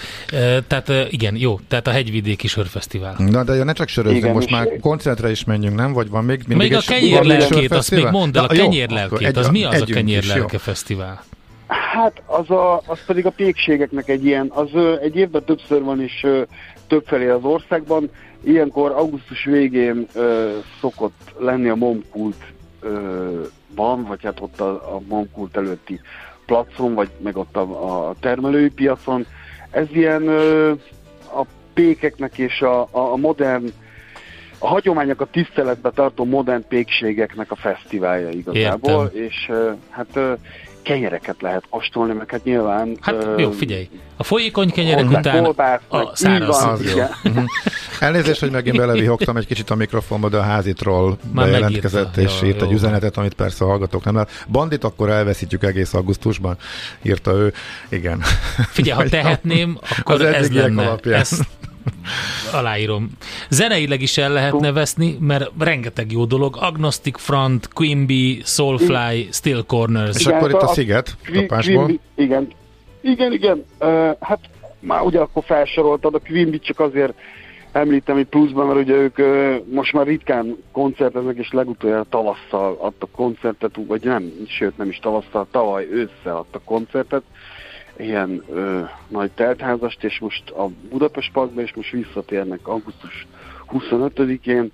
Tehát 0.66 0.92
igen, 1.10 1.36
jó, 1.36 1.60
tehát 1.68 1.86
a 1.86 1.90
hegyvidéki 1.90 2.46
sörfesztivál. 2.46 3.14
Na 3.18 3.44
de 3.44 3.64
ne 3.64 3.72
csak 3.72 3.88
sörözzünk, 3.88 4.34
most 4.34 4.50
már 4.50 4.68
koncertre 4.80 5.30
is 5.30 5.44
menjünk, 5.44 5.76
nem? 5.76 5.92
Vagy 5.92 6.08
van 6.08 6.24
még 6.24 6.42
mindig 6.46 6.70
Még 6.70 6.78
a 6.78 6.82
kenyérlelkét, 6.86 7.72
azt 7.72 7.90
még 7.90 8.08
mondd 8.10 8.36
el, 8.36 8.44
a 8.44 8.48
kenyérlelkét, 8.48 9.36
az 9.36 9.48
mi 9.48 9.64
az 9.64 9.80
a 9.80 9.84
kenyérlelke 9.84 10.58
fesztivál? 10.58 11.24
Hát 11.66 12.22
az, 12.26 12.50
a, 12.50 12.82
az 12.86 12.98
pedig 13.06 13.26
a 13.26 13.30
pékségeknek 13.30 14.08
egy 14.08 14.24
ilyen, 14.24 14.50
az 14.54 14.68
egy 15.02 15.16
évben 15.16 15.44
többször 15.44 15.82
van 15.82 16.02
is 16.02 16.26
többfelé 16.86 17.28
az 17.28 17.44
országban. 17.44 18.10
Ilyenkor 18.44 18.90
augusztus 18.90 19.44
végén 19.44 20.06
ö, 20.14 20.56
szokott 20.80 21.34
lenni 21.38 21.68
a 21.68 21.74
Momkult 21.74 22.44
van, 23.74 24.04
vagy 24.04 24.22
hát 24.22 24.40
ott 24.40 24.60
a, 24.60 24.70
a 24.94 25.00
Momkult 25.08 25.56
előtti 25.56 26.00
placon, 26.46 26.94
vagy 26.94 27.08
meg 27.18 27.36
ott 27.36 27.56
a, 27.56 28.08
a 28.08 28.14
termelői 28.20 28.68
piacon. 28.70 29.26
Ez 29.70 29.86
ilyen 29.92 30.26
ö, 30.26 30.72
a 31.32 31.44
pékeknek 31.74 32.38
és 32.38 32.60
a, 32.60 32.80
a, 32.80 32.88
a 33.12 33.16
modern 33.16 33.72
a 34.58 34.66
hagyományokat 34.66 35.28
tiszteletbe 35.28 35.90
tartó 35.90 36.24
modern 36.24 36.64
pékségeknek 36.68 37.50
a 37.50 37.56
fesztiválja 37.56 38.28
igazából, 38.28 39.04
Értem. 39.04 39.22
és 39.22 39.52
hát 39.90 40.18
kenyereket 40.86 41.36
lehet 41.40 41.64
kóstolni, 41.70 42.12
meg 42.12 42.30
hát 42.30 42.44
nyilván... 42.44 42.96
Hát 43.00 43.24
uh, 43.24 43.40
jó, 43.40 43.50
figyelj, 43.50 43.88
a 44.16 44.24
folyékony 44.24 44.70
kenyerek 44.70 45.10
után 45.10 45.42
kolbász, 45.42 45.80
a 45.88 46.10
száraz. 46.14 46.62
Van, 46.62 46.72
az 46.72 46.94
jó. 46.94 47.02
Mhm. 47.22 47.44
Elnézést, 48.00 48.40
hogy 48.40 48.50
megint 48.50 48.76
belevihogtam 48.76 49.36
egy 49.36 49.46
kicsit 49.46 49.70
a 49.70 49.74
mikrofonba, 49.74 50.28
de 50.28 50.36
a 50.36 50.42
házitról 50.42 51.18
Már 51.32 51.46
bejelentkezett, 51.46 52.16
és 52.16 52.38
jó, 52.40 52.48
írt 52.48 52.60
jó. 52.60 52.66
egy 52.66 52.72
üzenetet, 52.72 53.16
amit 53.16 53.34
persze 53.34 53.64
a 53.64 53.68
hallgatók 53.68 54.04
nem 54.04 54.14
lehet. 54.14 54.44
Bandit 54.48 54.84
akkor 54.84 55.10
elveszítjük 55.10 55.62
egész 55.62 55.94
augusztusban, 55.94 56.56
írta 57.02 57.32
ő. 57.32 57.52
Igen. 57.88 58.20
Figyelj, 58.68 59.02
ha 59.02 59.08
tehetném, 59.22 59.78
akkor 59.98 60.20
ez 60.22 60.52
lenne. 60.52 60.82
Alapján. 60.82 61.20
Ezt 61.20 61.46
Aláírom. 62.58 63.10
Zeneileg 63.48 64.02
is 64.02 64.18
el 64.18 64.32
lehet 64.32 64.60
nevezni, 64.60 65.16
mert 65.20 65.50
rengeteg 65.58 66.12
jó 66.12 66.24
dolog. 66.24 66.56
Agnostic 66.60 67.18
Front, 67.18 67.68
Quimby, 67.72 68.40
Soulfly, 68.44 69.28
Still 69.30 69.64
Corners. 69.66 70.16
És 70.16 70.26
igen, 70.26 70.38
akkor 70.38 70.50
itt 70.50 70.60
a, 70.60 70.68
a 70.68 70.72
Sziget 70.72 71.16
kapásból. 71.32 72.00
igen. 72.14 72.48
Igen, 73.00 73.32
igen. 73.32 73.64
Uh, 73.80 74.10
hát 74.20 74.38
már 74.80 75.02
ugye 75.02 75.18
akkor 75.20 75.42
felsoroltad, 75.44 76.14
a 76.14 76.18
Quimby 76.18 76.58
csak 76.58 76.80
azért 76.80 77.14
említem 77.72 78.18
itt 78.18 78.28
pluszban, 78.28 78.66
mert 78.66 78.78
ugye 78.78 78.94
ők 78.94 79.18
uh, 79.18 79.74
most 79.74 79.92
már 79.92 80.06
ritkán 80.06 80.56
koncerteznek, 80.72 81.36
és 81.36 81.52
legutoljára 81.52 82.04
tavasszal 82.08 82.76
adtak 82.80 83.10
koncertet, 83.10 83.70
vagy 83.86 84.04
nem, 84.04 84.32
sőt 84.48 84.76
nem 84.76 84.88
is 84.88 84.98
tavasszal, 84.98 85.46
tavaly 85.50 85.86
ősszel 85.90 86.36
adtak 86.36 86.64
koncertet, 86.64 87.22
ilyen 87.96 88.42
ö, 88.48 88.82
nagy 89.08 89.30
teltházast, 89.30 90.04
és 90.04 90.18
most 90.18 90.50
a 90.50 90.68
Budapest 90.90 91.32
Parkba, 91.32 91.60
és 91.60 91.74
most 91.74 91.90
visszatérnek 91.90 92.68
augusztus 92.68 93.26
25-én, 93.72 94.72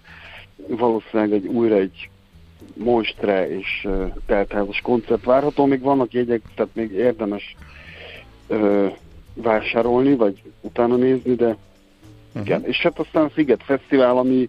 valószínűleg 0.68 1.32
egy 1.32 1.46
újra 1.46 1.74
egy 1.74 2.08
monstre 2.74 3.58
és 3.58 3.84
ö, 3.84 4.04
teltházas 4.26 4.80
koncert 4.80 5.24
várható, 5.24 5.66
még 5.66 5.80
vannak 5.80 6.12
jegyek, 6.12 6.40
tehát 6.54 6.74
még 6.74 6.92
érdemes 6.92 7.56
ö, 8.46 8.86
vásárolni, 9.34 10.16
vagy 10.16 10.42
utána 10.60 10.96
nézni, 10.96 11.34
de 11.34 11.46
uh-huh. 11.46 12.46
igen. 12.46 12.64
És 12.64 12.80
hát 12.80 12.98
aztán 12.98 13.30
Sziget 13.34 13.62
Fesztivál, 13.62 14.18
ami 14.18 14.48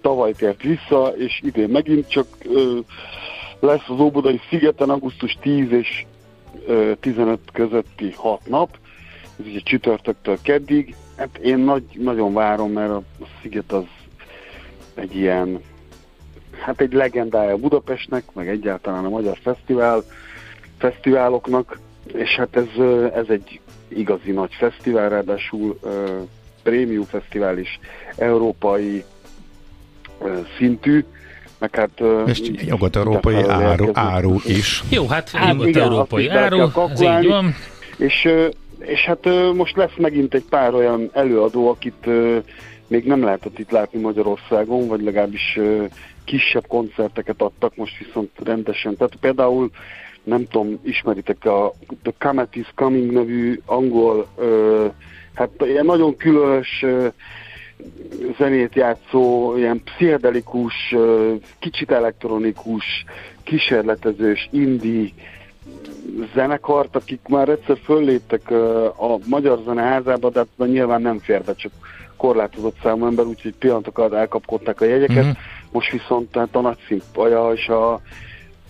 tavaly 0.00 0.32
tért 0.32 0.62
vissza, 0.62 1.12
és 1.16 1.40
idén 1.44 1.68
megint 1.68 2.08
csak 2.08 2.26
ö, 2.44 2.78
lesz 3.60 3.88
az 3.88 4.00
Óbudai 4.00 4.40
Szigeten 4.48 4.90
augusztus 4.90 5.38
10 5.40 5.70
és 5.70 6.04
15 7.00 7.38
közötti 7.52 8.12
6 8.16 8.48
nap, 8.48 8.78
ez 9.40 9.46
ugye 9.46 9.60
csütörtöktől 9.60 10.38
keddig. 10.42 10.94
Hát 11.16 11.38
én 11.38 11.58
nagy, 11.58 11.84
nagyon 11.92 12.32
várom, 12.32 12.72
mert 12.72 12.90
a 12.90 13.02
sziget 13.42 13.72
az 13.72 13.84
egy 14.94 15.16
ilyen, 15.16 15.60
hát 16.60 16.80
egy 16.80 16.92
legendája 16.92 17.56
Budapestnek, 17.56 18.24
meg 18.32 18.48
egyáltalán 18.48 19.04
a 19.04 19.08
magyar 19.08 19.38
fesztivál, 19.42 20.02
fesztiváloknak, 20.78 21.78
és 22.14 22.30
hát 22.36 22.56
ez, 22.56 22.84
ez 23.14 23.28
egy 23.28 23.60
igazi 23.88 24.30
nagy 24.30 24.54
fesztivál, 24.54 25.08
ráadásul 25.08 25.78
uh, 25.82 26.28
prémium 26.62 27.04
fesztivál 27.04 27.58
is, 27.58 27.80
európai 28.16 29.04
szintű, 30.58 31.04
meg 31.62 31.74
hát... 31.74 32.02
És 32.26 32.50
nyugat-európai 32.66 33.34
áru, 33.34 33.90
áru 33.92 34.36
is. 34.46 34.82
Jó, 34.90 35.06
hát, 35.06 35.30
hát 35.30 35.52
nyugat-európai 35.52 36.28
áru, 36.28 36.70
ez 36.90 37.00
így 37.00 37.26
van. 37.26 37.54
És, 37.96 38.28
és 38.78 39.00
hát 39.00 39.28
most 39.54 39.76
lesz 39.76 39.96
megint 39.96 40.34
egy 40.34 40.44
pár 40.50 40.74
olyan 40.74 41.10
előadó, 41.12 41.68
akit 41.68 42.06
még 42.86 43.04
nem 43.04 43.24
lehetett 43.24 43.58
itt 43.58 43.70
látni 43.70 44.00
Magyarországon, 44.00 44.88
vagy 44.88 45.02
legalábbis 45.02 45.58
kisebb 46.24 46.66
koncerteket 46.66 47.42
adtak, 47.42 47.76
most 47.76 47.98
viszont 47.98 48.30
rendesen. 48.44 48.96
Tehát 48.96 49.16
például 49.20 49.70
nem 50.22 50.46
tudom, 50.48 50.80
ismeritek 50.84 51.44
a 51.44 51.72
The 52.02 52.12
Comet 52.18 52.56
is 52.56 52.72
Coming 52.74 53.12
nevű 53.12 53.60
angol, 53.64 54.28
hát 55.34 55.50
ilyen 55.58 55.86
nagyon 55.86 56.16
különös 56.16 56.84
zenét 58.38 58.74
játszó, 58.74 59.56
ilyen 59.56 59.82
pszichedelikus, 59.84 60.94
kicsit 61.58 61.90
elektronikus, 61.90 63.04
kísérletezős, 63.42 64.48
indie 64.50 65.08
zenekart, 66.34 66.96
akik 66.96 67.20
már 67.28 67.48
egyszer 67.48 67.78
fölléptek 67.84 68.50
a 68.96 69.18
Magyar 69.24 69.58
Zeneházába, 69.64 70.30
de 70.30 70.38
hát 70.58 70.68
nyilván 70.68 71.02
nem 71.02 71.18
fér 71.18 71.42
be, 71.42 71.54
csak 71.54 71.72
korlátozott 72.16 72.76
számú 72.82 73.06
ember, 73.06 73.24
úgyhogy 73.24 73.54
pillanatokat 73.58 74.12
elkapkodták 74.12 74.80
a 74.80 74.84
jegyeket. 74.84 75.24
Mm-hmm. 75.24 75.30
Most 75.72 75.90
viszont 75.90 76.30
tehát 76.30 76.56
a 76.56 76.60
nagy 76.60 76.78
színpaja 76.86 77.52
és 77.52 77.68
a 77.68 78.00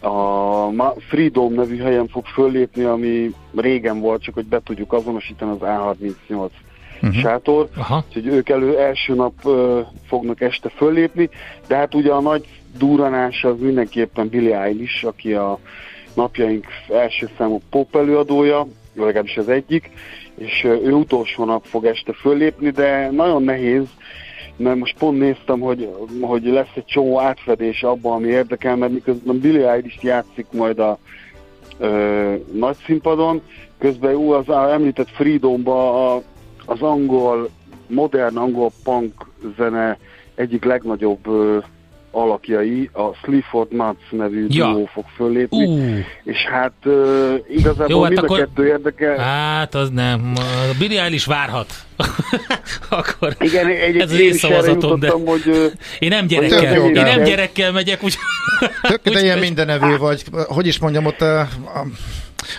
a 0.02 0.94
Freedom 1.08 1.52
nevű 1.52 1.76
helyen 1.76 2.08
fog 2.08 2.26
föllépni, 2.26 2.84
ami 2.84 3.30
régen 3.56 4.00
volt, 4.00 4.22
csak 4.22 4.34
hogy 4.34 4.46
be 4.46 4.60
tudjuk 4.64 4.92
azonosítani 4.92 5.50
az 5.50 5.58
A38 5.60 6.50
uh-huh. 7.02 7.20
sátor, 7.20 7.68
Aha. 7.76 8.04
úgyhogy 8.08 8.26
ők 8.26 8.48
elő 8.48 8.78
első 8.78 9.14
nap 9.14 9.32
uh, 9.44 9.78
fognak 10.06 10.40
este 10.40 10.68
föllépni, 10.68 11.28
de 11.66 11.76
hát 11.76 11.94
ugye 11.94 12.12
a 12.12 12.20
nagy 12.20 12.46
duranás 12.78 13.44
az 13.44 13.54
mindenképpen 13.58 14.28
Billy 14.28 14.52
Eilish, 14.52 15.06
aki 15.06 15.32
a 15.32 15.58
napjaink 16.14 16.66
első 16.88 17.28
számú 17.38 17.60
pop 17.70 17.96
előadója, 17.96 18.66
legalábbis 18.94 19.36
az 19.36 19.48
egyik, 19.48 19.90
és 20.38 20.64
ő 20.64 20.92
utolsó 20.92 21.44
nap 21.44 21.64
fog 21.64 21.84
este 21.84 22.12
föllépni, 22.12 22.70
de 22.70 23.10
nagyon 23.10 23.42
nehéz, 23.42 23.86
mert 24.56 24.78
most 24.78 24.98
pont 24.98 25.18
néztem, 25.18 25.60
hogy, 25.60 25.88
hogy 26.20 26.42
lesz 26.44 26.72
egy 26.74 26.84
csomó 26.84 27.20
átfedés 27.20 27.82
abban, 27.82 28.12
ami 28.12 28.28
érdekel, 28.28 28.76
mert 28.76 28.92
miközben 28.92 29.38
Billy 29.38 29.64
Eilish 29.64 30.04
játszik 30.04 30.46
majd 30.50 30.78
a 30.78 30.98
ö, 31.78 32.34
nagy 32.52 32.76
színpadon, 32.86 33.42
közben 33.78 34.14
ú, 34.14 34.30
az 34.30 34.48
említett 34.48 35.10
Freedomba 35.10 36.12
a, 36.14 36.22
az 36.72 36.82
angol, 36.82 37.50
modern 37.86 38.36
angol 38.36 38.70
punk 38.84 39.12
zene 39.56 39.98
egyik 40.34 40.64
legnagyobb 40.64 41.26
ö, 41.26 41.58
alakjai, 42.10 42.90
a 42.92 43.14
Sleaford 43.22 43.72
Nuts 43.72 44.10
nevű 44.10 44.46
ja. 44.48 44.72
duó 44.72 44.88
fog 44.92 45.04
föllépni, 45.16 45.64
uh. 45.64 45.98
és 46.24 46.38
hát 46.52 46.72
uh, 46.84 47.34
igazából 47.50 47.86
Jó, 47.88 48.02
hát 48.02 48.10
mind 48.10 48.24
akkor... 48.24 48.40
a 48.40 48.44
kettő 48.44 48.66
érdekel. 48.66 49.16
Hát 49.16 49.74
az 49.74 49.90
nem, 49.90 50.32
a 50.36 50.74
Billy 50.78 50.98
Eilish 50.98 51.28
várhat. 51.28 51.72
akkor 52.90 53.36
Igen, 53.38 53.66
egy, 53.66 53.96
ez 53.96 54.12
az 54.12 54.20
én 54.20 54.32
szavazatom, 54.32 55.00
de 55.00 55.10
hogy, 55.10 55.72
én 55.98 56.08
nem 56.08 56.26
gyerekkel, 56.26 56.84
én 56.84 56.92
nem 56.92 57.22
gyerekkel 57.22 57.72
megyek, 57.72 58.02
úgy, 58.02 58.16
Tök, 58.82 59.02
de 59.02 59.22
ilyen 59.22 59.38
mindenevő 59.38 59.96
vagy, 59.96 60.24
hogy 60.46 60.66
is 60.66 60.78
mondjam, 60.78 61.06
ott 61.06 61.20
a, 61.20 61.40
a 61.40 61.86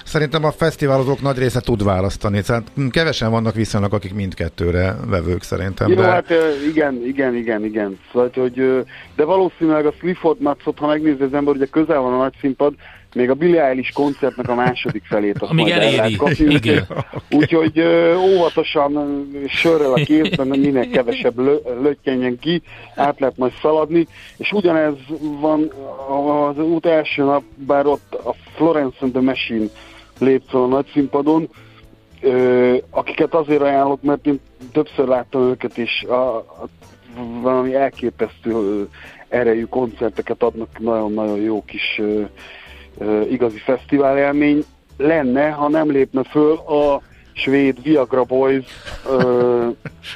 Szerintem 0.03 0.43
a 0.43 0.51
fesztiválozók 0.51 1.21
nagy 1.21 1.37
része 1.37 1.61
tud 1.61 1.83
választani, 1.83 2.41
tehát 2.41 2.71
kevesen 2.89 3.31
vannak 3.31 3.55
viszonylag, 3.55 3.93
akik 3.93 4.13
mindkettőre 4.13 4.95
vevők 5.07 5.43
szerintem. 5.43 5.89
Jó, 5.89 5.95
de... 5.95 6.07
hát 6.07 6.33
igen, 6.69 7.01
igen, 7.05 7.35
igen, 7.35 7.65
igen. 7.65 7.99
Szóval, 8.11 8.29
hogy, 8.33 8.85
de 9.15 9.23
valószínűleg 9.23 9.85
a 9.85 9.91
Clifford 9.91 10.41
Matsot, 10.41 10.77
ha 10.77 10.87
megnézi 10.87 11.23
az 11.23 11.33
ember, 11.33 11.55
ugye 11.55 11.65
közel 11.65 11.99
van 11.99 12.13
a 12.13 12.17
nagy 12.17 12.33
színpad, 12.39 12.73
még 13.13 13.29
a 13.29 13.33
Billie 13.33 13.63
Eilish 13.63 13.93
koncertnek 13.93 14.49
a 14.49 14.55
második 14.55 15.03
felét 15.05 15.41
azt 15.41 15.51
Amíg 15.51 15.65
majd 15.65 15.77
eléri. 15.77 15.97
el 15.97 16.11
kapni. 16.17 16.53
Igen. 16.53 16.87
Úgyhogy 17.29 17.81
óvatosan 18.17 19.27
sörrel 19.47 19.93
a 19.93 20.03
kézben, 20.03 20.47
minél 20.47 20.89
kevesebb 20.89 21.37
lö- 21.39 22.39
ki, 22.39 22.61
át 22.95 23.19
lehet 23.19 23.37
majd 23.37 23.53
szaladni, 23.61 24.07
és 24.37 24.51
ugyanez 24.51 24.93
van 25.39 25.71
az 26.49 26.57
út 26.57 26.85
első 26.85 27.23
nap, 27.23 27.43
bár 27.55 27.85
ott 27.85 28.13
a 28.13 28.35
Florence 28.55 28.97
and 28.99 29.11
the 29.11 29.21
Machine 29.21 29.65
lép 30.19 30.41
fel 30.47 30.61
a 30.61 30.67
nagy 30.67 30.85
színpadon, 30.93 31.49
akiket 32.89 33.33
azért 33.33 33.61
ajánlok, 33.61 34.01
mert 34.01 34.25
én 34.25 34.39
többször 34.71 35.07
láttam 35.07 35.41
őket, 35.41 35.77
és 35.77 36.03
a, 36.03 36.37
a, 36.37 36.67
valami 37.41 37.75
elképesztő 37.75 38.87
erejű 39.27 39.63
koncerteket 39.65 40.43
adnak, 40.43 40.79
nagyon-nagyon 40.79 41.39
jó 41.39 41.63
kis 41.65 42.01
igazi 43.29 43.57
fesztivál 43.57 44.17
élmény 44.17 44.63
lenne, 44.97 45.49
ha 45.49 45.69
nem 45.69 45.91
lépne 45.91 46.23
föl 46.23 46.53
a 46.53 47.01
svéd 47.33 47.83
Viagra 47.83 48.23
Boys 48.23 48.65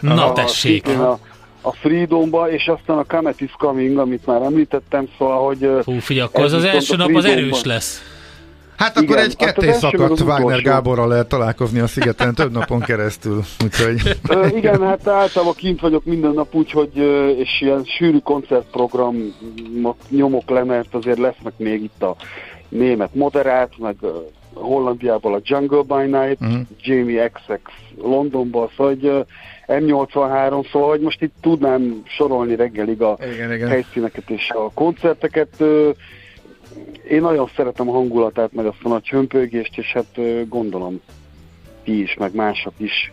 Na 0.01 0.25
a, 0.25 0.33
tessék! 0.33 0.88
A, 0.88 1.19
a 1.61 1.71
Freedomba, 1.71 2.51
és 2.51 2.67
aztán 2.67 2.97
a 2.97 3.03
Comet 3.03 3.41
is 3.41 3.51
Coming, 3.57 3.97
amit 3.97 4.25
már 4.25 4.41
említettem, 4.41 5.07
szóval, 5.17 5.45
hogy... 5.45 5.69
Hú, 5.83 5.99
figyelj, 5.99 6.27
akkor 6.27 6.43
az, 6.43 6.53
az 6.53 6.63
első 6.63 6.95
nap 6.95 7.15
az 7.15 7.25
erős 7.25 7.63
lesz. 7.63 8.01
Hát 8.78 8.97
akkor 8.97 9.03
Igen, 9.03 9.23
egy 9.23 9.36
hát 9.39 9.53
ketté 9.53 9.71
szakadt 9.71 10.19
Wagner 10.19 10.61
Gáborral 10.61 11.07
lehet 11.07 11.28
találkozni 11.28 11.80
a 11.80 11.88
szigeten 11.88 12.36
több 12.36 12.51
napon 12.51 12.80
keresztül, 12.80 13.43
úgyhogy... 13.63 14.17
Igen, 14.55 14.82
hát 14.82 15.07
általában 15.07 15.53
kint 15.55 15.80
vagyok 15.80 16.05
minden 16.05 16.32
nap, 16.32 16.55
úgyhogy 16.55 16.97
és 17.38 17.61
ilyen 17.61 17.84
sűrű 17.84 18.17
koncertprogramot 18.17 19.97
nyomok 20.09 20.49
le, 20.49 20.63
mert 20.63 20.95
azért 20.95 21.17
lesznek 21.17 21.53
még 21.57 21.84
itt 21.84 22.03
a 22.03 22.15
német 22.69 23.15
moderát, 23.15 23.71
meg 23.78 23.95
Hollandiából 24.53 25.34
a 25.34 25.39
Jungle 25.43 25.82
by 25.82 26.03
Night, 26.03 26.41
uh-huh. 26.41 26.59
Jamie 26.82 27.30
XX 27.30 27.59
Londonból, 28.01 28.71
szóval 28.78 28.93
hogy 28.93 29.25
M83, 29.67 30.71
szóval 30.71 30.89
hogy 30.89 30.99
most 30.99 31.21
itt 31.21 31.34
tudnám 31.41 32.01
sorolni 32.05 32.55
reggelig 32.55 33.01
a 33.01 33.17
igen, 33.34 33.53
igen. 33.53 33.69
helyszíneket 33.69 34.30
és 34.30 34.49
a 34.49 34.71
koncerteket. 34.73 35.63
Én 37.09 37.22
nagyon 37.22 37.49
szeretem 37.55 37.89
a 37.89 37.91
hangulatát, 37.91 38.53
meg 38.53 38.65
azt 38.65 38.84
a 38.84 38.88
nagy 38.88 39.09
hömpögést, 39.09 39.78
és 39.78 39.91
hát 39.93 40.20
gondolom 40.47 41.01
ti 41.84 42.01
is, 42.01 42.15
meg 42.20 42.36
mások 42.36 42.74
is. 42.78 43.11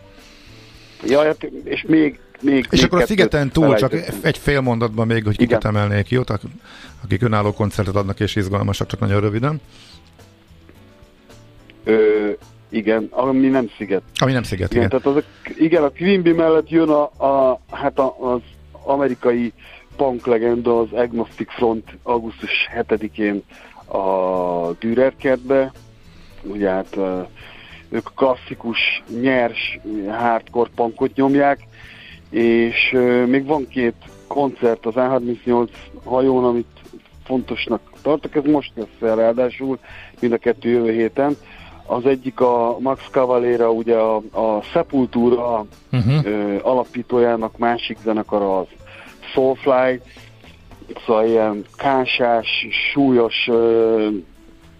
Ja, 1.03 1.23
hát, 1.23 1.43
és 1.63 1.85
még 1.87 2.19
még, 2.41 2.67
és 2.69 2.81
még 2.81 2.83
akkor 2.83 3.01
a 3.01 3.05
szigeten 3.05 3.49
túl, 3.49 3.75
csak 3.75 3.93
egy 4.21 4.37
fél 4.37 4.61
mondatban 4.61 5.07
még, 5.07 5.23
hogy 5.23 5.37
kiket 5.37 5.65
emelnék, 5.65 6.09
jó? 6.09 6.21
Akik 7.03 7.21
önálló 7.21 7.53
koncertet 7.53 7.95
adnak 7.95 8.19
és 8.19 8.35
izgalmasak, 8.35 8.87
csak 8.87 8.99
nagyon 8.99 9.21
röviden. 9.21 9.61
Ö, 11.83 12.29
igen, 12.69 13.07
ami 13.11 13.47
nem 13.47 13.69
sziget. 13.77 14.01
Ami 14.17 14.31
nem 14.31 14.43
sziget, 14.43 14.71
igen. 14.73 14.85
igen. 14.85 15.01
Tehát 15.01 15.17
az 15.17 15.23
a, 15.23 15.51
igen, 15.57 15.83
a 15.83 15.89
Quimby 15.89 16.31
mellett 16.31 16.69
jön 16.69 16.89
a, 16.89 17.03
a 17.03 17.59
hát 17.71 17.99
a, 17.99 18.15
az 18.19 18.41
amerikai 18.71 19.53
punk 19.97 20.25
legenda, 20.25 20.79
az 20.79 20.91
Agnostic 20.91 21.51
Front 21.51 21.97
augusztus 22.03 22.69
7-én 22.75 23.43
a 23.85 24.71
Dürerkertbe. 24.79 25.71
Ugye 26.43 26.69
hát 26.69 26.97
ők 27.89 28.09
klasszikus, 28.15 29.03
nyers, 29.21 29.79
hardcore 30.09 30.69
punkot 30.75 31.15
nyomják, 31.15 31.59
és 32.29 32.97
még 33.25 33.45
van 33.45 33.67
két 33.67 33.95
koncert 34.27 34.85
az 34.85 34.93
A38 34.95 35.69
hajón, 36.03 36.43
amit 36.43 36.79
fontosnak 37.23 37.81
tartok, 38.01 38.35
ez 38.35 38.43
most 38.43 38.71
lesz 38.75 39.09
el 39.09 39.15
ráadásul, 39.15 39.79
mind 40.19 40.33
a 40.33 40.37
kettő 40.37 40.69
jövő 40.69 40.91
héten. 40.91 41.37
Az 41.85 42.05
egyik 42.05 42.39
a 42.39 42.77
Max 42.79 43.01
Cavalera, 43.11 43.71
ugye 43.71 43.95
a, 43.95 44.15
a 44.31 44.61
Sepultura 44.61 45.65
uh-huh. 45.91 46.25
ö, 46.25 46.57
alapítójának 46.61 47.57
másik 47.57 47.97
zenekara 48.03 48.59
az 48.59 48.67
Soulfly, 49.35 50.01
szóval 51.05 51.25
ilyen 51.25 51.65
kánsás, 51.77 52.47
súlyos 52.91 53.47
ö, 53.47 54.07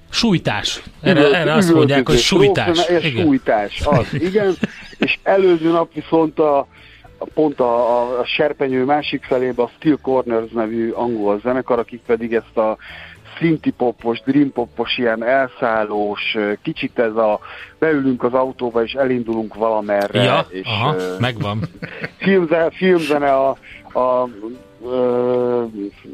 Sújtás. 0.10 0.82
Erre, 1.02 1.20
üvölt, 1.20 1.34
erre 1.34 1.54
azt 1.54 1.74
mondják, 1.74 2.08
hogy 2.08 2.18
sújtás. 2.18 2.90
Igen. 2.90 3.26
Sújtás, 3.26 3.82
az, 3.86 4.14
igen. 4.14 4.56
És 5.06 5.18
előző 5.24 5.72
nap 5.72 5.94
viszont 5.94 6.40
a, 6.40 6.68
pont 7.34 7.60
a, 7.60 8.00
a, 8.00 8.20
a 8.20 8.26
serpenyő 8.26 8.84
másik 8.84 9.24
felébe 9.24 9.64
a 9.64 9.72
Steel 9.78 9.98
Corners 10.02 10.52
nevű 10.52 10.90
angol 10.90 11.40
zenekar, 11.44 11.80
akik 11.80 12.02
pedig 12.06 12.34
ezt 12.34 12.58
a 12.58 12.78
popos, 13.78 14.22
dream 14.22 14.52
popos, 14.52 14.98
ilyen 14.98 15.24
elszállós, 15.24 16.38
kicsit 16.62 17.00
ez 17.00 17.16
a 17.16 17.40
beülünk 17.80 18.24
az 18.24 18.34
autóba 18.34 18.84
és 18.84 18.94
elindulunk 18.94 19.54
valamerre. 19.54 20.24
Ja, 20.24 20.46
és, 20.50 20.66
aha, 20.66 20.96
uh, 20.96 21.20
megvan. 21.20 21.60
Filmzene, 22.26 22.70
filmzene 22.70 23.34
a, 23.34 23.58
a, 23.92 24.00
a, 24.00 25.62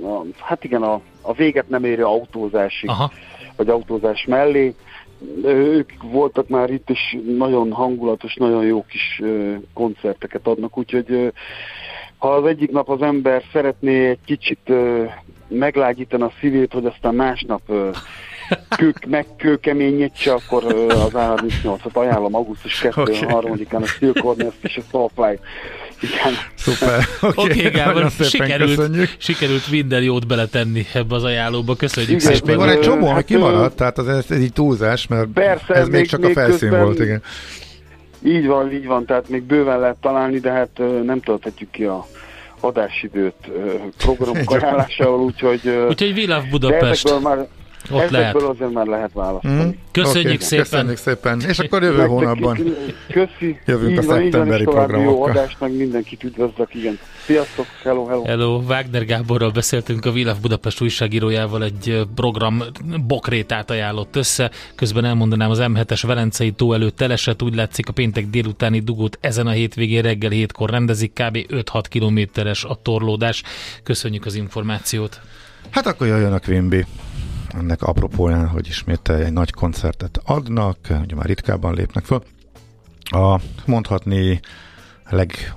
a, 0.03 0.25
hát 0.39 0.63
igen, 0.63 0.81
a, 0.81 1.01
a 1.21 1.33
véget 1.33 1.69
nem 1.69 1.83
érő 1.83 2.03
autózásig, 2.03 2.89
aha. 2.89 3.11
vagy 3.55 3.69
autózás 3.69 4.25
mellé 4.27 4.75
ők 5.43 5.91
voltak 6.01 6.47
már 6.47 6.69
itt, 6.69 6.89
és 6.89 7.17
nagyon 7.37 7.71
hangulatos, 7.71 8.35
nagyon 8.35 8.63
jó 8.63 8.85
kis 8.85 9.21
koncerteket 9.73 10.47
adnak, 10.47 10.77
úgyhogy 10.77 11.33
ha 12.21 12.33
az 12.33 12.45
egyik 12.45 12.71
nap 12.71 12.89
az 12.89 13.01
ember 13.01 13.43
szeretné 13.51 14.09
egy 14.09 14.19
kicsit 14.25 14.71
meglágyítani 15.47 16.23
a 16.23 16.31
szívét, 16.39 16.73
hogy 16.73 16.85
aztán 16.85 17.15
másnap 17.15 17.61
kők, 18.77 19.05
megkőkeményítse, 19.17 20.33
akkor 20.33 20.63
az 20.63 21.11
A38-at 21.13 21.93
ajánlom 21.93 22.35
augusztus 22.35 22.81
2-3-án 22.83 23.81
a 23.81 23.85
Steel 23.85 24.13
Corners 24.13 24.55
és 24.61 24.77
a 24.77 24.81
Soulfly 24.91 25.39
igen. 26.01 26.33
Szuper. 26.55 26.99
Oké, 27.21 27.41
okay, 27.41 27.59
okay, 27.59 27.71
Gábor, 27.71 28.11
sikerült, 28.19 29.15
sikerült 29.17 29.71
minden 29.71 30.01
jót 30.03 30.27
beletenni 30.27 30.85
ebbe 30.93 31.15
az 31.15 31.23
ajánlóba. 31.23 31.75
Köszönjük 31.75 32.21
igen, 32.21 32.33
szépen. 32.33 32.39
És 32.39 32.45
még 32.45 32.55
van 32.55 32.69
egy 32.69 32.79
csomó, 32.79 33.05
ami 33.05 33.15
hát, 33.15 33.25
kimaradt, 33.25 33.75
tehát 33.75 33.97
az 33.97 34.07
ez 34.07 34.25
egy 34.29 34.53
túlzás, 34.53 35.07
mert 35.07 35.27
persze, 35.33 35.73
ez 35.73 35.87
még, 35.87 35.99
még 35.99 36.09
csak 36.09 36.19
még 36.19 36.29
a 36.29 36.33
felszín 36.33 36.59
közben, 36.59 36.83
volt, 36.83 36.99
igen. 36.99 37.21
Így 38.23 38.47
van, 38.47 38.71
így 38.71 38.85
van, 38.85 39.05
tehát 39.05 39.29
még 39.29 39.43
bőven 39.43 39.79
lehet 39.79 39.97
találni, 40.01 40.39
de 40.39 40.51
hát 40.51 40.81
nem 41.03 41.19
tölthetjük 41.19 41.71
ki 41.71 41.83
a 41.83 42.05
adásidőt 42.59 43.51
programok 43.97 44.51
ajánlásával, 44.51 45.19
úgyhogy... 45.19 45.67
Úgyhogy 45.87 46.27
Love 46.27 46.47
Budapest. 46.49 47.21
Már, 47.21 47.47
Ott 47.89 47.97
Ezekből 48.01 48.19
lehet. 48.19 48.35
azért 48.35 48.71
már 48.71 48.85
lehet 48.85 49.09
választani. 49.13 49.63
Mm. 49.63 49.69
Köszönjük 49.91 50.33
Oké, 50.33 50.43
szépen. 50.43 50.63
Köszönjük 50.63 50.97
szépen. 50.97 51.41
És 51.47 51.59
akkor 51.59 51.81
jövő 51.81 51.95
Nektek 51.95 52.11
hónapban. 52.11 52.57
Köszi. 53.07 53.59
Jövünk 53.65 53.87
a 53.89 53.91
Így 53.91 53.97
így 53.99 54.05
van, 54.05 54.21
szeptemberi 54.21 54.63
további 54.63 54.91
Jó 54.91 54.97
programokkal. 54.99 55.29
adást, 55.29 55.59
meg 55.59 55.75
mindenkit 55.75 56.23
üdvözlök, 56.23 56.75
igen. 56.75 56.99
Sziasztok, 57.25 57.65
hello, 57.83 58.05
hello. 58.05 58.23
Hello, 58.23 58.61
Wagner 58.67 59.05
Gáborral 59.05 59.51
beszéltünk, 59.51 60.05
a 60.05 60.11
Vilaf 60.11 60.37
Budapest 60.39 60.81
újságírójával 60.81 61.63
egy 61.63 62.07
program 62.15 62.63
bokrétát 63.07 63.69
ajánlott 63.69 64.15
össze. 64.15 64.51
Közben 64.75 65.05
elmondanám 65.05 65.49
az 65.49 65.59
M7-es 65.61 66.03
Velencei 66.07 66.51
tó 66.51 66.73
előtt 66.73 66.95
telesett, 66.95 67.41
úgy 67.41 67.55
látszik 67.55 67.87
a 67.89 67.91
péntek 67.91 68.25
délutáni 68.29 68.79
dugót 68.79 69.17
ezen 69.21 69.47
a 69.47 69.51
hétvégén 69.51 70.01
reggel 70.01 70.29
hétkor 70.31 70.69
rendezik, 70.69 71.13
kb. 71.13 71.37
5-6 71.49 71.83
kilométeres 71.89 72.63
a 72.63 72.79
torlódás. 72.81 73.43
Köszönjük 73.83 74.25
az 74.25 74.35
információt. 74.35 75.19
Hát 75.69 75.85
akkor 75.87 76.07
jöjjön 76.07 76.33
a 76.33 76.39
Quimby. 76.39 76.85
Ennek 77.53 77.81
apropóján, 77.81 78.47
hogy 78.47 78.67
ismét 78.67 79.09
egy 79.09 79.33
nagy 79.33 79.51
koncertet 79.51 80.19
adnak, 80.25 80.77
ugye 81.03 81.15
már 81.15 81.25
ritkábban 81.25 81.73
lépnek 81.73 82.05
föl. 82.05 82.23
A 83.03 83.39
mondhatni 83.65 84.39
leg 85.09 85.53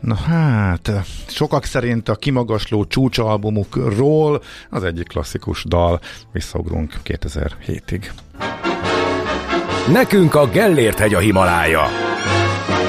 Na 0.00 0.14
hát, 0.14 0.90
sokak 1.28 1.64
szerint 1.64 2.08
a 2.08 2.14
kimagasló 2.14 2.84
csúcsalbumukról 2.84 4.42
az 4.70 4.84
egyik 4.84 5.08
klasszikus 5.08 5.64
dal, 5.64 6.00
visszaugrunk 6.32 6.94
2007-ig. 7.04 8.04
Nekünk 9.92 10.34
a 10.34 10.46
Gellért 10.46 10.98
hegy 10.98 11.14
a 11.14 11.18
Himalája. 11.18 11.82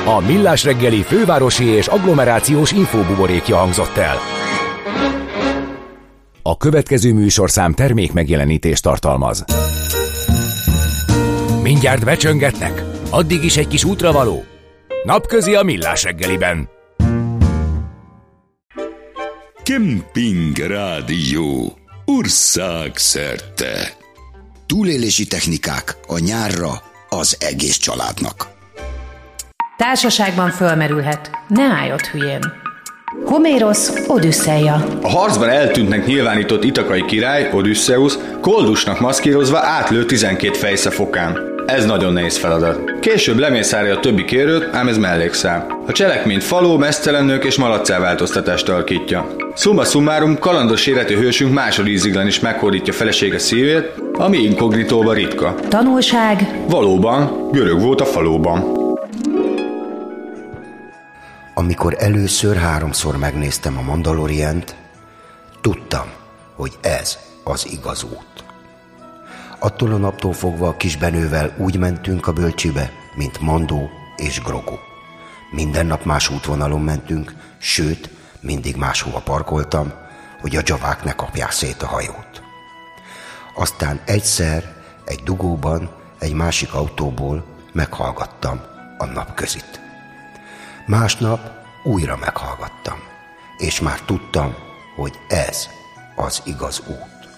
A 0.05 0.19
Millás 0.19 0.63
reggeli 0.63 1.01
fővárosi 1.01 1.65
és 1.65 1.87
agglomerációs 1.87 2.71
infóbuborékja 2.71 3.57
hangzott 3.57 3.97
el. 3.97 4.32
A 6.45 6.57
következő 6.57 7.13
műsorszám 7.13 7.73
termék 7.73 8.13
megjelenítést 8.13 8.83
tartalmaz. 8.83 9.45
Mindjárt 11.61 12.05
becsöngetnek? 12.05 12.83
Addig 13.09 13.43
is 13.43 13.57
egy 13.57 13.67
kis 13.67 13.83
útravaló? 13.83 14.43
Napközi 15.03 15.55
a 15.55 15.63
Millás 15.63 16.03
reggeliben. 16.03 16.69
Kemping 19.63 20.57
Rádió 20.57 21.77
országszerte. 22.05 23.97
Túlélési 24.65 25.27
technikák 25.27 25.97
a 26.07 26.19
nyárra 26.19 26.71
az 27.09 27.37
egész 27.39 27.77
családnak. 27.77 28.47
Társaságban 29.77 30.49
fölmerülhet. 30.49 31.31
Ne 31.47 31.63
állj 31.63 31.91
ott 31.91 32.05
hülyén. 32.05 32.62
Homérosz 33.26 33.93
Odüsszeja. 34.07 34.86
A 35.01 35.09
harcban 35.09 35.49
eltűntnek 35.49 36.05
nyilvánított 36.05 36.64
itakai 36.64 37.05
király, 37.05 37.49
Odysseus, 37.53 38.14
koldusnak 38.41 38.99
maszkírozva 38.99 39.57
átlő 39.57 40.05
12 40.05 40.53
fejsze 40.53 40.89
fokán. 40.89 41.51
Ez 41.66 41.86
nagyon 41.86 42.14
nehéz 42.14 42.38
feladat. 42.38 42.99
Később 42.99 43.38
lemészárja 43.38 43.95
a 43.95 43.99
többi 43.99 44.26
kérőt, 44.26 44.70
ám 44.72 44.88
ez 44.88 44.97
mellékszám. 44.97 45.66
A 45.88 45.91
cselekményt 45.91 46.43
faló, 46.43 46.78
mesztelenők 46.78 47.43
és 47.43 47.57
malaccá 47.57 47.99
változtatást 47.99 48.70
alakítja. 48.70 49.36
Summa 49.55 49.84
summarum, 49.84 50.38
kalandos 50.39 50.88
életű 50.88 51.16
hősünk 51.16 51.53
másodíziglen 51.53 52.28
is 52.28 52.39
meghódítja 52.39 52.93
felesége 52.93 53.39
szívét, 53.39 53.91
ami 54.14 54.38
inkognitóban 54.38 55.16
ritka. 55.16 55.55
Tanulság. 55.70 56.59
Valóban, 56.68 57.49
görög 57.51 57.82
volt 57.82 58.01
a 58.01 58.05
falóban. 58.05 58.82
Amikor 61.56 61.95
először 61.99 62.58
háromszor 62.58 63.18
megnéztem 63.18 63.78
a 63.78 63.82
Mandalorient, 63.82 64.76
tudtam, 65.62 66.12
hogy 66.56 66.78
ez 66.82 67.18
az 67.43 67.68
igaz 67.72 68.04
út. 68.04 68.43
Attól 69.60 69.93
a 69.93 69.97
naptól 69.97 70.34
fogva 70.34 70.68
a 70.68 70.78
kisbenővel 70.78 71.56
úgy 71.58 71.78
mentünk 71.78 72.28
a 72.28 72.34
bölcsibe, 72.34 72.91
mint 73.16 73.39
Mandó 73.39 73.89
és 74.16 74.41
Grogu. 74.41 74.76
Minden 75.51 75.86
nap 75.86 76.06
más 76.06 76.30
útvonalon 76.30 76.82
mentünk, 76.82 77.34
sőt, 77.58 78.10
mindig 78.39 78.76
máshova 78.76 79.20
parkoltam, 79.20 79.93
hogy 80.41 80.56
a 80.56 80.62
dzsavák 80.62 81.04
ne 81.04 81.12
kapják 81.12 81.51
szét 81.51 81.82
a 81.82 81.88
hajót. 81.88 82.41
Aztán 83.56 84.01
egyszer 84.06 84.74
egy 85.06 85.24
dugóban 85.24 85.91
egy 86.20 86.34
másik 86.34 86.74
autóból 86.74 87.45
meghallgattam 87.74 88.62
a 88.97 89.06
napközit. 89.06 89.82
Másnap 90.86 91.51
újra 91.84 92.17
meghallgattam, 92.17 92.99
és 93.57 93.79
már 93.79 93.99
tudtam, 94.01 94.55
hogy 94.95 95.19
ez 95.27 95.67
az 96.15 96.41
igaz 96.45 96.81
út. 96.88 97.29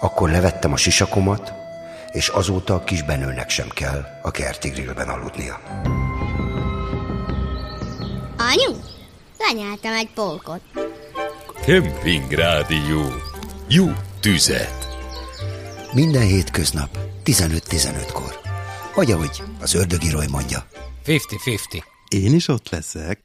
Akkor 0.00 0.30
levettem 0.30 0.72
a 0.72 0.76
sisakomat, 0.76 1.52
és 2.10 2.28
azóta 2.28 2.74
a 2.74 2.84
kisbenőnek 2.84 3.50
sem 3.50 3.68
kell 3.68 4.04
a 4.22 4.30
kerti 4.30 4.68
grillben 4.68 5.08
aludnia. 5.08 5.60
Anyu, 8.36 8.78
lenyeltem 9.38 9.92
egy 9.92 10.10
polkot. 10.14 10.60
Kemping 11.64 12.32
Rádió. 12.32 13.02
Jó 13.68 13.86
tüzet. 14.20 14.88
Minden 15.92 16.22
hétköznap 16.22 16.98
15-15-kor. 17.24 18.40
Vagy 18.94 19.12
ahogy 19.12 19.42
az 19.60 19.74
ördögiroly 19.74 20.26
mondja. 20.26 20.64
50-50. 21.06 21.89
Én 22.16 22.34
is 22.34 22.48
ott 22.48 22.68
leszek. 22.70 23.24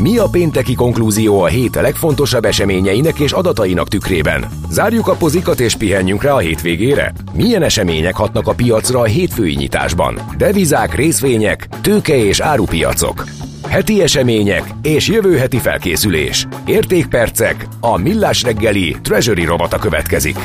Mi 0.00 0.18
a 0.18 0.28
pénteki 0.30 0.74
konklúzió 0.74 1.40
a 1.40 1.46
hét 1.46 1.74
legfontosabb 1.74 2.44
eseményeinek 2.44 3.18
és 3.18 3.32
adatainak 3.32 3.88
tükrében? 3.88 4.48
Zárjuk 4.70 5.08
a 5.08 5.14
pozikat 5.14 5.60
és 5.60 5.74
pihenjünk 5.74 6.22
rá 6.22 6.32
a 6.32 6.38
hétvégére? 6.38 7.12
Milyen 7.32 7.62
események 7.62 8.14
hatnak 8.14 8.46
a 8.46 8.54
piacra 8.54 9.00
a 9.00 9.04
hétfői 9.04 9.54
nyitásban? 9.54 10.20
Devizák, 10.36 10.94
részvények, 10.94 11.68
tőke 11.80 12.16
és 12.16 12.40
árupiacok. 12.40 13.24
Heti 13.68 14.02
események 14.02 14.74
és 14.82 15.08
jövő 15.08 15.36
heti 15.36 15.58
felkészülés. 15.58 16.46
Értékpercek, 16.66 17.68
a 17.80 17.96
millás 17.96 18.42
reggeli 18.42 18.96
Treasury 19.02 19.44
robata 19.44 19.78
következik. 19.78 20.38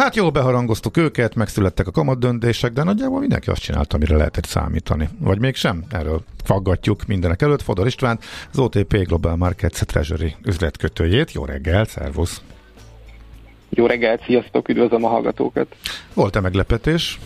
Hát 0.00 0.16
jól 0.16 0.30
beharangoztuk 0.30 0.96
őket, 0.96 1.34
megszülettek 1.34 1.86
a 1.86 1.90
kamat 1.90 2.18
döntések, 2.18 2.72
de 2.72 2.82
nagyjából 2.82 3.20
mindenki 3.20 3.50
azt 3.50 3.62
csinálta, 3.62 3.96
amire 3.96 4.16
lehetett 4.16 4.44
számítani. 4.44 5.08
Vagy 5.18 5.38
mégsem? 5.38 5.84
Erről 5.90 6.20
faggatjuk 6.44 7.06
mindenek 7.06 7.42
előtt. 7.42 7.62
Fodor 7.62 7.86
István, 7.86 8.18
az 8.52 8.58
OTP 8.58 8.96
Global 8.96 9.36
Markets 9.36 9.80
Treasury 9.80 10.34
üzletkötőjét. 10.44 11.32
Jó 11.32 11.44
reggel, 11.44 11.84
szervusz! 11.84 12.42
Jó 13.68 13.86
reggelt, 13.86 14.22
sziasztok, 14.24 14.68
üdvözlöm 14.68 15.04
a 15.04 15.08
hallgatókat! 15.08 15.76
Volt-e 16.14 16.40
meglepetés? 16.40 17.18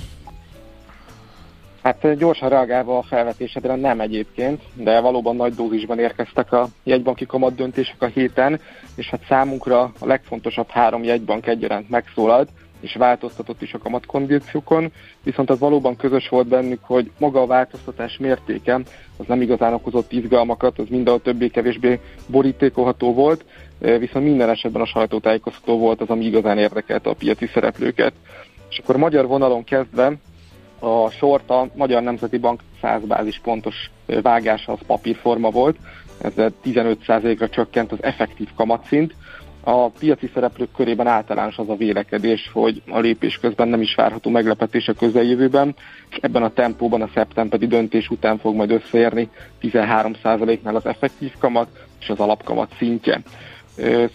Hát 1.83 2.17
gyorsan 2.17 2.49
reagálva 2.49 2.99
a 2.99 3.03
felvetésedre 3.03 3.75
nem 3.75 4.01
egyébként, 4.01 4.63
de 4.73 5.01
valóban 5.01 5.37
nagy 5.37 5.55
dózisban 5.55 5.99
érkeztek 5.99 6.53
a 6.53 6.69
jegybanki 6.83 7.27
kamat 7.27 7.55
döntések 7.55 8.03
a 8.03 8.07
héten, 8.07 8.61
és 8.95 9.07
hát 9.07 9.25
számunkra 9.29 9.81
a 9.83 10.07
legfontosabb 10.07 10.69
három 10.69 11.05
jegybank 11.05 11.47
egyaránt 11.47 11.91
megszólalt, 11.91 12.49
és 12.85 12.95
változtatott 12.95 13.63
is 13.63 13.75
a 13.75 13.79
kamatkondíciókon, 13.79 14.93
viszont 15.23 15.51
az 15.51 15.59
valóban 15.59 15.97
közös 15.97 16.29
volt 16.29 16.47
bennük, 16.47 16.81
hogy 16.83 17.11
maga 17.19 17.41
a 17.41 17.47
változtatás 17.47 18.19
mértéke 18.19 18.81
az 19.17 19.27
nem 19.27 19.41
igazán 19.43 19.73
okozott 19.73 20.13
izgalmakat, 20.13 20.79
az 20.79 20.87
minden 20.89 21.15
a 21.15 21.19
többé-kevésbé 21.19 22.01
borítékolható 22.27 23.15
volt, 23.15 23.45
viszont 23.79 24.25
minden 24.25 24.51
esetben 24.51 24.83
a 24.83 24.87
sajtótájékoztató 24.87 25.79
volt 25.79 26.01
az, 26.01 26.09
ami 26.09 26.25
igazán 26.25 26.59
érdekelte 26.59 27.11
a 27.11 27.15
piaci 27.15 27.47
szereplőket. 27.47 28.13
És 28.71 28.79
akkor 28.79 28.97
magyar 28.97 29.27
vonalon 29.27 29.65
kezdve 29.65 30.13
a 30.79 31.11
sort 31.11 31.51
a 31.51 31.69
Magyar 31.75 32.03
Nemzeti 32.03 32.39
Bank 32.39 32.61
100 32.81 33.03
bázis 33.03 33.41
pontos 33.43 33.91
vágása 34.23 34.73
az 34.73 34.79
papírforma 34.87 35.51
volt, 35.51 35.77
ezzel 36.21 36.53
15%-ra 36.65 37.49
csökkent 37.49 37.93
az 37.93 38.03
effektív 38.03 38.49
kamatszint. 38.57 39.15
A 39.67 39.89
piaci 39.89 40.31
szereplők 40.35 40.73
körében 40.77 41.07
általános 41.07 41.59
az 41.59 41.69
a 41.69 41.77
vélekedés, 41.77 42.51
hogy 42.53 42.83
a 42.89 42.99
lépés 42.99 43.39
közben 43.39 43.69
nem 43.69 43.81
is 43.81 43.95
várható 43.95 44.31
meglepetés 44.31 44.89
a 44.89 44.93
közeljövőben, 44.93 45.75
ebben 46.21 46.43
a 46.43 46.53
tempóban 46.53 47.03
a 47.03 47.11
szeptemberi 47.15 47.67
döntés 47.67 48.09
után 48.09 48.39
fog 48.39 48.55
majd 48.55 48.71
összeérni 48.71 49.29
13%-nál 49.63 50.77
az 50.77 50.87
effektív 50.87 51.33
kamat 51.39 51.69
és 52.01 52.09
az 52.09 52.19
alapkamat 52.19 52.75
szintje. 52.79 53.23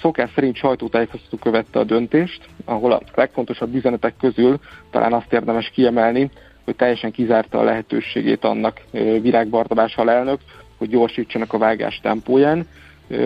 Szokás 0.01 0.31
szerint 0.35 0.55
sajtótájékoztató 0.55 1.37
követte 1.37 1.79
a 1.79 1.83
döntést, 1.83 2.41
ahol 2.65 2.91
a 2.91 3.01
legfontosabb 3.15 3.75
üzenetek 3.75 4.13
közül 4.19 4.59
talán 4.91 5.13
azt 5.13 5.33
érdemes 5.33 5.69
kiemelni, 5.69 6.29
hogy 6.63 6.75
teljesen 6.75 7.11
kizárta 7.11 7.59
a 7.59 7.63
lehetőségét 7.63 8.43
annak 8.43 8.81
Virág 9.21 9.47
Bartabás 9.47 9.95
hogy 10.77 10.89
gyorsítsanak 10.89 11.53
a 11.53 11.57
vágás 11.57 11.99
tempóján. 12.01 12.67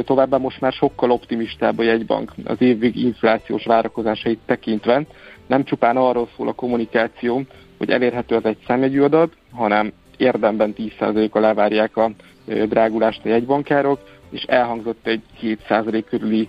Továbbá 0.05 0.37
most 0.37 0.61
már 0.61 0.71
sokkal 0.71 1.11
optimistább 1.11 1.79
a 1.79 1.83
jegybank 1.83 2.31
az 2.45 2.61
évvég 2.61 2.95
inflációs 2.95 3.65
várakozásait 3.65 4.39
tekintve. 4.45 5.05
Nem 5.47 5.63
csupán 5.63 5.97
arról 5.97 6.29
szól 6.35 6.47
a 6.47 6.53
kommunikáció, 6.53 7.41
hogy 7.77 7.89
elérhető 7.89 8.35
az 8.35 8.45
egy 8.45 8.57
szemegyű 8.67 9.01
adat, 9.01 9.33
hanem 9.51 9.91
érdemben 10.17 10.73
10%-kal 10.77 11.41
levárják 11.41 11.97
a 11.97 12.11
drágulást 12.45 13.25
a 13.25 13.27
jegybankárok, 13.27 13.99
és 14.29 14.43
elhangzott 14.43 15.07
egy 15.07 15.21
7% 15.41 16.03
körüli 16.09 16.47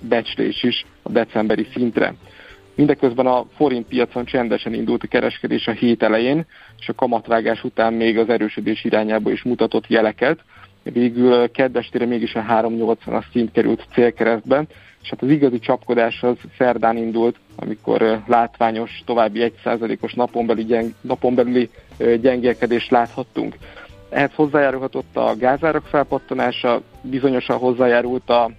becslés 0.00 0.62
is 0.62 0.86
a 1.02 1.08
decemberi 1.08 1.66
szintre. 1.72 2.14
Mindeközben 2.74 3.26
a 3.26 3.46
forint 3.56 3.86
piacon 3.86 4.24
csendesen 4.24 4.74
indult 4.74 5.02
a 5.02 5.06
kereskedés 5.06 5.66
a 5.66 5.72
hét 5.72 6.02
elején, 6.02 6.46
és 6.78 6.88
a 6.88 6.94
kamatvágás 6.94 7.64
után 7.64 7.92
még 7.92 8.18
az 8.18 8.28
erősödés 8.28 8.84
irányába 8.84 9.30
is 9.30 9.42
mutatott 9.42 9.86
jeleket. 9.86 10.38
Végül 10.92 11.50
keddestére 11.50 12.06
mégis 12.06 12.34
a 12.34 12.44
380-as 12.48 13.24
szint 13.32 13.52
került 13.52 13.86
célkeresztben, 13.92 14.68
és 15.02 15.08
hát 15.08 15.22
az 15.22 15.28
igazi 15.28 15.58
csapkodás 15.58 16.22
az 16.22 16.36
szerdán 16.58 16.96
indult, 16.96 17.36
amikor 17.56 18.22
látványos, 18.26 19.02
további 19.04 19.52
1%-os 19.64 20.14
napon, 20.14 20.46
belüli 20.46 20.64
gyeng, 20.64 20.92
napon 21.00 21.34
belüli 21.34 21.70
gyengélkedést 22.20 22.90
láthattunk. 22.90 23.54
Ehhez 24.10 24.30
hozzájárulhatott 24.34 25.16
a 25.16 25.36
gázárak 25.36 25.86
felpattanása, 25.86 26.82
bizonyosan 27.00 27.58
hozzájárult 27.58 28.30
a 28.30 28.50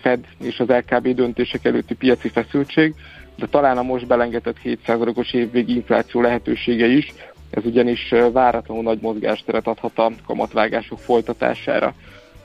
Fed 0.00 0.24
és 0.40 0.60
az 0.60 0.68
LKB 0.68 1.08
döntések 1.08 1.64
előtti 1.64 1.94
piaci 1.94 2.28
feszültség, 2.28 2.94
de 3.36 3.46
talán 3.46 3.78
a 3.78 3.82
most 3.82 4.06
belengetett 4.06 4.56
7%-os 4.64 5.32
évvégi 5.32 5.74
infláció 5.74 6.20
lehetősége 6.20 6.86
is, 6.86 7.14
ez 7.56 7.64
ugyanis 7.64 8.14
váratlanul 8.32 8.82
nagy 8.82 8.98
mozgásteret 9.00 9.66
adhat 9.66 9.98
a 9.98 10.10
kamatvágások 10.26 10.98
folytatására. 10.98 11.94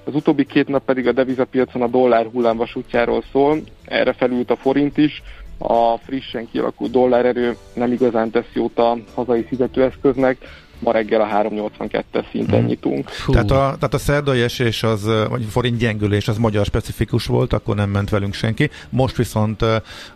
Az 0.04 0.16
utóbbi 0.16 0.46
két 0.46 0.68
nap 0.68 0.86
pedig 0.86 1.08
a 1.08 1.12
devizapiacon 1.12 1.82
a 1.82 1.88
dollár 1.88 2.26
hullámvasútjáról 2.26 3.24
szól, 3.32 3.60
erre 3.86 4.14
felült 4.14 4.52
a 4.52 4.56
forint 4.56 4.98
is, 4.98 5.22
a 5.58 5.98
frissen 5.98 6.50
kialakult 6.52 6.92
dollárerő 6.92 7.58
nem 7.74 7.92
igazán 7.92 8.30
tesz 8.30 8.52
jót 8.54 8.80
a 8.80 8.98
hazai 9.14 9.44
fizetőeszköznek, 9.44 10.38
ma 10.82 10.92
reggel 10.92 11.22
a 11.22 11.28
382-es 11.28 12.30
szinten 12.32 12.60
hmm. 12.60 12.68
nyitunk. 12.68 13.10
Tehát 13.28 13.52
a, 13.52 13.76
tehát 13.76 13.94
a 13.94 13.98
szerdai 13.98 14.42
esés, 14.42 14.84
az, 14.84 15.10
vagy 15.30 15.46
forint 15.50 15.78
gyengülés, 15.78 16.28
az 16.28 16.38
magyar 16.38 16.66
specifikus 16.66 17.26
volt, 17.26 17.54
akkor 17.54 17.76
nem 17.76 17.90
ment 17.90 18.10
velünk 18.10 18.34
senki. 18.34 18.70
Most 18.90 19.16
viszont 19.16 19.62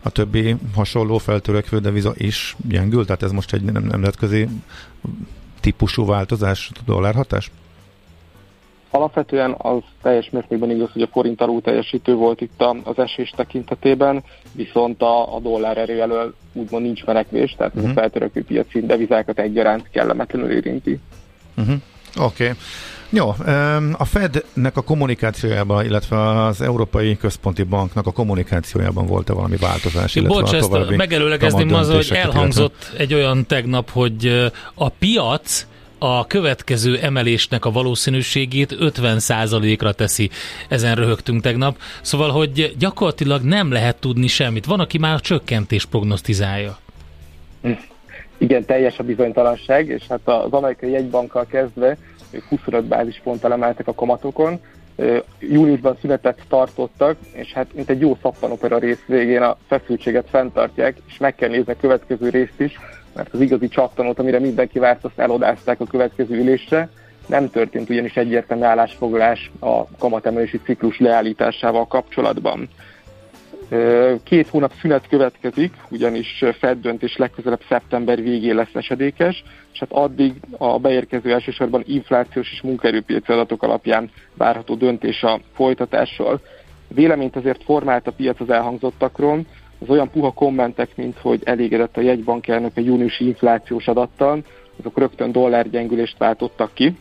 a 0.02 0.10
többi 0.12 0.56
hasonló 0.76 1.18
feltörekvő 1.18 1.80
deviza 1.80 2.14
is 2.18 2.56
gyengül, 2.68 3.06
tehát 3.06 3.24
ez 3.24 3.32
most 3.32 3.54
egy 3.54 3.64
nemzetközi 3.64 4.48
típusú 5.60 6.06
változás, 6.06 6.72
dollárhatás? 6.86 7.52
Alapvetően 8.96 9.56
az 9.58 9.82
teljes 10.02 10.30
mértékben 10.30 10.70
igaz, 10.70 10.90
hogy 10.94 11.02
a 11.02 11.10
forint 11.12 11.42
alul 11.42 11.62
teljesítő 11.62 12.14
volt 12.14 12.42
itt 12.42 12.64
az 12.84 13.00
esés 13.00 13.34
tekintetében, 13.36 14.24
viszont 14.52 15.02
a, 15.02 15.36
a 15.36 15.40
dollár 15.40 15.78
erő 15.78 16.02
elől 16.02 16.34
úgymond 16.54 16.84
nincs 16.84 17.06
menekvés, 17.06 17.56
tehát 17.58 17.76
uh-huh. 17.76 17.90
a 17.90 17.94
feltörekvő 17.94 18.44
piaci 18.44 18.86
devizákat 18.86 19.40
egyaránt 19.40 19.90
kellemetlenül 19.90 20.52
érinti. 20.52 21.00
Uh-huh. 21.58 21.76
Oké. 22.20 22.44
Okay. 22.44 22.56
Jó, 23.10 23.30
a 23.98 24.06
Fednek 24.06 24.78
a 24.78 24.82
kommunikációjában, 24.82 25.86
illetve 25.86 26.44
az 26.46 26.62
Európai 26.62 27.18
Központi 27.18 27.64
Banknak 27.64 28.08
a 28.08 28.12
kommunikációjában 28.12 29.06
volt-e 29.06 29.34
valami 29.34 29.56
változás? 29.56 30.22
Bocs, 30.22 30.54
ezt 30.54 30.96
megelőlegezném 30.96 31.74
az, 31.74 31.92
hogy 31.92 32.18
elhangzott 32.18 32.76
illetve... 32.80 33.04
egy 33.04 33.14
olyan 33.14 33.46
tegnap, 33.46 33.90
hogy 33.90 34.52
a 34.74 34.90
piac 34.90 35.68
a 36.06 36.26
következő 36.28 36.98
emelésnek 37.02 37.66
a 37.66 37.72
valószínűségét 37.72 38.76
50%-ra 38.80 39.92
teszi. 39.92 40.30
Ezen 40.70 40.96
röhögtünk 40.96 41.42
tegnap. 41.42 41.78
Szóval, 42.02 42.30
hogy 42.30 42.76
gyakorlatilag 42.78 43.42
nem 43.42 43.72
lehet 43.72 43.96
tudni 43.96 44.28
semmit. 44.28 44.66
Van, 44.66 44.80
aki 44.80 44.98
már 44.98 45.20
csökkentés 45.20 45.86
prognosztizálja. 45.86 46.78
Igen, 48.38 48.66
teljes 48.66 48.98
a 48.98 49.04
bizonytalanság, 49.04 49.88
és 49.88 50.04
hát 50.10 50.20
az 50.24 50.52
amerikai 50.52 50.90
jegybankkal 50.90 51.46
kezdve 51.46 51.98
25 52.50 52.84
bázisponttal 52.84 53.52
emeltek 53.52 53.88
a 53.88 53.94
kamatokon, 53.94 54.60
júniusban 55.40 55.98
szünetet 56.02 56.42
tartottak, 56.48 57.18
és 57.32 57.54
hát 57.54 57.68
mint 57.74 57.90
egy 57.90 58.00
jó 58.00 58.18
szappanopera 58.22 58.78
rész 58.78 59.04
végén 59.08 59.42
a 59.42 59.58
feszültséget 59.68 60.30
fenntartják, 60.30 60.98
és 61.08 61.18
meg 61.18 61.36
kell 61.36 61.50
nézni 61.50 61.72
a 61.72 61.78
következő 61.80 62.30
részt 62.30 62.60
is, 62.60 62.80
mert 63.16 63.34
az 63.34 63.42
igazi 63.42 63.68
csattanót, 63.68 64.20
amire 64.20 64.40
mindenki 64.40 64.80
várt, 64.80 65.04
azt 65.06 65.20
elodázták 65.20 65.80
a 65.80 65.86
következő 65.86 66.36
ülésre. 66.36 66.90
Nem 67.28 67.50
történt 67.50 67.90
ugyanis 67.90 68.16
egyértelmű 68.16 68.64
állásfoglalás 68.64 69.52
a 69.60 69.86
kamatemelési 69.98 70.60
ciklus 70.64 71.00
leállításával 71.00 71.88
kapcsolatban. 71.88 72.70
Két 74.24 74.48
hónap 74.48 74.72
szünet 74.82 75.08
következik, 75.08 75.74
ugyanis 75.90 76.44
Fed 76.60 76.82
döntés 76.82 77.18
legközelebb 77.18 77.62
szeptember 77.70 78.22
végén 78.22 78.56
lesz 78.56 78.74
esedékes, 78.74 79.44
és 79.74 79.80
hát 79.80 79.92
addig 79.92 80.34
a 80.58 80.80
beérkező 80.80 81.32
elsősorban 81.32 81.84
inflációs 81.86 82.52
és 82.52 82.62
munkaerőpiaci 82.62 83.32
adatok 83.32 83.64
alapján 83.64 84.12
várható 84.34 84.76
döntés 84.76 85.24
a 85.24 85.40
folytatásról. 85.54 86.40
Véleményt 86.88 87.36
azért 87.36 87.64
formált 87.64 88.08
a 88.08 88.12
piac 88.12 88.40
az 88.40 88.50
elhangzottakról, 88.50 89.46
az 89.80 89.90
olyan 89.90 90.10
puha 90.10 90.32
kommentek, 90.32 90.96
mint 90.96 91.18
hogy 91.18 91.42
elégedett 91.44 91.98
a 91.98 92.02
jegybankelnök 92.02 92.72
a 92.76 92.82
júniusi 92.82 93.26
inflációs 93.26 93.88
adattal, 93.88 94.44
azok 94.80 94.98
rögtön 94.98 95.32
dollárgyengülést 95.32 96.18
váltottak 96.18 96.74
ki, 96.74 96.96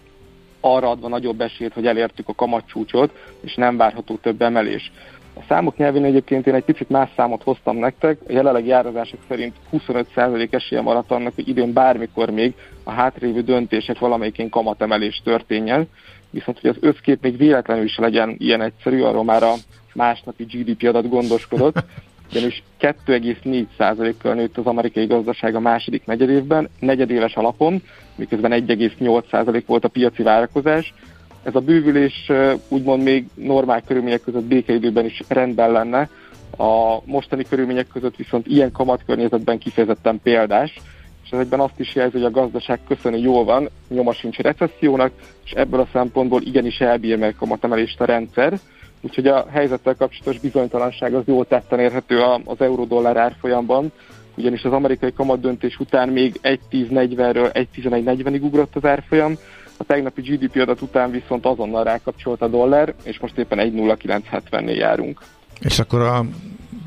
arra 0.60 0.90
adva 0.90 1.08
nagyobb 1.08 1.40
esélyt, 1.40 1.72
hogy 1.72 1.86
elértük 1.86 2.28
a 2.28 2.34
kamatcsúcsot, 2.34 3.12
és 3.40 3.54
nem 3.54 3.76
várható 3.76 4.16
több 4.16 4.42
emelés. 4.42 4.92
A 5.36 5.40
számok 5.48 5.76
nyelvén 5.76 6.04
egyébként 6.04 6.46
én 6.46 6.54
egy 6.54 6.64
picit 6.64 6.88
más 6.88 7.10
számot 7.16 7.42
hoztam 7.42 7.76
nektek. 7.76 8.18
A 8.28 8.32
jelenlegi 8.32 8.70
árazások 8.70 9.20
szerint 9.28 9.56
25% 9.72 10.52
esélye 10.52 10.80
maradt 10.80 11.10
annak, 11.10 11.34
hogy 11.34 11.48
időn 11.48 11.72
bármikor 11.72 12.30
még 12.30 12.54
a 12.82 12.90
hátrévő 12.90 13.42
döntések 13.42 13.98
valamelyikén 13.98 14.48
kamatemelés 14.48 15.20
történjen. 15.24 15.88
Viszont, 16.30 16.60
hogy 16.60 16.70
az 16.70 16.76
összkép 16.80 17.22
még 17.22 17.36
véletlenül 17.36 17.84
is 17.84 17.96
legyen 17.96 18.34
ilyen 18.38 18.62
egyszerű, 18.62 19.02
arról 19.02 19.24
már 19.24 19.42
a 19.42 19.54
másnapi 19.94 20.44
GDP 20.44 20.82
adat 20.82 21.08
gondoskodott, 21.08 21.84
ugyanis 22.30 22.62
2,4%-kal 22.80 24.34
nőtt 24.34 24.56
az 24.58 24.66
amerikai 24.66 25.06
gazdaság 25.06 25.54
a 25.54 25.60
második 25.60 26.06
negyedévben, 26.06 26.68
negyedéves 26.78 27.34
alapon, 27.34 27.82
miközben 28.16 28.64
1,8% 28.66 29.62
volt 29.66 29.84
a 29.84 29.88
piaci 29.88 30.22
várakozás. 30.22 30.94
Ez 31.42 31.54
a 31.54 31.60
bővülés 31.60 32.30
úgymond 32.68 33.02
még 33.02 33.26
normál 33.34 33.82
körülmények 33.82 34.20
között 34.20 34.44
békeidőben 34.44 35.04
is 35.04 35.20
rendben 35.28 35.72
lenne, 35.72 36.08
a 36.56 37.00
mostani 37.04 37.44
körülmények 37.44 37.86
között 37.86 38.16
viszont 38.16 38.46
ilyen 38.46 38.72
kamatkörnyezetben 38.72 39.58
kifejezetten 39.58 40.20
példás, 40.22 40.80
és 41.24 41.30
ez 41.30 41.38
egyben 41.38 41.60
azt 41.60 41.80
is 41.80 41.94
jelzi, 41.94 42.16
hogy 42.16 42.24
a 42.24 42.30
gazdaság 42.30 42.80
köszönő 42.88 43.16
jól 43.16 43.44
van, 43.44 43.68
nyoma 43.88 44.12
sincs 44.12 44.38
recessziónak, 44.38 45.12
és 45.44 45.50
ebből 45.50 45.80
a 45.80 45.88
szempontból 45.92 46.42
igenis 46.42 46.80
elbír 46.80 47.18
meg 47.18 47.34
kamatemelést 47.38 48.00
a 48.00 48.04
rendszer. 48.04 48.58
Úgyhogy 49.04 49.26
a 49.26 49.46
helyzettel 49.50 49.94
kapcsolatos 49.94 50.40
bizonytalanság 50.40 51.14
az 51.14 51.22
jól 51.26 51.46
tetten 51.46 51.80
érhető 51.80 52.20
az 52.44 52.60
euró-dollár 52.60 53.16
árfolyamban, 53.16 53.92
ugyanis 54.36 54.62
az 54.62 54.72
amerikai 54.72 55.12
kamatdöntés 55.12 55.78
után 55.78 56.08
még 56.08 56.40
1.10.40-ről 56.42 57.66
1.11.40-ig 57.74 58.42
ugrott 58.42 58.76
az 58.76 58.84
árfolyam, 58.84 59.36
a 59.76 59.84
tegnapi 59.84 60.20
GDP 60.20 60.56
adat 60.56 60.80
után 60.80 61.10
viszont 61.10 61.46
azonnal 61.46 61.84
rákapcsolt 61.84 62.42
a 62.42 62.48
dollár, 62.48 62.94
és 63.02 63.18
most 63.18 63.38
éppen 63.38 63.58
1.0970-nél 63.58 64.76
járunk. 64.76 65.20
És 65.60 65.78
akkor 65.78 66.00
a 66.00 66.24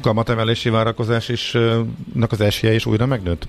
kamatemelési 0.01 0.69
várakozás 0.69 1.29
is 1.29 1.57
az 2.29 2.41
esélye 2.41 2.73
is 2.73 2.85
újra 2.85 3.05
megnőtt? 3.05 3.47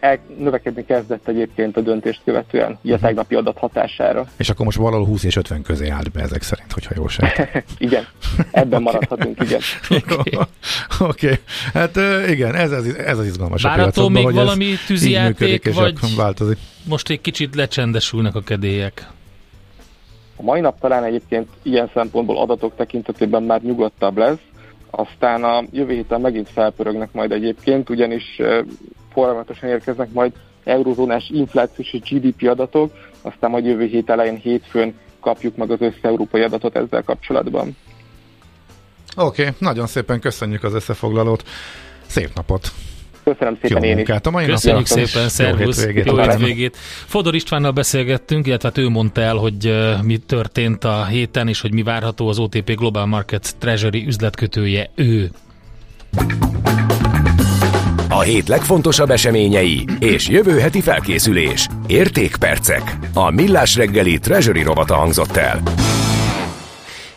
El, 0.00 0.18
növekedni 0.38 0.84
kezdett 0.84 1.28
egyébként 1.28 1.76
a 1.76 1.80
döntést 1.80 2.20
követően, 2.24 2.72
uh-huh. 2.72 2.92
a 2.92 2.98
tegnapi 2.98 3.34
adat 3.34 3.58
hatására. 3.58 4.26
És 4.36 4.50
akkor 4.50 4.64
most 4.64 4.78
valahol 4.78 5.06
20 5.06 5.24
és 5.24 5.36
50 5.36 5.62
közé 5.62 5.88
állt 5.88 6.10
be 6.10 6.20
ezek 6.20 6.42
szerint, 6.42 6.72
hogyha 6.72 6.92
jól 6.96 7.08
sejtem. 7.08 7.46
igen, 7.78 8.06
ebben 8.50 8.82
maradhatunk, 8.82 9.42
igen. 9.42 9.60
Oké, 9.90 10.36
okay. 10.36 10.46
okay. 11.08 11.38
hát 11.72 11.96
igen, 12.28 12.54
ez, 12.54 12.72
ez, 12.72 12.84
ez 12.84 13.18
az 13.18 13.26
izgalmas 13.26 13.62
Várható 13.62 14.08
még 14.08 14.32
valami 14.32 14.74
tűzijáték, 14.86 15.74
vagy 15.74 15.94
változik. 16.16 16.58
most 16.84 17.10
egy 17.10 17.20
kicsit 17.20 17.54
lecsendesülnek 17.54 18.34
a 18.34 18.40
kedélyek? 18.40 19.06
A 20.36 20.42
mai 20.42 20.60
nap 20.60 20.80
talán 20.80 21.04
egyébként 21.04 21.48
ilyen 21.62 21.90
szempontból 21.94 22.38
adatok 22.38 22.76
tekintetében 22.76 23.42
már 23.42 23.62
nyugodtabb 23.62 24.16
lesz, 24.16 24.38
aztán 24.90 25.44
a 25.44 25.64
jövő 25.70 25.92
héten 25.92 26.20
megint 26.20 26.48
felpörögnek 26.48 27.12
majd 27.12 27.32
egyébként, 27.32 27.90
ugyanis 27.90 28.40
folyamatosan 29.18 29.68
érkeznek 29.68 30.12
majd 30.12 30.32
eurozónás 30.64 31.28
inflációs 31.32 31.92
és 31.92 32.00
GDP 32.10 32.48
adatok, 32.48 32.92
aztán 33.22 33.50
majd 33.50 33.64
jövő 33.64 33.86
hét 33.86 34.10
elején 34.10 34.36
hétfőn 34.36 34.94
kapjuk 35.20 35.56
meg 35.56 35.70
az 35.70 35.80
össze-európai 35.80 36.42
adatot 36.42 36.76
ezzel 36.76 37.02
kapcsolatban. 37.02 37.76
Oké, 39.16 39.42
okay, 39.42 39.54
nagyon 39.58 39.86
szépen 39.86 40.20
köszönjük 40.20 40.64
az 40.64 40.74
összefoglalót. 40.74 41.42
Szép 42.06 42.30
napot! 42.34 42.68
Köszönöm 43.24 43.58
szépen 43.62 43.82
Jó 43.82 43.88
én 43.88 43.94
munkát 43.94 44.26
a 44.26 44.30
mai 44.30 44.46
Köszönjük 44.46 44.88
napra. 44.88 45.06
szépen, 45.06 45.28
szervusz, 45.28 45.82
jó 45.82 45.86
hétvégét. 45.86 46.06
Jó 46.06 46.16
hétvégét. 46.16 46.76
Fodor 47.06 47.34
Istvánnal 47.34 47.70
beszélgettünk, 47.70 48.46
illetve 48.46 48.68
hát 48.68 48.78
ő 48.78 48.88
mondta 48.88 49.20
el, 49.20 49.36
hogy 49.36 49.72
mi 50.02 50.16
történt 50.16 50.84
a 50.84 51.04
héten, 51.04 51.48
és 51.48 51.60
hogy 51.60 51.72
mi 51.72 51.82
várható 51.82 52.28
az 52.28 52.38
OTP 52.38 52.74
Global 52.76 53.06
Markets 53.06 53.50
Treasury 53.58 54.06
üzletkötője 54.06 54.90
ő. 54.94 55.30
A 58.18 58.22
hét 58.22 58.48
legfontosabb 58.48 59.10
eseményei 59.10 59.84
és 59.98 60.28
jövő 60.28 60.58
heti 60.58 60.80
felkészülés. 60.80 61.68
Értékpercek. 61.86 62.98
A 63.14 63.30
Millás 63.30 63.76
reggeli 63.76 64.18
Treasury 64.18 64.62
rovata 64.62 64.94
hangzott 64.94 65.36
el. 65.36 65.62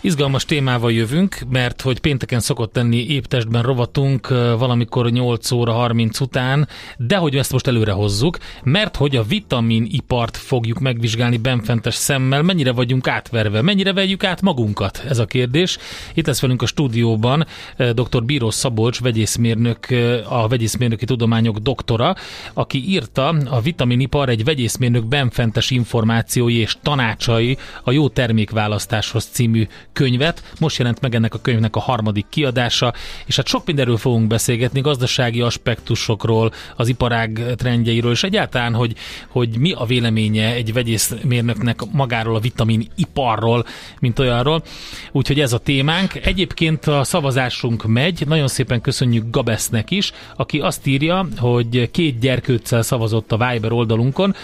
Izgalmas 0.03 0.45
témával 0.45 0.91
jövünk, 0.91 1.37
mert 1.49 1.81
hogy 1.81 1.99
pénteken 1.99 2.39
szokott 2.39 2.75
lenni 2.75 3.05
éptestben 3.07 3.61
rovatunk 3.61 4.27
valamikor 4.57 5.11
8 5.11 5.51
óra 5.51 5.71
30 5.71 6.19
után, 6.19 6.67
de 6.97 7.15
hogy 7.15 7.35
ezt 7.35 7.51
most 7.51 7.67
előre 7.67 7.91
hozzuk, 7.91 8.37
mert 8.63 8.95
hogy 8.95 9.15
a 9.15 9.23
vitaminipart 9.23 10.37
fogjuk 10.37 10.79
megvizsgálni 10.79 11.37
benfentes 11.37 11.95
szemmel, 11.95 12.41
mennyire 12.41 12.71
vagyunk 12.71 13.07
átverve, 13.07 13.61
mennyire 13.61 13.93
vegyük 13.93 14.23
át 14.23 14.41
magunkat, 14.41 15.03
ez 15.07 15.19
a 15.19 15.25
kérdés. 15.25 15.77
Itt 16.13 16.27
lesz 16.27 16.41
velünk 16.41 16.61
a 16.61 16.65
stúdióban 16.65 17.45
dr. 17.77 18.23
Bíró 18.23 18.49
Szabolcs, 18.49 19.01
vegyészmérnök, 19.01 19.87
a 20.29 20.47
vegyészmérnöki 20.47 21.05
tudományok 21.05 21.57
doktora, 21.57 22.15
aki 22.53 22.89
írta 22.89 23.27
a 23.27 23.61
vitaminipar 23.61 24.29
egy 24.29 24.43
vegyészmérnök 24.43 25.05
benfentes 25.05 25.69
információi 25.69 26.57
és 26.57 26.77
tanácsai 26.81 27.57
a 27.83 27.91
jó 27.91 28.09
termékválasztáshoz 28.09 29.25
című 29.25 29.67
könyvet. 29.93 30.53
Most 30.59 30.77
jelent 30.77 31.01
meg 31.01 31.15
ennek 31.15 31.33
a 31.33 31.41
könyvnek 31.41 31.75
a 31.75 31.79
harmadik 31.79 32.25
kiadása, 32.29 32.93
és 33.25 33.35
hát 33.35 33.47
sok 33.47 33.65
mindenről 33.65 33.97
fogunk 33.97 34.27
beszélgetni, 34.27 34.81
gazdasági 34.81 35.41
aspektusokról, 35.41 36.51
az 36.75 36.87
iparág 36.87 37.41
trendjeiről, 37.55 38.11
és 38.11 38.23
egyáltalán, 38.23 38.73
hogy, 38.73 38.95
hogy 39.27 39.57
mi 39.57 39.71
a 39.71 39.85
véleménye 39.85 40.53
egy 40.53 40.73
vegyészmérnöknek 40.73 41.79
magáról 41.91 42.35
a 42.35 42.39
vitamin 42.39 42.87
iparról, 42.95 43.65
mint 43.99 44.19
olyanról. 44.19 44.63
Úgyhogy 45.11 45.39
ez 45.39 45.53
a 45.53 45.57
témánk. 45.57 46.25
Egyébként 46.25 46.85
a 46.85 47.03
szavazásunk 47.03 47.85
megy, 47.85 48.23
nagyon 48.27 48.47
szépen 48.47 48.81
köszönjük 48.81 49.29
Gabesznek 49.29 49.91
is, 49.91 50.11
aki 50.35 50.59
azt 50.59 50.87
írja, 50.87 51.27
hogy 51.37 51.91
két 51.91 52.19
gyerkőccel 52.19 52.81
szavazott 52.81 53.31
a 53.31 53.37
Viber 53.37 53.71
oldalunkon. 53.71 54.35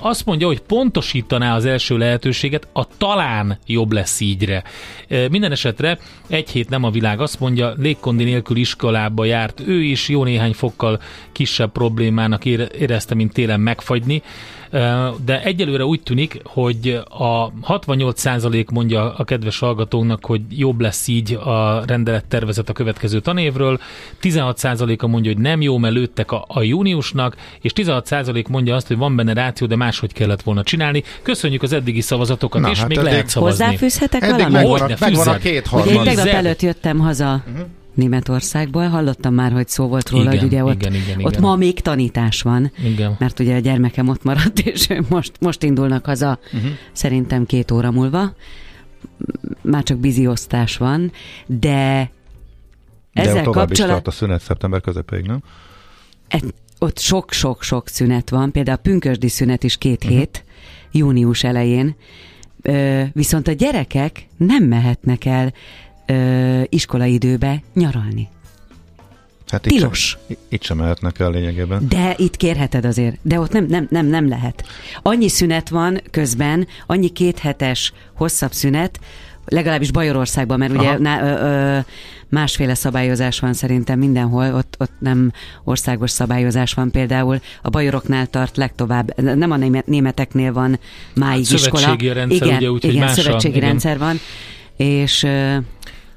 Azt 0.00 0.24
mondja, 0.24 0.46
hogy 0.46 0.60
pontosítaná 0.60 1.56
az 1.56 1.64
első 1.64 1.96
lehetőséget, 1.96 2.68
a 2.72 2.86
talán 2.96 3.58
jobb 3.66 3.92
lesz 3.92 4.20
ígyre. 4.20 4.62
Minden 5.30 5.52
esetre 5.52 5.98
egy 6.28 6.50
hét 6.50 6.68
nem 6.68 6.84
a 6.84 6.90
világ, 6.90 7.20
azt 7.20 7.40
mondja, 7.40 7.74
légkondi 7.76 8.24
nélkül 8.24 8.56
iskolába 8.56 9.24
járt 9.24 9.60
ő 9.66 9.82
is, 9.82 10.08
jó 10.08 10.24
néhány 10.24 10.52
fokkal 10.52 11.00
kisebb 11.32 11.72
problémának 11.72 12.44
érezte, 12.44 13.14
mint 13.14 13.32
télen 13.32 13.60
megfagyni 13.60 14.22
de 15.24 15.42
egyelőre 15.42 15.84
úgy 15.84 16.02
tűnik, 16.02 16.40
hogy 16.44 17.00
a 17.08 17.52
68% 17.52 18.70
mondja 18.72 19.14
a 19.14 19.24
kedves 19.24 19.58
hallgatónak, 19.58 20.24
hogy 20.24 20.40
jobb 20.48 20.80
lesz 20.80 21.08
így 21.08 21.34
a 21.34 21.82
rendelet 21.86 22.24
tervezet 22.24 22.68
a 22.68 22.72
következő 22.72 23.20
tanévről, 23.20 23.80
16%-a 24.22 25.06
mondja, 25.06 25.32
hogy 25.32 25.40
nem 25.40 25.60
jó, 25.60 25.78
mert 25.78 25.94
lőttek 25.94 26.32
a, 26.32 26.44
a 26.48 26.62
júniusnak, 26.62 27.36
és 27.60 27.72
16% 27.74 28.48
mondja 28.48 28.74
azt, 28.74 28.86
hogy 28.86 28.96
van 28.96 29.16
benne 29.16 29.32
ráció, 29.32 29.66
de 29.66 29.76
máshogy 29.76 30.12
kellett 30.12 30.42
volna 30.42 30.62
csinálni. 30.62 31.02
Köszönjük 31.22 31.62
az 31.62 31.72
eddigi 31.72 32.00
szavazatokat, 32.00 32.60
Na, 32.60 32.70
és 32.70 32.78
hát 32.78 32.88
még 32.88 32.98
lehet 32.98 33.28
szavazni. 33.28 33.64
Hozzáfűzhetek 33.64 34.20
valamit? 34.20 34.48
Megvan, 34.48 34.80
a, 34.80 34.96
megvan 35.00 35.28
a 35.28 35.36
két 35.36 35.66
harmad. 35.66 35.88
Ugye 35.88 35.98
én 35.98 36.04
tegnap 36.04 36.26
előtt 36.26 36.62
jöttem 36.62 36.98
haza 36.98 37.42
uh-huh. 37.46 37.66
Németországból. 37.94 38.88
Hallottam 38.88 39.34
már, 39.34 39.52
hogy 39.52 39.68
szó 39.68 39.86
volt 39.86 40.10
róla, 40.10 40.24
igen, 40.24 40.38
hogy 40.38 40.46
ugye 40.46 40.64
ott, 40.64 40.74
igen, 40.74 40.94
igen, 40.94 41.18
igen. 41.18 41.24
ott 41.24 41.38
ma 41.38 41.56
még 41.56 41.80
tanítás 41.80 42.42
van, 42.42 42.72
igen. 42.84 43.16
mert 43.18 43.40
ugye 43.40 43.54
a 43.54 43.58
gyermekem 43.58 44.08
ott 44.08 44.22
maradt, 44.22 44.58
és 44.72 44.88
most, 45.08 45.32
most 45.40 45.62
indulnak 45.62 46.04
haza 46.04 46.38
uh-huh. 46.44 46.70
szerintem 46.92 47.46
két 47.46 47.70
óra 47.70 47.90
múlva. 47.90 48.34
Már 49.60 49.82
csak 49.82 49.98
biziosztás 49.98 50.76
van, 50.76 51.12
de 51.46 52.10
ezzel 53.12 53.34
de 53.34 53.42
tovább 53.42 53.66
kapcsolat... 53.66 53.90
is 53.90 53.94
tart 53.94 54.06
a 54.06 54.10
szünet 54.10 54.40
szeptember 54.40 54.80
közepéig, 54.80 55.24
nem? 55.24 55.42
Et, 56.28 56.54
ott 56.78 56.98
sok-sok-sok 56.98 57.88
szünet 57.88 58.30
van, 58.30 58.52
például 58.52 58.76
a 58.76 58.80
pünkösdi 58.80 59.28
szünet 59.28 59.62
is 59.62 59.76
két 59.76 60.04
uh-huh. 60.04 60.18
hét, 60.18 60.44
június 60.92 61.44
elején, 61.44 61.96
Ö, 62.62 63.02
viszont 63.12 63.48
a 63.48 63.52
gyerekek 63.52 64.26
nem 64.36 64.64
mehetnek 64.64 65.24
el 65.24 65.52
ö, 66.12 66.62
iskolaidőbe 66.68 67.62
nyaralni. 67.74 68.28
Hát 69.52 69.60
Tilos. 69.60 70.18
Itt 70.26 70.36
sem, 70.36 70.46
itt 70.48 70.62
sem 70.62 70.76
mehetnek 70.76 71.18
el 71.18 71.30
lényegében. 71.30 71.88
De 71.88 72.14
itt 72.16 72.36
kérheted 72.36 72.84
azért, 72.84 73.16
de 73.22 73.40
ott 73.40 73.52
nem, 73.52 73.66
nem, 73.68 73.86
nem, 73.90 74.06
nem 74.06 74.28
lehet. 74.28 74.64
Annyi 75.02 75.28
szünet 75.28 75.68
van 75.68 76.00
közben, 76.10 76.66
annyi 76.86 77.08
kéthetes 77.08 77.92
hosszabb 78.14 78.52
szünet, 78.52 79.00
legalábbis 79.44 79.90
Bajorországban, 79.90 80.58
mert 80.58 80.72
ugye 80.72 80.98
na, 80.98 81.22
ö, 81.22 81.26
ö, 81.26 81.78
másféle 82.28 82.74
szabályozás 82.74 83.38
van 83.38 83.52
szerintem 83.52 83.98
mindenhol, 83.98 84.54
ott, 84.54 84.76
ott 84.78 84.92
nem 84.98 85.32
országos 85.64 86.10
szabályozás 86.10 86.74
van 86.74 86.90
például. 86.90 87.40
A 87.62 87.68
bajoroknál 87.68 88.26
tart 88.26 88.56
legtovább, 88.56 89.20
nem 89.20 89.50
a 89.50 89.56
németeknél 89.86 90.52
van 90.52 90.78
máig 91.14 91.46
hát, 91.46 91.54
iskola. 91.58 91.82
Szövetségi 91.82 92.12
rendszer, 92.12 92.46
igen, 92.46 92.56
ugye, 92.56 92.70
úgy, 92.70 92.84
igen, 92.84 92.98
mása, 92.98 93.20
szövetségi 93.20 93.56
igen. 93.56 93.68
rendszer 93.68 93.98
van, 93.98 94.18
és 94.76 95.26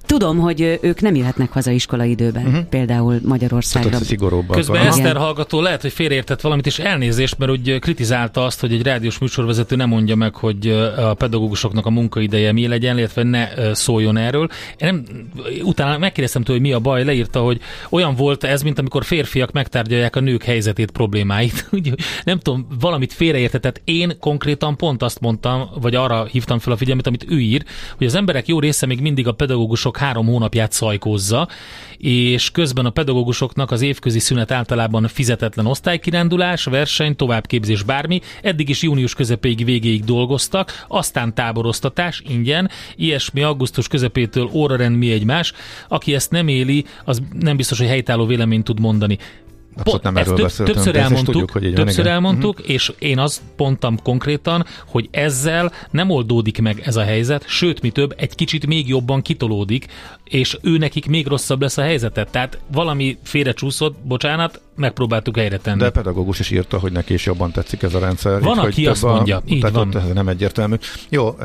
Tudom, 0.05 0.39
hogy 0.39 0.79
ők 0.81 1.01
nem 1.01 1.15
jöhetnek 1.15 1.51
haza 1.51 1.71
iskolaidőben, 1.71 2.45
uh-huh. 2.45 2.63
például 2.63 3.19
Magyarországra. 3.23 3.89
Tehát 3.89 4.05
szigorúbbak. 4.05 4.55
Közben 4.55 4.79
van. 4.79 4.87
Eszter 4.87 5.15
hallgató 5.15 5.61
lehet, 5.61 5.81
hogy 5.81 5.91
félreértett 5.93 6.41
valamit, 6.41 6.65
és 6.65 6.79
elnézést, 6.79 7.37
mert 7.37 7.51
úgy 7.51 7.79
kritizálta 7.79 8.45
azt, 8.45 8.59
hogy 8.59 8.73
egy 8.73 8.83
rádiós 8.83 9.17
műsorvezető 9.17 9.75
nem 9.75 9.89
mondja 9.89 10.15
meg, 10.15 10.35
hogy 10.35 10.67
a 10.97 11.13
pedagógusoknak 11.13 11.85
a 11.85 11.89
munkaideje 11.89 12.51
mi 12.51 12.67
legyen, 12.67 12.97
illetve 12.97 13.23
ne 13.23 13.73
szóljon 13.73 14.17
erről. 14.17 14.47
Én 14.77 14.87
nem, 14.87 15.05
utána 15.63 15.97
megkérdeztem 15.97 16.43
tőle, 16.43 16.59
hogy 16.59 16.67
mi 16.67 16.73
a 16.73 16.79
baj, 16.79 17.03
leírta, 17.03 17.39
hogy 17.39 17.59
olyan 17.89 18.15
volt 18.15 18.43
ez, 18.43 18.61
mint 18.61 18.79
amikor 18.79 19.03
férfiak 19.03 19.51
megtárgyalják 19.51 20.15
a 20.15 20.19
nők 20.19 20.43
helyzetét, 20.43 20.91
problémáit. 20.91 21.69
nem 22.23 22.39
tudom, 22.39 22.67
valamit 22.79 23.13
félreértetett. 23.13 23.81
Én 23.83 24.19
konkrétan 24.19 24.77
pont 24.77 25.03
azt 25.03 25.19
mondtam, 25.19 25.69
vagy 25.81 25.95
arra 25.95 26.25
hívtam 26.25 26.59
fel 26.59 26.73
a 26.73 26.77
figyelmet, 26.77 27.07
amit 27.07 27.25
ő 27.29 27.39
ír, 27.39 27.63
hogy 27.97 28.07
az 28.07 28.15
emberek 28.15 28.47
jó 28.47 28.59
része 28.59 28.85
még 28.85 29.01
mindig 29.01 29.27
a 29.27 29.31
pedagógusok 29.31 29.94
három 29.97 30.25
hónapját 30.25 30.71
szajkózza, 30.71 31.47
és 31.97 32.51
közben 32.51 32.85
a 32.85 32.89
pedagógusoknak 32.89 33.71
az 33.71 33.81
évközi 33.81 34.19
szünet 34.19 34.51
általában 34.51 35.07
fizetetlen 35.07 35.65
osztálykirándulás, 35.65 36.63
verseny, 36.63 37.15
továbbképzés, 37.15 37.83
bármi. 37.83 38.21
Eddig 38.41 38.69
is 38.69 38.81
június 38.81 39.13
közepéig 39.13 39.65
végéig 39.65 40.03
dolgoztak, 40.03 40.85
aztán 40.87 41.33
táboroztatás, 41.33 42.21
ingyen, 42.27 42.69
ilyesmi 42.95 43.41
augusztus 43.41 43.87
közepétől 43.87 44.49
órarend 44.53 44.97
mi 44.97 45.11
egymás. 45.11 45.53
Aki 45.87 46.13
ezt 46.13 46.31
nem 46.31 46.47
éli, 46.47 46.85
az 47.03 47.21
nem 47.39 47.57
biztos, 47.57 47.77
hogy 47.77 47.87
helytálló 47.87 48.25
véleményt 48.25 48.63
tud 48.63 48.79
mondani. 48.79 49.17
Abszolút 49.77 50.03
nem 50.03 50.17
erről 50.17 50.35
több. 50.35 50.65
Többször 50.65 50.95
elmondtuk, 50.95 51.25
tudjuk, 51.25 51.51
hogy 51.51 51.63
így 51.63 51.73
többször 51.73 52.03
van, 52.03 52.13
elmondtuk 52.13 52.59
uh-huh. 52.59 52.73
és 52.73 52.91
én 52.99 53.19
azt 53.19 53.41
mondtam 53.57 54.01
konkrétan, 54.03 54.65
hogy 54.85 55.07
ezzel 55.11 55.71
nem 55.91 56.09
oldódik 56.09 56.61
meg 56.61 56.81
ez 56.85 56.95
a 56.95 57.03
helyzet, 57.03 57.47
sőt, 57.47 57.81
mi 57.81 57.89
több, 57.89 58.13
egy 58.17 58.35
kicsit 58.35 58.65
még 58.65 58.87
jobban 58.87 59.21
kitolódik, 59.21 59.85
és 60.23 60.57
ő 60.61 60.77
nekik 60.77 61.05
még 61.05 61.27
rosszabb 61.27 61.61
lesz 61.61 61.77
a 61.77 61.81
helyzetet. 61.81 62.29
Tehát 62.31 62.59
valami 62.71 63.17
félrecsúszott, 63.23 63.97
bocsánat, 64.03 64.61
megpróbáltuk 64.75 65.37
helyre 65.37 65.57
tenni. 65.57 65.77
De 65.79 65.85
a 65.85 65.91
pedagógus 65.91 66.39
is 66.39 66.51
írta, 66.51 66.79
hogy 66.79 66.91
neki 66.91 67.13
is 67.13 67.25
jobban 67.25 67.51
tetszik 67.51 67.81
ez 67.81 67.93
a 67.93 67.99
rendszer. 67.99 68.41
Van, 68.41 68.57
így, 68.57 68.65
aki 68.65 68.87
azt 68.87 69.01
mondja, 69.03 69.37
a, 69.37 69.41
így 69.45 69.59
tehát 69.59 69.75
van. 69.75 69.87
Ott 69.87 69.95
ez 69.95 70.13
nem 70.13 70.27
egyértelmű. 70.27 70.75
Jó, 71.09 71.35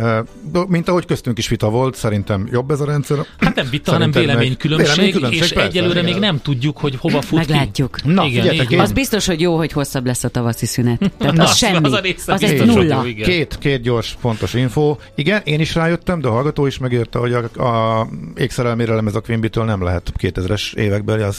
mint 0.69 0.89
ahogy 0.89 1.07
köztünk 1.07 1.39
is 1.39 1.49
vita 1.49 1.71
volt, 1.71 1.95
szerintem 1.95 2.49
jobb 2.51 2.71
ez 2.71 2.81
a 2.81 2.85
rendszer. 2.85 3.19
Hát 3.39 3.55
nem 3.55 3.67
vita, 3.71 3.93
hanem 3.93 4.11
véleménykülönbség, 4.11 4.95
véleménykülönbség 4.95 5.43
és 5.43 5.53
persze, 5.53 5.69
egyelőre 5.69 6.01
igen. 6.01 6.13
még 6.13 6.21
nem 6.21 6.41
tudjuk, 6.43 6.79
hogy 6.79 6.97
hova 6.97 7.23
fut 7.23 7.39
Meglátjuk. 7.39 7.97
ki. 8.03 8.13
Na, 8.13 8.25
igen, 8.25 8.43
figyeljetek, 8.43 8.79
Az 8.81 8.93
biztos, 8.93 9.27
hogy 9.27 9.41
jó, 9.41 9.57
hogy 9.57 9.73
hosszabb 9.73 10.07
lesz 10.07 10.25
a 10.25 10.29
tavaszi 10.29 10.67
szünet. 10.67 11.13
Tehát 11.19 11.35
Na, 11.41 11.43
az 11.43 11.57
semmi. 11.57 11.79
az 11.83 11.93
a 11.93 12.01
része 12.01 12.33
az 12.33 12.43
egy 12.43 12.67
nulla. 12.67 12.95
jó, 12.95 13.05
igen. 13.05 13.29
Két, 13.29 13.59
két 13.59 13.83
gyors, 13.83 14.17
fontos 14.21 14.55
info. 14.55 14.97
Igen, 15.15 15.41
én 15.45 15.61
is 15.61 15.75
rájöttem, 15.75 16.21
de 16.21 16.29
a 16.29 16.31
hallgató 16.31 16.67
is 16.67 16.79
megérte, 16.79 17.19
hogy 17.19 17.33
a, 17.33 17.63
a 17.63 18.09
ékszerelmérelem 18.37 19.07
ez 19.07 19.15
a 19.15 19.21
Quimby-től 19.21 19.65
nem 19.65 19.83
lehet 19.83 20.13
2000-es 20.19 20.75
években. 20.75 21.21
Az, 21.21 21.39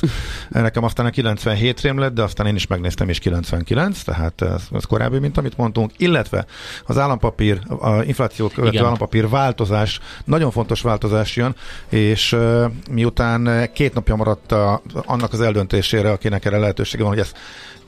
nekem 0.50 0.84
aztán 0.84 1.06
a 1.06 1.10
97 1.10 1.81
rém 1.82 1.98
lett, 1.98 2.14
de 2.14 2.22
aztán 2.22 2.48
én 2.48 2.56
is 2.56 2.68
megnéztem, 2.68 3.10
és 3.10 3.20
99, 3.20 4.02
tehát 4.02 4.42
ez, 4.42 4.64
ez 4.74 4.84
korábbi, 4.84 5.20
mint 5.20 5.38
amit 5.38 5.58
mondtunk. 5.58 5.92
Illetve 5.98 6.46
az 6.86 6.98
állampapír, 6.98 7.60
a 7.80 8.02
infláció 8.02 8.48
követő 8.48 8.74
Igen. 8.74 8.86
állampapír 8.86 9.30
változás, 9.30 10.00
nagyon 10.26 10.52
fontos 10.52 10.82
változás 10.82 11.36
jön, 11.36 11.56
és 11.90 12.38
miután 12.92 13.70
két 13.74 13.94
napja 13.94 14.16
maradt 14.16 14.52
a, 14.52 14.82
annak 15.06 15.34
az 15.34 15.42
eldöntésére, 15.42 16.12
akinek 16.12 16.46
erre 16.46 16.58
lehetősége 16.58 17.04
van, 17.04 17.12
hogy 17.12 17.22
ezt 17.22 17.38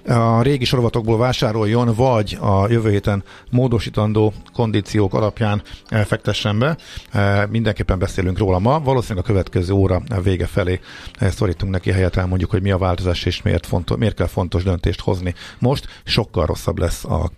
a 0.07 0.41
régi 0.41 0.65
sorovatokból 0.65 1.17
vásároljon, 1.17 1.95
vagy 1.95 2.37
a 2.41 2.69
jövő 2.69 2.89
héten 2.89 3.23
módosítandó 3.49 4.33
kondíciók 4.53 5.13
alapján 5.13 5.61
eh, 5.87 6.05
fektessen 6.05 6.59
be. 6.59 6.77
Eh, 7.11 7.47
Mindenképpen 7.47 7.99
beszélünk 7.99 8.37
róla 8.37 8.59
ma. 8.59 8.79
Valószínűleg 8.79 9.23
a 9.23 9.27
következő 9.27 9.73
óra 9.73 10.01
vége 10.23 10.45
felé 10.45 10.79
eh, 11.13 11.31
szorítunk 11.31 11.71
neki 11.71 11.91
helyet, 11.91 12.17
elmondjuk, 12.17 12.49
hogy 12.49 12.61
mi 12.61 12.71
a 12.71 12.77
változás 12.77 13.25
és 13.25 13.41
miért, 13.41 13.65
fontos, 13.65 13.97
miért 13.97 14.15
kell 14.15 14.27
fontos 14.27 14.63
döntést 14.63 15.01
hozni. 15.01 15.33
Most 15.59 15.87
sokkal 16.03 16.45
rosszabb 16.45 16.77
lesz 16.77 17.05
a 17.05 17.31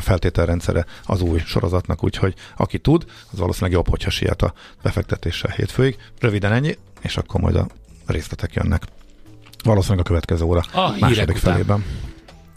feltételrendszere 0.00 0.84
az 1.04 1.20
új 1.20 1.38
sorozatnak, 1.46 2.04
úgyhogy 2.04 2.34
aki 2.56 2.78
tud, 2.78 3.04
az 3.32 3.38
valószínűleg 3.38 3.74
jobb, 3.74 3.88
hogyha 3.88 4.10
siet 4.10 4.42
a 4.42 4.52
befektetéssel 4.82 5.50
hétfőig. 5.50 5.96
Röviden 6.20 6.52
ennyi, 6.52 6.78
és 7.00 7.16
akkor 7.16 7.40
majd 7.40 7.56
a 7.56 7.66
részletek 8.06 8.54
jönnek. 8.54 8.82
Valószínűleg 9.64 10.04
a 10.04 10.08
következő 10.08 10.44
óra 10.44 10.62
A 10.72 10.94
második 11.00 11.36
felében. 11.36 11.84